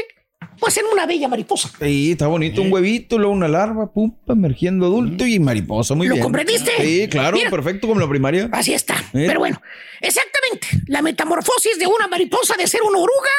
pues 0.60 0.78
en 0.78 0.86
una 0.92 1.06
bella 1.06 1.28
mariposa. 1.28 1.72
Sí, 1.80 2.12
está 2.12 2.28
bonito. 2.28 2.62
Un 2.62 2.72
huevito, 2.72 3.18
luego 3.18 3.34
una 3.34 3.48
larva, 3.48 3.92
pum, 3.92 4.14
emergiendo 4.28 4.88
adulto 4.88 5.26
y 5.26 5.40
mariposa. 5.40 5.96
Muy 5.96 6.08
¿Lo 6.08 6.16
bien. 6.16 6.24
comprendiste? 6.24 6.72
Sí, 6.78 7.08
claro, 7.10 7.38
Mira. 7.38 7.50
perfecto, 7.50 7.88
como 7.88 8.00
la 8.00 8.10
primaria. 8.10 8.50
Así 8.52 8.74
está. 8.74 8.96
Eh. 9.14 9.26
Pero 9.28 9.40
bueno, 9.40 9.62
exactamente. 10.02 10.68
La 10.88 11.02
metamorfosis 11.02 11.80
de 11.80 11.88
una 11.88 12.08
mariposa 12.08 12.56
de 12.58 12.68
ser 12.68 12.82
una 12.82 13.00
oruga 13.00 13.30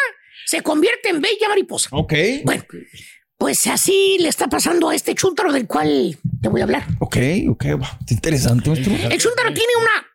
se 0.46 0.62
convierte 0.62 1.10
en 1.10 1.20
bella 1.20 1.48
mariposa. 1.48 1.90
Ok. 1.92 2.14
Bueno, 2.44 2.64
pues 3.36 3.66
así 3.66 4.16
le 4.20 4.28
está 4.28 4.48
pasando 4.48 4.88
a 4.90 4.94
este 4.94 5.14
chúntaro 5.14 5.52
del 5.52 5.66
cual 5.66 6.18
te 6.42 6.48
voy 6.48 6.60
a 6.60 6.64
hablar. 6.64 6.84
Ok, 6.98 7.16
ok. 7.48 7.64
wow, 7.78 7.88
está 8.00 8.14
interesante, 8.14 8.68
maestro. 8.70 8.92
El 8.94 9.18
chúntaro 9.18 9.52
tiene 9.52 9.72
una 9.80 10.09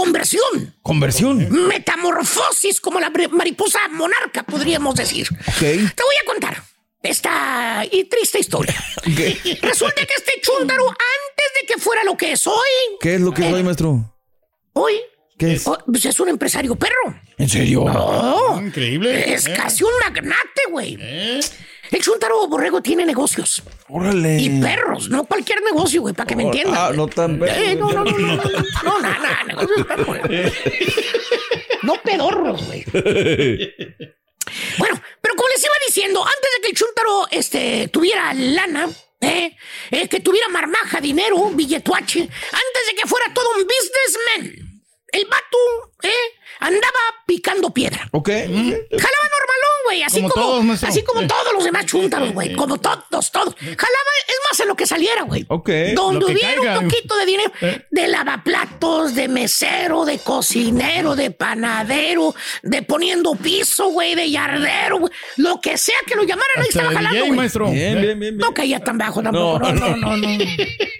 conversión, 0.00 0.74
Conversión. 0.82 1.48
metamorfosis 1.68 2.80
como 2.80 3.00
la 3.00 3.10
mariposa 3.30 3.78
monarca, 3.92 4.42
podríamos 4.42 4.94
decir. 4.94 5.26
Ok. 5.32 5.58
Te 5.58 6.02
voy 6.04 6.16
a 6.22 6.26
contar 6.26 6.62
esta 7.02 7.82
y 7.90 8.04
triste 8.04 8.38
historia. 8.38 8.74
Resulta 9.62 10.04
que 10.04 10.14
este 10.16 10.40
chúntaro, 10.42 10.86
antes 10.88 11.48
de 11.60 11.66
que 11.66 11.80
fuera 11.80 12.04
lo 12.04 12.14
que 12.16 12.32
es 12.32 12.46
hoy, 12.46 12.54
¿Qué 13.00 13.14
es 13.14 13.20
lo 13.22 13.32
que 13.32 13.48
soy, 13.48 13.62
maestro? 13.62 14.14
hoy 14.74 15.00
¿Qué 15.38 15.54
es? 15.54 15.66
oh, 15.66 15.78
pues 15.86 16.04
es 16.04 16.18
un 16.20 16.28
empresario 16.28 16.76
perro. 16.76 17.18
¿En 17.38 17.48
serio? 17.48 17.84
No, 17.84 18.60
Increíble. 18.60 19.32
es 19.34 19.46
Eh. 19.46 19.54
casi 19.56 19.82
un 19.84 19.90
magnate, 20.04 20.62
güey. 20.70 20.98
El 21.90 22.02
chúntaro 22.02 22.46
borrego 22.48 22.82
tiene 22.82 23.04
negocios. 23.06 23.62
Órale. 23.88 24.38
Y 24.40 24.60
perros, 24.60 25.08
no 25.08 25.24
cualquier 25.24 25.62
negocio, 25.62 26.00
güey, 26.02 26.14
para 26.14 26.26
que 26.26 26.36
me 26.36 26.44
entiendan. 26.44 26.76
Ah, 26.76 26.90
no 26.94 27.06
tan 27.06 27.38
perro. 27.38 27.52
Eh, 27.54 27.74
no, 27.74 27.92
no, 27.92 28.04
no, 28.04 28.18
no, 28.18 28.42
no, 28.84 29.00
nada, 29.00 29.44
negocios 29.46 29.86
perros, 29.86 30.06
güey. 30.06 30.52
No 31.82 31.94
pedorros, 32.02 32.66
güey. 32.66 32.84
Bueno, 34.78 35.00
pero 35.20 35.34
como 35.34 35.48
les 35.48 35.64
iba 35.64 35.74
diciendo, 35.86 36.24
antes 36.24 36.50
de 36.54 36.60
que 36.62 36.68
el 36.68 36.76
chúntaro 36.76 37.26
este, 37.30 37.88
tuviera 37.88 38.32
lana, 38.34 38.88
eh, 39.20 39.56
eh, 39.90 40.08
que 40.08 40.20
tuviera 40.20 40.48
marmaja, 40.48 41.00
dinero, 41.00 41.50
billetuache, 41.50 42.20
antes 42.20 42.86
de 42.88 42.94
que 43.00 43.08
fuera 43.08 43.32
todo 43.34 43.48
un 43.56 43.64
businessman, 43.64 44.65
el 45.12 45.24
vato 45.26 45.58
eh, 46.02 46.10
andaba 46.60 46.98
picando 47.26 47.72
piedra. 47.72 48.08
Ok. 48.12 48.28
Jalaba 48.28 48.50
normalón, 48.50 49.76
güey, 49.84 50.02
así 50.02 50.16
Como 50.20 50.28
como, 50.30 50.46
todos, 50.46 50.64
maestro. 50.64 50.88
así 50.88 51.02
como 51.04 51.26
todos 51.26 51.52
los 51.54 51.64
demás 51.64 51.86
chúntaros, 51.86 52.32
güey, 52.32 52.54
como 52.54 52.78
todos, 52.78 53.30
todos. 53.32 53.54
Jalaba, 53.56 54.10
es 54.28 54.36
más, 54.50 54.60
en 54.60 54.68
lo 54.68 54.76
que 54.76 54.86
saliera, 54.86 55.22
güey. 55.22 55.44
Ok. 55.48 55.70
Donde 55.94 56.24
hubiera 56.26 56.54
caiga. 56.54 56.78
un 56.80 56.88
poquito 56.88 57.16
de 57.16 57.26
dinero, 57.26 57.52
Eh. 57.62 57.86
de 57.90 58.08
lavaplatos, 58.08 59.14
de 59.14 59.28
mesero, 59.28 60.04
de 60.04 60.18
cocinero, 60.18 61.14
de 61.16 61.30
panadero, 61.30 62.34
de 62.62 62.82
poniendo 62.82 63.34
piso, 63.34 63.88
güey, 63.88 64.14
de 64.14 64.30
yardero, 64.30 64.98
güey. 64.98 65.12
Lo 65.36 65.60
que 65.60 65.78
sea 65.78 65.96
que 66.06 66.14
lo 66.14 66.22
llamaran, 66.24 66.56
ahí 66.58 66.62
Hasta 66.68 66.80
estaba 66.80 66.88
de 66.90 66.96
jalando, 66.96 67.14
DJ, 67.16 67.26
güey. 67.28 67.38
maestro. 67.38 67.70
Bien, 67.70 67.94
bien, 67.94 68.04
bien. 68.06 68.18
bien. 68.20 68.36
No 68.38 68.52
caía 68.54 68.80
tan 68.80 68.98
bajo 68.98 69.22
tampoco, 69.22 69.58
no, 69.60 69.72
no, 69.72 69.96
no, 69.96 70.16
no. 70.16 70.28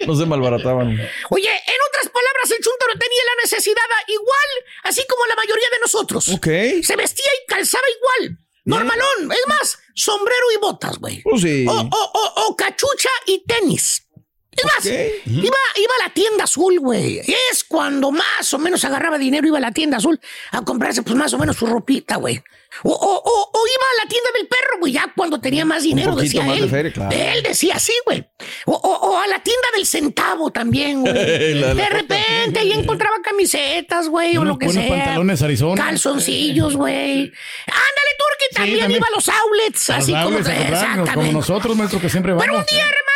No 0.07 0.15
se 0.17 0.27
malbarataban. 0.27 0.89
Oye, 1.31 1.49
en 1.49 1.77
otras 1.89 2.09
palabras, 2.13 2.51
el 2.51 2.59
chúntaro 2.65 2.93
necesidad 3.47 3.83
igual, 4.09 4.51
así 4.85 5.03
como 5.09 5.25
la 5.27 5.35
mayoría 5.37 5.69
de 5.73 5.79
nosotros. 5.81 6.29
Ok. 6.29 6.47
Se 6.83 6.97
vestía 6.97 7.31
y 7.43 7.47
calzaba 7.47 7.85
igual. 7.99 8.39
Normalón, 8.65 9.31
es 9.33 9.47
más, 9.47 9.79
sombrero 9.95 10.47
y 10.55 10.59
botas, 10.59 10.99
güey. 10.99 11.23
Pues 11.23 11.43
sí. 11.43 11.65
O, 11.69 11.73
o- 11.73 12.11
o- 12.15 12.47
o 12.49 12.57
cachucha 12.57 13.11
y 13.27 13.45
tenis. 13.47 14.03
Es 14.51 14.65
más, 14.65 14.85
iba, 14.87 15.57
iba 15.77 15.95
a 16.01 16.09
la 16.09 16.15
tienda 16.15 16.45
azul, 16.45 16.81
güey. 16.81 17.19
Es 17.51 17.63
cuando 17.63 18.11
más 18.11 18.53
o 18.55 18.59
menos 18.59 18.85
agarraba 18.85 19.19
dinero, 19.19 19.47
iba 19.47 19.59
a 19.59 19.61
la 19.61 19.71
tienda 19.71 19.99
azul 19.99 20.19
a 20.51 20.63
comprarse, 20.65 21.03
pues 21.03 21.15
más 21.15 21.33
o 21.35 21.39
menos 21.39 21.57
su 21.57 21.67
ropita, 21.67 22.17
güey. 22.17 22.43
O, 22.83 22.91
o- 22.93 23.23
o- 23.25 23.51
o 23.53 23.67
iba 23.67 23.85
a 24.01 24.05
la 24.05 24.09
tienda 24.09 24.31
del 24.37 24.47
perro, 24.49 24.79
güey, 24.81 24.93
ya 24.93 25.13
cuando 25.17 25.41
tenía 25.41 25.65
más 25.65 25.83
dinero, 25.83 26.15
decía 26.15 26.43
más 26.43 26.57
de 26.57 26.65
él. 26.65 26.71
feria, 26.71 26.93
claro. 26.93 27.11
Él 27.17 27.43
decía 27.43 27.77
así, 27.77 27.93
güey. 28.05 28.29
O, 28.67 29.17
a 29.19 29.27
la 29.27 29.43
tienda 29.43 29.69
del 29.75 29.87
centavo 29.87 30.51
también, 30.51 31.01
güey. 31.03 31.13
De 31.77 31.89
repente 31.89 32.59
ahí 32.61 32.73
encontraba 32.73 33.17
camisetas, 33.23 34.09
güey, 34.09 34.37
o 34.37 34.45
lo 34.45 34.59
que 34.59 34.69
sea. 34.69 34.89
pantalones 34.89 35.43
Arizona. 35.43 35.83
Calzoncillos, 35.85 36.77
güey. 36.77 37.33
Ándale, 37.67 38.13
Turki, 38.19 38.55
también, 38.55 38.79
también. 38.81 38.99
iba 39.01 39.07
a 39.09 39.15
los 39.15 39.29
outlets, 39.29 39.89
Los 39.89 39.99
así 39.99 40.13
como, 40.13 40.23
outlets 40.25 40.49
como 40.49 40.61
exactamente. 40.63 41.33
nosotros, 41.33 41.77
maestro, 41.77 42.01
que 42.01 42.09
siempre 42.09 42.33
Pero 42.35 42.45
un 42.53 42.57
vamos. 42.59 42.67
día, 42.71 42.81
hermana, 42.83 43.16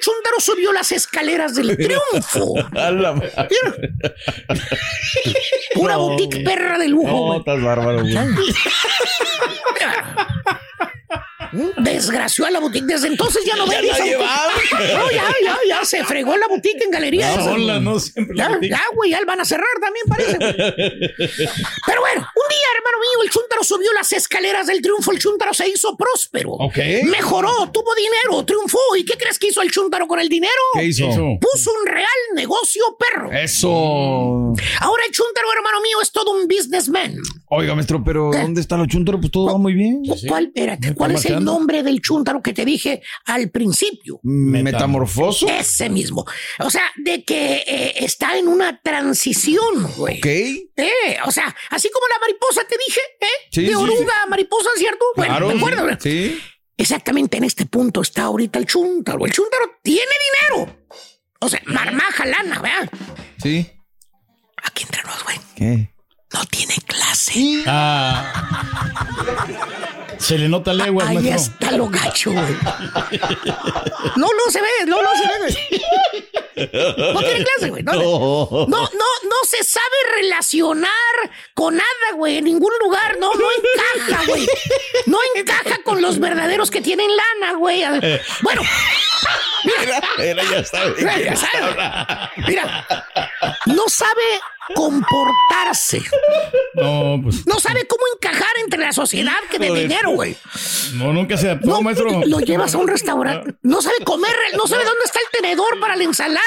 chúntaro 0.00 0.40
subió 0.40 0.72
las 0.72 0.90
escaleras 0.92 1.54
del 1.54 1.76
triunfo. 1.76 2.54
A 2.78 2.90
la 2.90 3.12
madre. 3.12 3.32
Una 5.76 5.94
No. 5.94 6.00
boutique 6.00 6.42
perra 6.44 6.78
de 6.78 6.88
lujo, 6.88 7.08
No, 7.08 7.36
estás 7.38 7.62
bárbaro, 7.62 8.00
güey. 8.00 8.14
Desgració 11.78 12.46
a 12.46 12.50
la 12.50 12.60
boutique. 12.60 12.86
Desde 12.86 13.08
entonces 13.08 13.42
ya 13.44 13.56
no 13.56 13.66
Ya 13.66 13.80
la 13.82 13.88
esa 13.88 13.96
boutique. 13.98 14.10
llevaron. 14.18 14.98
No, 14.98 15.10
ya, 15.10 15.34
ya, 15.44 15.58
ya 15.68 15.84
se 15.84 16.04
fregó 16.04 16.36
la 16.36 16.46
boutique 16.48 16.82
en 16.84 16.90
galería. 16.90 17.32
esa. 17.32 17.44
Sola, 17.44 17.80
no 17.80 17.98
siempre 18.00 18.36
Ya, 18.36 18.50
güey, 18.94 19.10
ya 19.10 19.20
van 19.26 19.40
a 19.40 19.44
cerrar 19.44 19.66
también, 19.80 20.06
parece. 20.08 20.38
Pero 20.38 22.00
bueno, 22.00 22.20
un 22.20 22.48
día, 22.48 22.66
hermano 22.76 22.98
mío, 23.00 23.22
el 23.24 23.30
chúntaro 23.30 23.64
subió 23.64 23.92
las 23.92 24.12
escaleras 24.12 24.66
del 24.66 24.80
triunfo. 24.82 25.12
El 25.12 25.18
chúntaro 25.18 25.54
se 25.54 25.68
hizo 25.68 25.96
próspero. 25.96 26.50
Ok. 26.52 26.78
Mejoró, 27.04 27.70
tuvo 27.72 27.94
dinero, 27.94 28.44
triunfó. 28.44 28.78
¿Y 28.96 29.04
qué 29.04 29.16
crees 29.16 29.38
que 29.38 29.48
hizo 29.48 29.62
el 29.62 29.70
chúntaro 29.70 30.06
con 30.06 30.20
el 30.20 30.28
dinero? 30.28 30.52
¿Qué 30.74 30.84
hizo? 30.84 31.06
Puso 31.40 31.70
un 31.80 31.86
real 31.86 32.06
negocio 32.34 32.82
perro. 32.98 33.30
Eso. 33.32 33.68
Ahora 34.80 35.02
el 35.06 35.12
chúntaro, 35.12 35.48
hermano 35.56 35.80
mío, 35.82 35.98
es 36.02 36.10
todo 36.12 36.32
un 36.32 36.46
businessman. 36.48 37.16
Oiga, 37.48 37.74
maestro, 37.74 38.02
pero 38.04 38.30
¿dónde 38.32 38.60
está 38.60 38.76
lo 38.76 38.86
chúntaro? 38.86 39.18
Pues 39.20 39.32
todo 39.32 39.46
va 39.46 39.58
muy 39.58 39.72
bien. 39.74 40.02
¿Cuál, 40.28 40.46
espérate, 40.46 40.94
¿cuál 40.94 41.12
es 41.12 41.24
el 41.26 41.39
nombre 41.44 41.82
del 41.82 42.00
chúntaro 42.00 42.42
que 42.42 42.52
te 42.52 42.64
dije 42.64 43.02
al 43.26 43.50
principio? 43.50 44.20
Metamorfoso. 44.22 45.48
Ese 45.48 45.88
mismo. 45.88 46.24
O 46.58 46.70
sea, 46.70 46.84
de 46.96 47.24
que 47.24 47.64
eh, 47.66 47.94
está 47.96 48.38
en 48.38 48.48
una 48.48 48.80
transición, 48.80 49.92
güey. 49.96 50.18
Ok. 50.18 50.26
Eh, 50.26 51.18
o 51.24 51.30
sea, 51.30 51.54
así 51.70 51.90
como 51.90 52.06
la 52.08 52.18
mariposa 52.20 52.62
te 52.68 52.76
dije, 52.86 53.00
¿eh? 53.20 53.48
Sí, 53.50 53.62
de 53.62 53.68
sí, 53.68 53.74
oruga 53.74 54.14
a 54.24 54.26
mariposa, 54.26 54.70
¿cierto? 54.76 55.04
Claro. 55.14 55.46
bueno, 55.46 55.52
¿te 55.52 55.58
acuerdas? 55.58 55.98
Sí. 56.02 56.40
Exactamente 56.76 57.36
en 57.36 57.44
este 57.44 57.66
punto 57.66 58.00
está 58.00 58.22
ahorita 58.22 58.58
el 58.58 58.66
chúntaro. 58.66 59.26
El 59.26 59.32
chúntaro 59.32 59.78
tiene 59.82 60.10
dinero. 60.48 60.78
O 61.40 61.48
sea, 61.48 61.60
marmaja 61.66 62.24
lana, 62.24 62.60
¿verdad? 62.60 62.90
Sí. 63.42 63.70
Aquí 64.62 64.84
entre 64.84 65.02
nos, 65.02 65.22
güey. 65.24 65.36
¿Qué? 65.54 65.89
Comportarse. 66.30 67.64
Ah. 67.66 68.32
Se 70.18 70.38
le 70.38 70.48
nota 70.48 70.72
leguas, 70.72 71.08
Ahí 71.08 71.16
maestro. 71.18 71.54
está 71.54 71.76
lo 71.76 71.88
gacho, 71.88 72.30
güey. 72.32 72.56
No, 74.16 74.26
no 74.26 74.50
se 74.50 74.60
ve, 74.60 74.68
no, 74.86 75.02
no 75.02 75.10
se 75.14 75.26
ve, 75.26 75.38
güey. 75.38 77.12
No 77.14 77.20
tiene 77.20 77.44
clase, 77.44 77.70
güey. 77.70 77.82
No, 77.82 77.92
no, 77.94 78.66
no, 78.68 78.88
no 78.88 79.36
se 79.48 79.64
sabe 79.64 79.86
relacionar 80.16 80.90
con 81.54 81.76
nada, 81.76 81.86
güey. 82.16 82.36
En 82.38 82.44
ningún 82.44 82.72
lugar. 82.80 83.16
No, 83.18 83.32
no 83.34 83.46
encaja, 83.50 84.24
güey. 84.26 84.46
No 85.06 85.18
encaja 85.36 85.82
con 85.84 86.02
los 86.02 86.18
verdaderos 86.20 86.70
que 86.70 86.80
tienen 86.82 87.10
lana, 87.16 87.54
güey. 87.58 87.82
Bueno. 88.42 88.62
Mira, 89.64 90.00
Era, 90.18 90.42
ya 90.44 90.64
sabe. 90.64 90.94
Mira, 90.98 91.18
ya 91.18 91.36
sabe. 91.36 92.30
Mira, 92.46 92.86
no 93.66 93.88
sabe 93.88 94.22
comportarse. 94.74 96.02
No, 96.74 97.20
pues. 97.22 97.46
No 97.46 97.58
sabe 97.58 97.86
cómo 97.86 98.02
encajar 98.14 98.52
entre 98.62 98.80
la 98.80 98.92
sociedad 98.92 99.36
que 99.50 99.58
de 99.58 99.72
dinero, 99.72 100.10
güey. 100.10 100.36
No, 100.94 101.12
nunca 101.12 101.36
se 101.36 101.46
adaptó, 101.46 101.82
maestro. 101.82 102.22
Lo 102.26 102.40
llevas 102.40 102.74
a 102.74 102.78
un 102.78 102.88
restaurante. 102.88 103.54
No 103.62 103.82
sabe 103.82 103.96
comer, 104.04 104.34
no 104.56 104.66
sabe 104.66 104.84
dónde 104.84 105.00
está 105.04 105.18
el 105.18 105.40
tenedor 105.40 105.78
para 105.80 105.96
la 105.96 106.04
ensalada, 106.04 106.40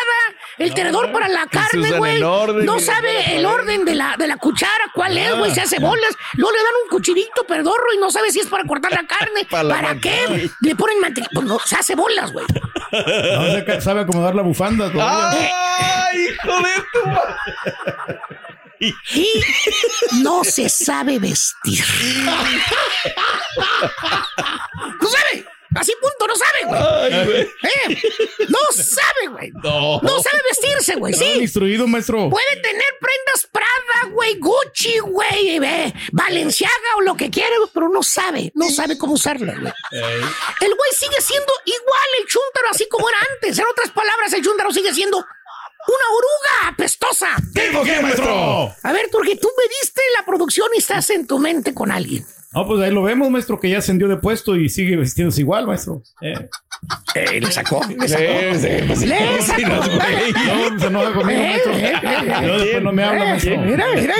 el 0.57 0.73
tenedor 0.73 1.11
para 1.11 1.27
la 1.27 1.47
carne, 1.47 1.91
güey. 1.97 2.19
No 2.19 2.79
sabe 2.79 3.35
el 3.35 3.45
orden 3.45 3.85
de 3.85 3.95
la, 3.95 4.15
de 4.17 4.27
la 4.27 4.37
cuchara, 4.37 4.91
cuál 4.93 5.17
es, 5.17 5.35
güey. 5.37 5.53
Se 5.53 5.61
hace 5.61 5.79
bolas. 5.79 6.15
Luego 6.33 6.51
le 6.51 6.57
dan 6.57 6.73
un 6.83 6.89
cuchillito 6.89 7.45
pedorro 7.45 7.93
y 7.95 7.97
no 7.97 8.11
sabe 8.11 8.31
si 8.31 8.39
es 8.39 8.47
para 8.47 8.63
cortar 8.65 8.91
la 8.91 9.05
carne. 9.05 9.45
Para 9.49 9.63
¿Para, 9.73 9.93
la 9.93 9.99
qué? 9.99 10.49
Le 10.61 10.75
ponen 10.75 10.99
mantequilla. 10.99 11.29
Pues 11.33 11.47
no, 11.47 11.59
se 11.59 11.75
hace 11.75 11.95
bolas, 11.95 12.31
güey. 12.31 12.45
No 12.93 13.65
se- 13.65 13.81
sabe 13.81 14.01
acomodar 14.01 14.35
la 14.35 14.41
bufanda 14.43 14.91
todavía. 14.91 15.51
¡Ay, 16.11 16.27
hijo 16.27 16.57
de 16.61 16.73
tu 16.93 16.99
Y 18.79 18.93
no 20.23 20.43
se 20.43 20.67
sabe 20.69 21.17
vestir. 21.19 21.83
No 25.01 25.09
sabe. 25.09 25.45
Así 25.75 25.91
punto, 25.99 26.27
no 26.27 26.35
sabe, 26.35 26.59
Ay, 26.61 27.25
güey. 27.25 27.25
güey. 27.25 27.41
Eh, 27.41 27.97
No 28.49 28.59
sabe, 28.71 29.27
güey. 29.31 29.51
No. 29.63 29.99
No 30.01 30.21
sabe 30.21 30.37
vestirse, 30.47 30.95
güey. 30.97 31.13
Sí. 31.15 31.39
instruido, 31.41 31.87
maestro. 31.87 32.29
Puede 32.29 32.55
tener 32.61 32.83
prendas 33.01 33.47
Prada, 33.93 34.13
güey, 34.13 34.37
Gucci, 34.39 34.99
güey, 34.99 35.57
eh, 35.63 35.93
Valenciaga 36.11 36.73
o 36.97 37.01
lo 37.01 37.15
que 37.15 37.29
quiera, 37.29 37.55
pero 37.73 37.89
no 37.89 38.03
sabe, 38.03 38.51
no 38.55 38.69
sabe 38.69 38.97
cómo 38.97 39.13
usarla, 39.13 39.53
güey. 39.53 39.73
El 39.91 40.75
güey 40.75 40.91
sigue 40.97 41.21
siendo 41.21 41.51
igual 41.65 42.07
el 42.21 42.27
chúntaro, 42.27 42.67
así 42.71 42.87
como 42.89 43.07
era 43.09 43.17
antes. 43.33 43.57
En 43.57 43.65
otras 43.71 43.91
palabras, 43.91 44.33
el 44.33 44.43
chúntaro 44.43 44.71
sigue 44.71 44.93
siendo 44.93 45.17
una 45.17 46.17
oruga 46.17 46.73
apestosa. 46.73 47.27
¿Tipo 47.53 47.83
qué, 47.83 48.01
maestro? 48.01 48.73
A 48.83 48.91
ver, 48.93 49.09
Turki, 49.11 49.35
tú 49.37 49.49
me 49.57 49.63
diste 49.81 50.01
la 50.17 50.25
producción 50.25 50.69
y 50.75 50.79
estás 50.79 51.09
en 51.09 51.27
tu 51.27 51.39
mente 51.39 51.73
con 51.73 51.91
alguien. 51.91 52.25
No, 52.53 52.67
pues 52.67 52.81
ahí 52.81 52.91
lo 52.91 53.01
vemos, 53.01 53.29
maestro, 53.31 53.59
que 53.59 53.69
ya 53.69 53.79
ascendió 53.79 54.07
de 54.07 54.17
puesto 54.17 54.55
y 54.55 54.69
sigue 54.69 54.95
vistiéndose 54.95 55.41
igual, 55.41 55.65
maestro. 55.65 56.03
Eh. 56.21 56.49
Eh, 57.15 57.39
le 57.41 57.51
sacó, 57.51 57.81
le 57.87 58.07
sacó. 58.07 58.23
pues. 58.87 59.01
Le 59.01 59.41
sacó. 59.41 59.61
no, 59.61 59.81
güey. 59.81 60.33
No, 60.33 60.79
se 60.79 60.87
enoja 60.87 61.13
conmigo, 61.13 61.41
Eh, 61.41 61.57
eh, 61.71 61.93
eh, 62.03 62.41
No, 62.41 62.57
después 62.59 62.83
no 62.83 62.91
me 62.91 63.03
habla. 63.03 63.35
Mira, 63.35 63.57
mira, 63.57 63.85
mira. 63.95 64.15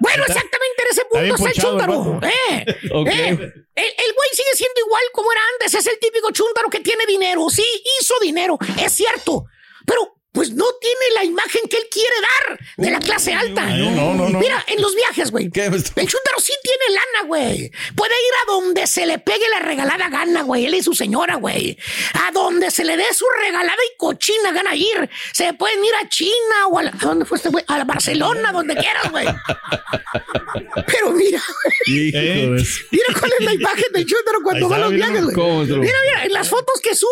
Bueno, 0.00 0.24
exactamente 0.26 0.82
en 0.82 0.88
ese 0.90 1.04
punto 1.04 1.34
está 1.34 1.48
el 1.48 1.54
chúntaro. 1.54 2.20
Eh, 2.22 2.64
eh, 2.66 3.52
el, 3.74 3.84
el 3.84 4.12
güey 4.14 4.28
sigue 4.32 4.54
siendo 4.54 4.80
igual 4.86 5.02
como 5.12 5.32
era 5.32 5.40
antes. 5.54 5.74
Es 5.74 5.86
el 5.86 5.98
típico 5.98 6.30
chúntaro 6.32 6.68
que 6.70 6.80
tiene 6.80 7.04
dinero. 7.06 7.48
Sí, 7.50 7.64
hizo 8.00 8.14
dinero. 8.20 8.58
Es 8.84 8.92
cierto. 8.92 9.44
Pero, 9.86 10.16
pues 10.32 10.50
no 10.50 10.64
tiene 10.80 11.14
la 11.14 11.24
imagen 11.24 11.62
que 11.68 11.76
él 11.76 11.86
quiere 11.90 12.14
dar 12.48 12.58
de 12.78 12.90
la 12.90 12.98
clase 13.00 13.34
alta. 13.34 13.64
Ay, 13.66 13.86
no, 13.94 14.14
no, 14.14 14.28
no. 14.30 14.38
Mira, 14.38 14.64
en 14.66 14.80
los 14.80 14.94
viajes, 14.94 15.30
güey. 15.30 15.50
El 15.96 16.08
chúntaro 16.08 16.40
sí 16.40 16.52
tiene 16.62 16.94
lana, 16.94 17.28
güey. 17.28 17.70
Puede 17.94 18.14
ir 18.14 18.34
a 18.42 18.52
donde 18.52 18.86
se 18.86 19.04
le 19.04 19.18
pegue 19.18 19.46
la 19.50 19.58
regalada 19.60 20.08
gana, 20.08 20.42
güey. 20.42 20.64
Él 20.64 20.74
y 20.74 20.82
su 20.82 20.94
señora, 20.94 21.36
güey. 21.36 21.76
A 22.14 22.32
donde 22.32 22.70
se 22.70 22.82
le 22.84 22.96
dé 22.96 23.04
su 23.12 23.26
regalada 23.44 23.76
y 23.92 23.96
cochina 23.98 24.52
gana 24.52 24.74
ir. 24.74 25.10
Se 25.34 25.52
pueden 25.52 25.84
ir 25.84 25.94
a 26.02 26.08
China 26.08 26.66
o 26.70 26.78
a, 26.78 26.82
la- 26.84 26.90
¿a 26.92 26.96
dónde 27.06 27.26
fue 27.26 27.36
este 27.36 27.50
güey? 27.50 27.64
A 27.68 27.76
la 27.78 27.84
Barcelona, 27.84 28.52
donde 28.52 28.74
quieras, 28.74 29.10
güey. 29.10 29.26
Pero 30.86 31.12
mira, 31.12 31.42
de- 31.86 32.64
Mira 32.90 33.04
cuál 33.18 33.32
es 33.38 33.44
la 33.44 33.52
imagen 33.54 33.92
del 33.92 34.06
chúntaro 34.06 34.38
cuando 34.42 34.68
va 34.68 34.76
a 34.76 34.78
los 34.80 34.92
viajes, 34.92 35.24
güey. 35.24 35.34
Mira, 35.80 35.98
mira, 36.06 36.24
en 36.24 36.32
las 36.32 36.48
fotos 36.48 36.80
que 36.80 36.94
sube 36.94 37.10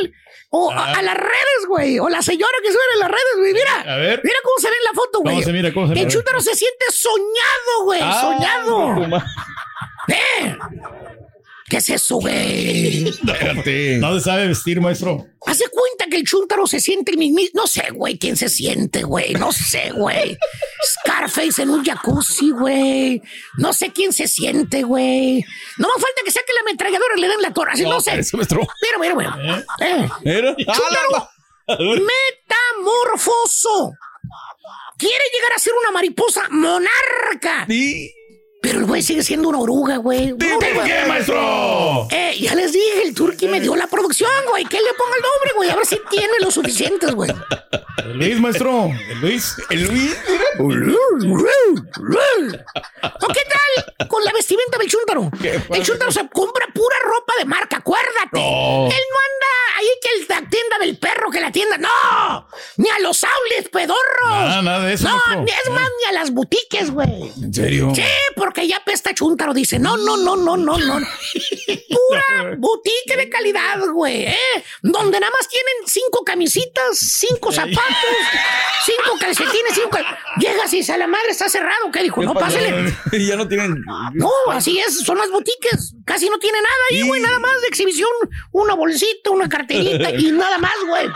él. 0.00 0.14
O 0.54 0.70
a, 0.70 0.92
a 0.92 1.02
las 1.02 1.16
redes, 1.16 1.66
güey. 1.66 1.98
O 1.98 2.10
la 2.10 2.20
señora 2.20 2.52
que 2.62 2.70
sube 2.70 2.80
en 2.92 3.00
las 3.00 3.10
redes, 3.10 3.36
güey. 3.38 3.54
Mira. 3.54 3.80
A 3.94 3.96
ver. 3.96 4.20
Mira 4.22 4.36
cómo 4.44 4.54
se 4.58 4.68
ve 4.68 4.74
en 4.78 4.84
la 4.84 4.92
foto, 4.92 5.20
güey. 5.20 5.34
¿Cómo 5.36 5.46
se 5.46 5.52
mira? 5.52 5.72
¿Cómo 5.72 5.94
se 5.94 6.08
chúntaro 6.08 6.40
se 6.42 6.54
siente 6.54 6.84
soñado, 6.92 7.84
güey. 7.84 8.00
Ah, 8.02 8.20
soñado. 8.20 9.22
¿Eh? 10.08 10.56
¿Qué 11.72 11.78
es 11.78 11.88
eso, 11.88 12.16
güey? 12.16 13.08
Espérate. 13.08 13.96
No 13.96 14.12
se 14.18 14.20
sabe 14.20 14.46
vestir, 14.48 14.78
maestro. 14.82 15.24
Hace 15.46 15.64
cuenta 15.70 16.04
que 16.10 16.16
el 16.18 16.24
chúntaro 16.24 16.66
se 16.66 16.80
siente 16.80 17.12
el 17.12 17.16
mismo. 17.16 17.38
No 17.54 17.66
sé, 17.66 17.84
güey, 17.94 18.18
quién 18.18 18.36
se 18.36 18.50
siente, 18.50 19.04
güey. 19.04 19.32
No 19.32 19.52
sé, 19.52 19.90
güey. 19.92 20.36
Scarface 20.84 21.62
en 21.62 21.70
un 21.70 21.82
jacuzzi, 21.82 22.50
güey. 22.50 23.22
No 23.56 23.72
sé 23.72 23.90
quién 23.90 24.12
se 24.12 24.28
siente, 24.28 24.82
güey. 24.82 25.42
No 25.78 25.88
más 25.88 25.94
falta 25.96 26.20
que 26.22 26.30
saque 26.30 26.52
la 26.54 26.60
ametralladora 26.60 27.14
y 27.16 27.20
le 27.22 27.28
den 27.28 27.40
la 27.40 27.54
torre. 27.54 27.72
Así 27.72 27.84
no, 27.84 27.92
No, 27.94 28.00
sé. 28.02 28.18
eso, 28.18 28.36
maestro. 28.36 28.60
Mira, 28.82 29.14
mira, 29.14 29.34
mira. 29.38 29.64
Eh. 29.80 30.08
Mira. 30.26 30.54
Chúntaro 30.56 31.30
metamorfoso. 32.68 33.92
Quiere 34.98 35.24
llegar 35.34 35.54
a 35.54 35.58
ser 35.58 35.72
una 35.82 35.90
mariposa 35.90 36.42
monarca. 36.50 37.64
Pero 38.62 38.78
el 38.78 38.84
güey 38.86 39.02
sigue 39.02 39.22
siendo 39.24 39.48
una 39.48 39.58
oruga, 39.58 39.96
güey. 39.96 40.32
Oruga. 40.32 40.84
qué, 40.84 41.04
maestro? 41.08 42.06
Eh, 42.12 42.36
ya 42.40 42.54
les 42.54 42.72
dije, 42.72 43.02
el 43.02 43.12
turqui 43.14 43.48
me 43.48 43.60
dio 43.60 43.74
la 43.74 43.88
producción, 43.88 44.30
güey. 44.48 44.64
Que 44.64 44.76
él 44.78 44.84
le 44.84 44.94
ponga 44.94 45.16
el 45.16 45.22
nombre, 45.22 45.50
güey. 45.56 45.70
A 45.70 45.76
ver 45.76 45.84
si 45.84 45.98
tiene 46.08 46.32
lo 46.40 46.48
suficientes, 46.50 47.12
güey. 47.12 47.30
El 47.98 48.18
Luis, 48.18 48.40
maestro. 48.40 48.88
El 49.10 49.20
Luis. 49.20 49.56
El 49.70 49.84
Luis. 49.88 50.16
¿O 53.20 53.26
qué 53.28 53.40
tal 53.48 54.08
con 54.08 54.24
la 54.24 54.32
vestimenta 54.32 54.78
del 54.78 54.88
chúntaro? 54.88 55.30
El 55.70 55.82
chúntaro 55.82 56.10
se 56.12 56.28
compra 56.28 56.66
pura 56.72 56.96
ropa 57.04 57.32
de 57.38 57.44
marca, 57.44 57.78
acuérdate. 57.78 58.30
No. 58.32 58.86
Él 58.86 59.02
no 59.10 59.18
anda 59.28 59.78
ahí 59.78 59.88
que 60.00 60.08
el- 60.20 60.26
la 60.28 60.48
tienda 60.48 60.78
del 60.78 60.98
perro, 60.98 61.30
que 61.30 61.40
la 61.40 61.50
tienda. 61.52 61.78
¡No! 61.78 62.48
Ni 62.76 62.88
a 62.88 62.98
los 63.00 63.22
outlets, 63.24 63.68
pedorros. 63.70 64.28
Nada, 64.30 64.62
nada 64.62 64.84
de 64.86 64.94
eso, 64.94 65.08
No, 65.08 65.16
es 65.44 65.70
más, 65.70 65.88
ni 66.02 66.08
a 66.08 66.12
las 66.12 66.30
boutiques, 66.32 66.90
güey. 66.90 67.30
¿En 67.42 67.52
serio? 67.52 67.92
Sí, 67.94 68.02
porque 68.36 68.66
ya 68.66 68.82
pesta 68.84 69.14
chúntaro, 69.14 69.52
dice. 69.54 69.78
No, 69.78 69.96
no, 69.96 70.16
no, 70.16 70.36
no, 70.36 70.56
no, 70.56 70.78
no. 70.78 70.98
Pura 71.88 72.54
boutique 72.58 73.16
de 73.16 73.28
calidad, 73.28 73.78
güey, 73.92 74.24
¿eh? 74.26 74.36
Donde 74.82 75.20
nada 75.20 75.32
más 75.38 75.48
tienen 75.48 75.72
cinco 75.86 76.22
camisitas, 76.24 76.98
cinco 76.98 77.52
zapatos, 77.52 77.84
cinco 78.84 79.16
calcetines, 79.18 79.74
cinco... 79.74 79.90
cal- 79.90 80.18
Llegas 80.38 80.72
y 80.72 80.78
dice, 80.78 80.92
a 80.92 80.98
la 80.98 81.06
madre 81.06 81.30
está 81.30 81.48
cerrado. 81.48 81.90
¿Qué 81.92 82.02
dijo? 82.02 82.22
No, 82.22 82.34
pásale. 82.34 82.92
ya 83.12 83.36
no 83.36 83.46
tienen. 83.46 83.82
No, 84.14 84.30
así 84.50 84.78
es, 84.78 85.00
son 85.00 85.18
las 85.18 85.30
boutiques. 85.30 85.94
Casi 86.04 86.28
no 86.28 86.38
tiene 86.38 86.58
nada 86.58 86.74
ahí, 86.90 87.02
güey, 87.06 87.20
nada 87.20 87.38
más 87.38 87.60
de 87.60 87.68
exhibición. 87.68 88.08
Una 88.52 88.74
bolsita, 88.74 89.30
una 89.30 89.48
carterita 89.48 90.10
y 90.18 90.32
nada 90.32 90.58
más, 90.58 90.74
güey. 90.88 91.06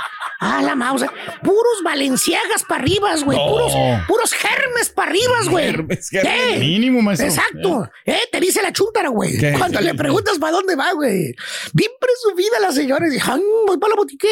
Ah, 0.40 0.60
la 0.62 0.74
mouse. 0.74 1.04
Puros 1.42 1.82
valenciagas 1.84 2.64
para 2.68 2.82
arriba, 2.82 3.14
güey. 3.24 3.38
No. 3.38 3.46
Puros, 3.46 3.72
puros 4.08 4.32
germes 4.32 4.90
para 4.90 5.10
arriba, 5.10 5.34
güey. 5.50 5.74
¿Qué? 6.10 6.56
Mínimo, 6.58 7.02
maestro. 7.02 7.28
Exacto. 7.28 7.88
Eh, 8.04 8.20
te 8.32 8.40
dice 8.40 8.62
la 8.62 8.72
chúntara, 8.72 9.08
güey. 9.10 9.36
Cuando 9.58 9.80
le 9.80 9.94
preguntas 9.94 10.38
para 10.38 10.52
dónde 10.52 10.74
va, 10.76 10.92
güey. 10.92 11.34
Bien 11.72 11.90
presumida 12.00 12.60
la 12.60 12.72
señora. 12.72 13.06
Dice, 13.08 13.22
"Ay, 13.30 13.42
voy 13.66 13.78
para 13.78 13.90
la 13.90 13.96
boutique. 13.96 14.28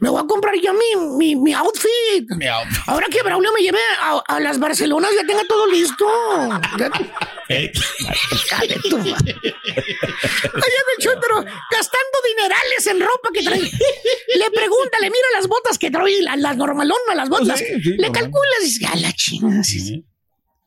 Me 0.00 0.08
voy 0.08 0.22
a 0.22 0.26
comprar 0.26 0.54
ya 0.60 0.72
mi, 0.72 0.96
mi, 1.16 1.36
mi 1.36 1.52
outfit. 1.54 2.26
Ahora 2.86 3.06
que 3.10 3.22
Braulio 3.22 3.52
me 3.52 3.60
lleve 3.62 3.78
a, 4.00 4.22
a 4.26 4.40
las 4.40 4.58
Barcelonas, 4.58 5.10
ya 5.14 5.26
tenga 5.26 5.44
todo 5.46 5.66
listo. 5.66 6.06
Ya- 6.78 6.90
Eh. 7.50 7.72
Allá 8.58 8.74
del 10.88 10.98
chúntaro, 11.00 11.36
gastando 11.70 12.18
dinerales 12.28 12.86
en 12.86 13.00
ropa 13.00 13.30
que 13.32 13.42
trae. 13.42 13.60
Le 13.60 14.50
pregunta, 14.54 14.98
le 15.00 15.10
mira 15.10 15.26
las 15.34 15.46
botas 15.48 15.78
que 15.78 15.90
trae, 15.90 15.97
la- 16.22 16.36
las 16.36 16.56
normalonas, 16.56 17.16
las 17.16 17.28
botas. 17.28 17.58
Sí, 17.58 17.64
sí, 17.82 17.90
le 17.90 17.96
normal. 18.08 18.12
calcula 18.12 18.48
y 18.60 18.64
dice, 18.64 18.86
a 18.86 18.96
la 18.96 19.12
chinga, 19.12 19.62
sí, 19.64 19.80
sí. 19.80 20.04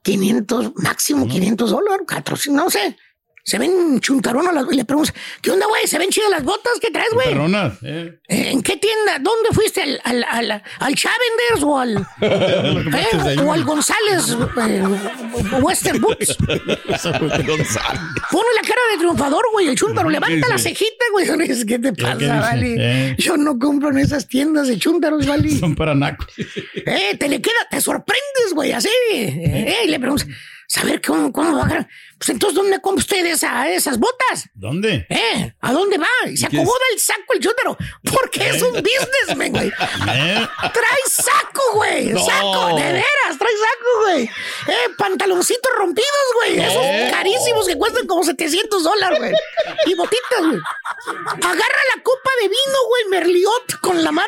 500, 0.04 0.72
máximo 0.76 1.28
500 1.28 1.70
dólares, 1.72 2.06
400, 2.08 2.64
no 2.64 2.70
sé. 2.70 2.98
Se 3.44 3.58
ven 3.58 4.00
chuntaronas 4.00 4.54
las- 4.54 4.66
y 4.72 4.76
le 4.76 4.86
preguntas, 4.86 5.14
¿qué 5.42 5.52
onda, 5.52 5.66
güey? 5.68 5.88
¿Se 5.88 5.98
ven 5.98 6.10
chidas 6.10 6.30
las 6.30 6.44
botas 6.44 6.74
que 6.82 6.92
traes, 6.92 7.10
güey? 7.14 7.28
Perronas, 7.30 7.74
eh. 7.84 8.20
Eh, 8.28 8.50
¿En 8.52 8.62
qué 8.62 8.78
tienda? 8.78 9.18
¿Dónde 9.20 9.50
fuiste? 9.54 9.82
¿Al, 9.82 10.00
al, 10.04 10.24
al, 10.24 10.64
al 10.80 10.96
Chavenders 10.96 11.64
o 11.64 11.78
al, 11.80 11.98
eh, 12.22 13.36
o 13.46 13.52
al 13.54 13.64
González 13.64 14.38
eh, 14.68 14.84
Western 15.62 16.00
Boots? 16.02 16.38
Pone 18.32 18.48
la 18.56 18.62
cara 18.68 18.82
de 18.92 18.98
triunfador, 19.00 19.44
güey, 19.54 19.68
el 19.70 19.76
chúntaro. 19.76 20.10
Levanta 20.10 20.48
la 20.48 20.58
cejita, 20.58 21.06
güey. 21.12 21.28
¿Qué 21.68 21.80
te 21.80 21.94
pasa, 21.94 22.40
vale? 22.40 22.76
Eh. 22.78 23.16
Yo 23.18 23.38
no 23.38 23.58
compro 23.58 23.90
en 23.90 23.98
esas 24.00 24.28
tiendas 24.28 24.68
de 24.68 24.78
chúntaros, 24.78 25.26
vale. 25.26 25.58
Son 25.58 25.76
para 25.76 25.96
nacos. 25.96 26.28
Eh, 26.76 27.16
te 27.18 27.28
le 27.30 27.42
queda, 27.42 27.68
te 27.70 27.82
sorprendes, 27.82 28.54
güey, 28.54 28.72
así. 28.72 28.90
Eh, 29.12 29.76
y 29.86 29.88
le 29.88 30.00
preguntas, 30.00 30.28
¿saber 30.68 31.02
cómo, 31.02 31.32
cómo 31.32 31.56
va 31.56 31.62
a 31.64 31.66
agarrar? 31.66 31.88
Pues 32.22 32.30
entonces, 32.30 32.56
¿dónde 32.56 32.80
compra 32.80 33.02
usted 33.02 33.26
esa- 33.26 33.68
esas 33.68 33.98
botas? 33.98 34.48
¿Dónde? 34.54 35.08
¿Eh? 35.10 35.56
¿A 35.60 35.72
dónde 35.74 35.98
va? 35.98 36.06
Y 36.32 36.38
se 36.38 36.46
acomoda 36.46 36.80
el 36.94 37.00
saco 37.00 37.34
el 37.34 37.40
chúntaro. 37.40 37.76
Porque 38.04 38.48
es 38.48 38.62
un 38.62 38.74
businessman, 38.74 39.52
güey. 39.52 39.70
¿Eh? 39.70 40.48
Trae 40.72 41.04
saco, 41.08 41.62
güey. 41.74 42.10
No. 42.10 42.24
Saco, 42.24 42.76
de 42.76 42.84
veras, 42.94 43.38
trae 43.40 43.54
saco, 43.58 44.02
güey. 44.04 44.24
Eh, 44.26 44.90
pantaloncitos 45.00 45.72
rompidos, 45.80 46.10
güey. 46.36 46.60
Esos 46.60 46.84
¿Eh? 46.84 47.08
carísimos 47.10 47.66
que 47.68 47.76
cuestan 47.76 48.06
como 48.06 48.24
700 48.24 48.84
dólares, 48.84 49.18
güey. 49.18 49.32
Y 49.88 49.96
botitas, 49.96 50.40
güey. 50.42 50.60
Agarra 51.42 51.82
la 51.96 52.04
copa 52.04 52.30
de 52.40 52.48
vino, 52.50 52.78
güey, 52.88 53.04
Merliot 53.10 53.80
con 53.82 54.04
la 54.04 54.12
mano. 54.12 54.28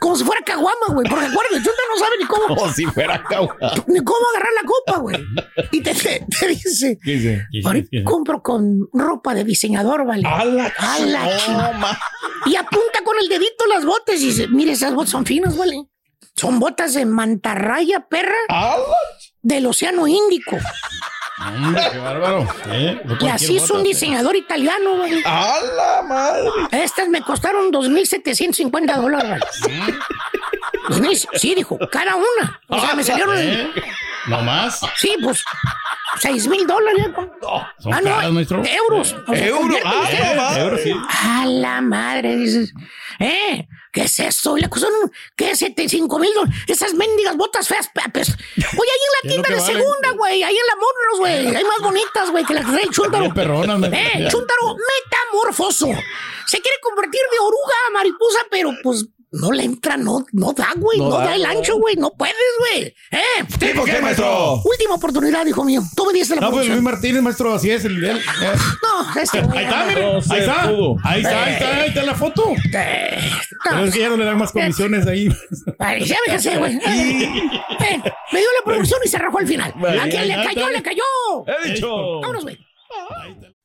Como 0.00 0.16
si 0.16 0.24
fuera 0.24 0.42
caguama, 0.44 0.86
güey. 0.88 1.08
Porque 1.08 1.26
acuérdate, 1.26 1.56
el 1.58 1.62
no 1.64 1.98
sabe 1.98 2.16
ni 2.18 2.24
cómo. 2.26 2.46
Como 2.56 2.72
si 2.72 2.84
fuera 2.86 3.22
caguama. 3.22 3.56
Ni 3.86 4.00
cómo 4.04 4.18
agarrar 4.34 4.52
la 4.60 4.68
copa, 4.68 4.98
güey. 4.98 5.24
Y 5.70 5.80
te, 5.80 5.94
te, 5.94 6.26
te 6.40 6.46
dice. 6.48 6.71
Ahorita 7.64 7.98
compro 8.04 8.42
con 8.42 8.88
ropa 8.92 9.34
de 9.34 9.44
diseñador, 9.44 10.06
¿vale? 10.06 10.26
A 10.26 10.44
la 10.44 10.72
A 10.78 10.98
la 11.00 11.98
Y 12.46 12.56
apunta 12.56 13.00
con 13.04 13.16
el 13.20 13.28
dedito 13.28 13.66
las 13.66 13.84
botas 13.84 14.16
y 14.20 14.26
dice, 14.26 14.48
mire, 14.48 14.72
esas 14.72 14.94
botas 14.94 15.10
son 15.10 15.24
finas, 15.26 15.56
¿vale? 15.56 15.84
Son 16.34 16.58
botas 16.58 16.94
de 16.94 17.04
mantarraya, 17.04 18.06
perra, 18.08 18.34
del 19.42 19.66
Océano 19.66 20.06
Índico. 20.06 20.56
Hombre, 21.44 21.82
qué 21.90 21.98
bárbaro. 21.98 22.46
¿eh? 22.68 23.02
Y 23.20 23.26
así 23.28 23.56
es 23.56 23.68
un 23.70 23.82
diseñador 23.82 24.36
italiano, 24.36 24.96
güey. 24.96 25.22
¡A 25.26 25.56
la 25.76 26.02
madre! 26.02 26.48
Estas 26.70 27.08
me 27.08 27.20
costaron 27.22 27.70
2.750 27.72 28.96
dólares, 28.96 29.42
mil- 31.00 31.18
Sí, 31.34 31.54
dijo, 31.54 31.78
cada 31.90 32.14
una. 32.16 32.60
O 32.68 32.80
sea, 32.80 32.94
me 32.94 33.02
salieron... 33.04 33.36
¿Eh? 33.38 33.70
¿No 34.28 34.40
más? 34.42 34.80
Sí, 34.96 35.16
pues, 35.22 35.44
6 36.20 36.46
mil 36.48 36.66
dólares. 36.66 37.06
Son 37.78 37.92
Ah, 37.94 38.00
no, 38.00 38.10
caras, 38.10 38.32
maestro. 38.32 38.62
euros. 38.64 39.16
O 39.26 39.34
sea, 39.34 39.46
Euro, 39.46 39.60
conviértelo 39.62 39.90
ah, 39.94 40.34
no 40.36 40.42
más. 40.42 40.56
Euros, 40.58 40.80
sí. 40.82 40.92
A 41.08 41.46
la 41.46 41.80
madre, 41.80 42.36
dices. 42.36 42.72
¿Eh? 43.18 43.66
¿Qué 43.92 44.02
es 44.04 44.20
eso? 44.20 44.56
Le 44.56 44.68
costaron, 44.70 45.12
¿qué? 45.36 45.54
¿Siete, 45.54 45.86
cinco 45.88 46.18
mil 46.18 46.32
dólares? 46.34 46.56
Esas 46.66 46.94
mendigas 46.94 47.36
botas 47.36 47.68
feas. 47.68 47.88
pe- 47.88 48.00
Oye, 48.10 48.22
ahí 48.24 48.62
en 48.64 48.78
¿Qué 48.78 49.28
la 49.28 49.28
tienda 49.30 49.48
de 49.50 49.54
vale? 49.60 49.66
segunda, 49.74 50.10
güey. 50.16 50.42
Ahí 50.42 50.54
en 50.56 50.66
la 50.66 50.74
Monros, 50.76 51.18
güey. 51.18 51.56
Hay 51.56 51.64
más 51.64 51.78
bonitas, 51.82 52.30
güey, 52.30 52.44
que 52.44 52.54
las 52.54 52.64
que 52.64 52.72
trae 52.72 52.84
el 52.84 52.90
chúntaro. 52.90 53.20
Bien 53.22 53.34
perronas, 53.34 53.78
me- 53.78 53.88
Eh, 53.88 54.28
chúntaro 54.30 54.76
metamorfoso. 55.04 55.86
Se 56.46 56.60
quiere 56.60 56.76
convertir 56.82 57.20
de 57.32 57.38
oruga 57.38 57.74
a 57.88 57.92
mariposa, 57.92 58.40
pero 58.50 58.70
pues 58.82 59.06
no 59.32 59.50
le 59.50 59.64
entra, 59.64 59.96
no, 59.96 60.24
no 60.32 60.52
da, 60.52 60.68
güey. 60.76 60.98
No 60.98 61.08
No, 61.10 61.18
da. 61.18 61.24
da 61.26 61.34
el 61.36 61.44
ancho, 61.46 61.76
güey. 61.78 61.96
No 61.96 62.10
puedes, 62.10 62.34
güey. 62.60 62.94
¿Eh? 63.10 63.44
¿Tipo 63.58 63.84
qué, 63.84 64.00
maestro? 64.00 64.60
Última 64.62 64.94
oportunidad, 64.94 65.44
hijo 65.46 65.64
mío. 65.64 65.80
Tú 65.96 66.04
me 66.06 66.12
diste 66.12 66.34
la 66.34 66.42
No, 66.42 66.50
pues. 66.50 66.68
Luis 66.68 66.82
Martínez, 66.82 67.22
maestro, 67.22 67.54
así 67.54 67.70
es 67.70 67.84
el. 67.84 68.04
el- 68.04 68.16
eh. 68.18 68.20
No, 68.82 69.20
este. 69.20 69.38
Ahí 69.38 69.64
está, 69.64 69.84
mire. 69.86 70.02
No 70.02 70.18
Ahí 70.30 70.40
está. 70.40 70.62
Ahí 71.04 71.20
está, 71.22 71.44
ahí 71.44 71.52
está, 71.54 71.74
ahí 71.80 71.88
está 71.88 72.02
la 72.04 72.14
foto. 72.14 72.44
Eh, 72.74 73.18
Pero 73.64 73.76
no, 73.76 73.84
es 73.84 73.94
que 73.94 74.00
ya 74.00 74.08
no 74.10 74.16
le 74.16 74.24
dan 74.24 74.38
más 74.38 74.52
comisiones 74.52 75.06
ahí. 75.06 75.28
Ay, 75.78 76.04
ya 76.04 76.16
güey. 76.58 76.78
Eh, 77.82 78.00
me 78.32 78.38
dio 78.38 78.48
la 78.60 78.64
producción 78.64 79.00
y 79.04 79.08
se 79.08 79.18
rajó 79.18 79.38
al 79.38 79.46
final. 79.46 79.70
¿A 80.00 80.04
quién 80.08 80.28
le 80.28 80.34
cayó? 80.34 80.68
¡Le 80.70 80.82
cayó! 80.82 81.02
He 81.64 81.70
dicho. 81.72 82.20
Vámonos, 82.20 82.44
güey. 82.44 82.58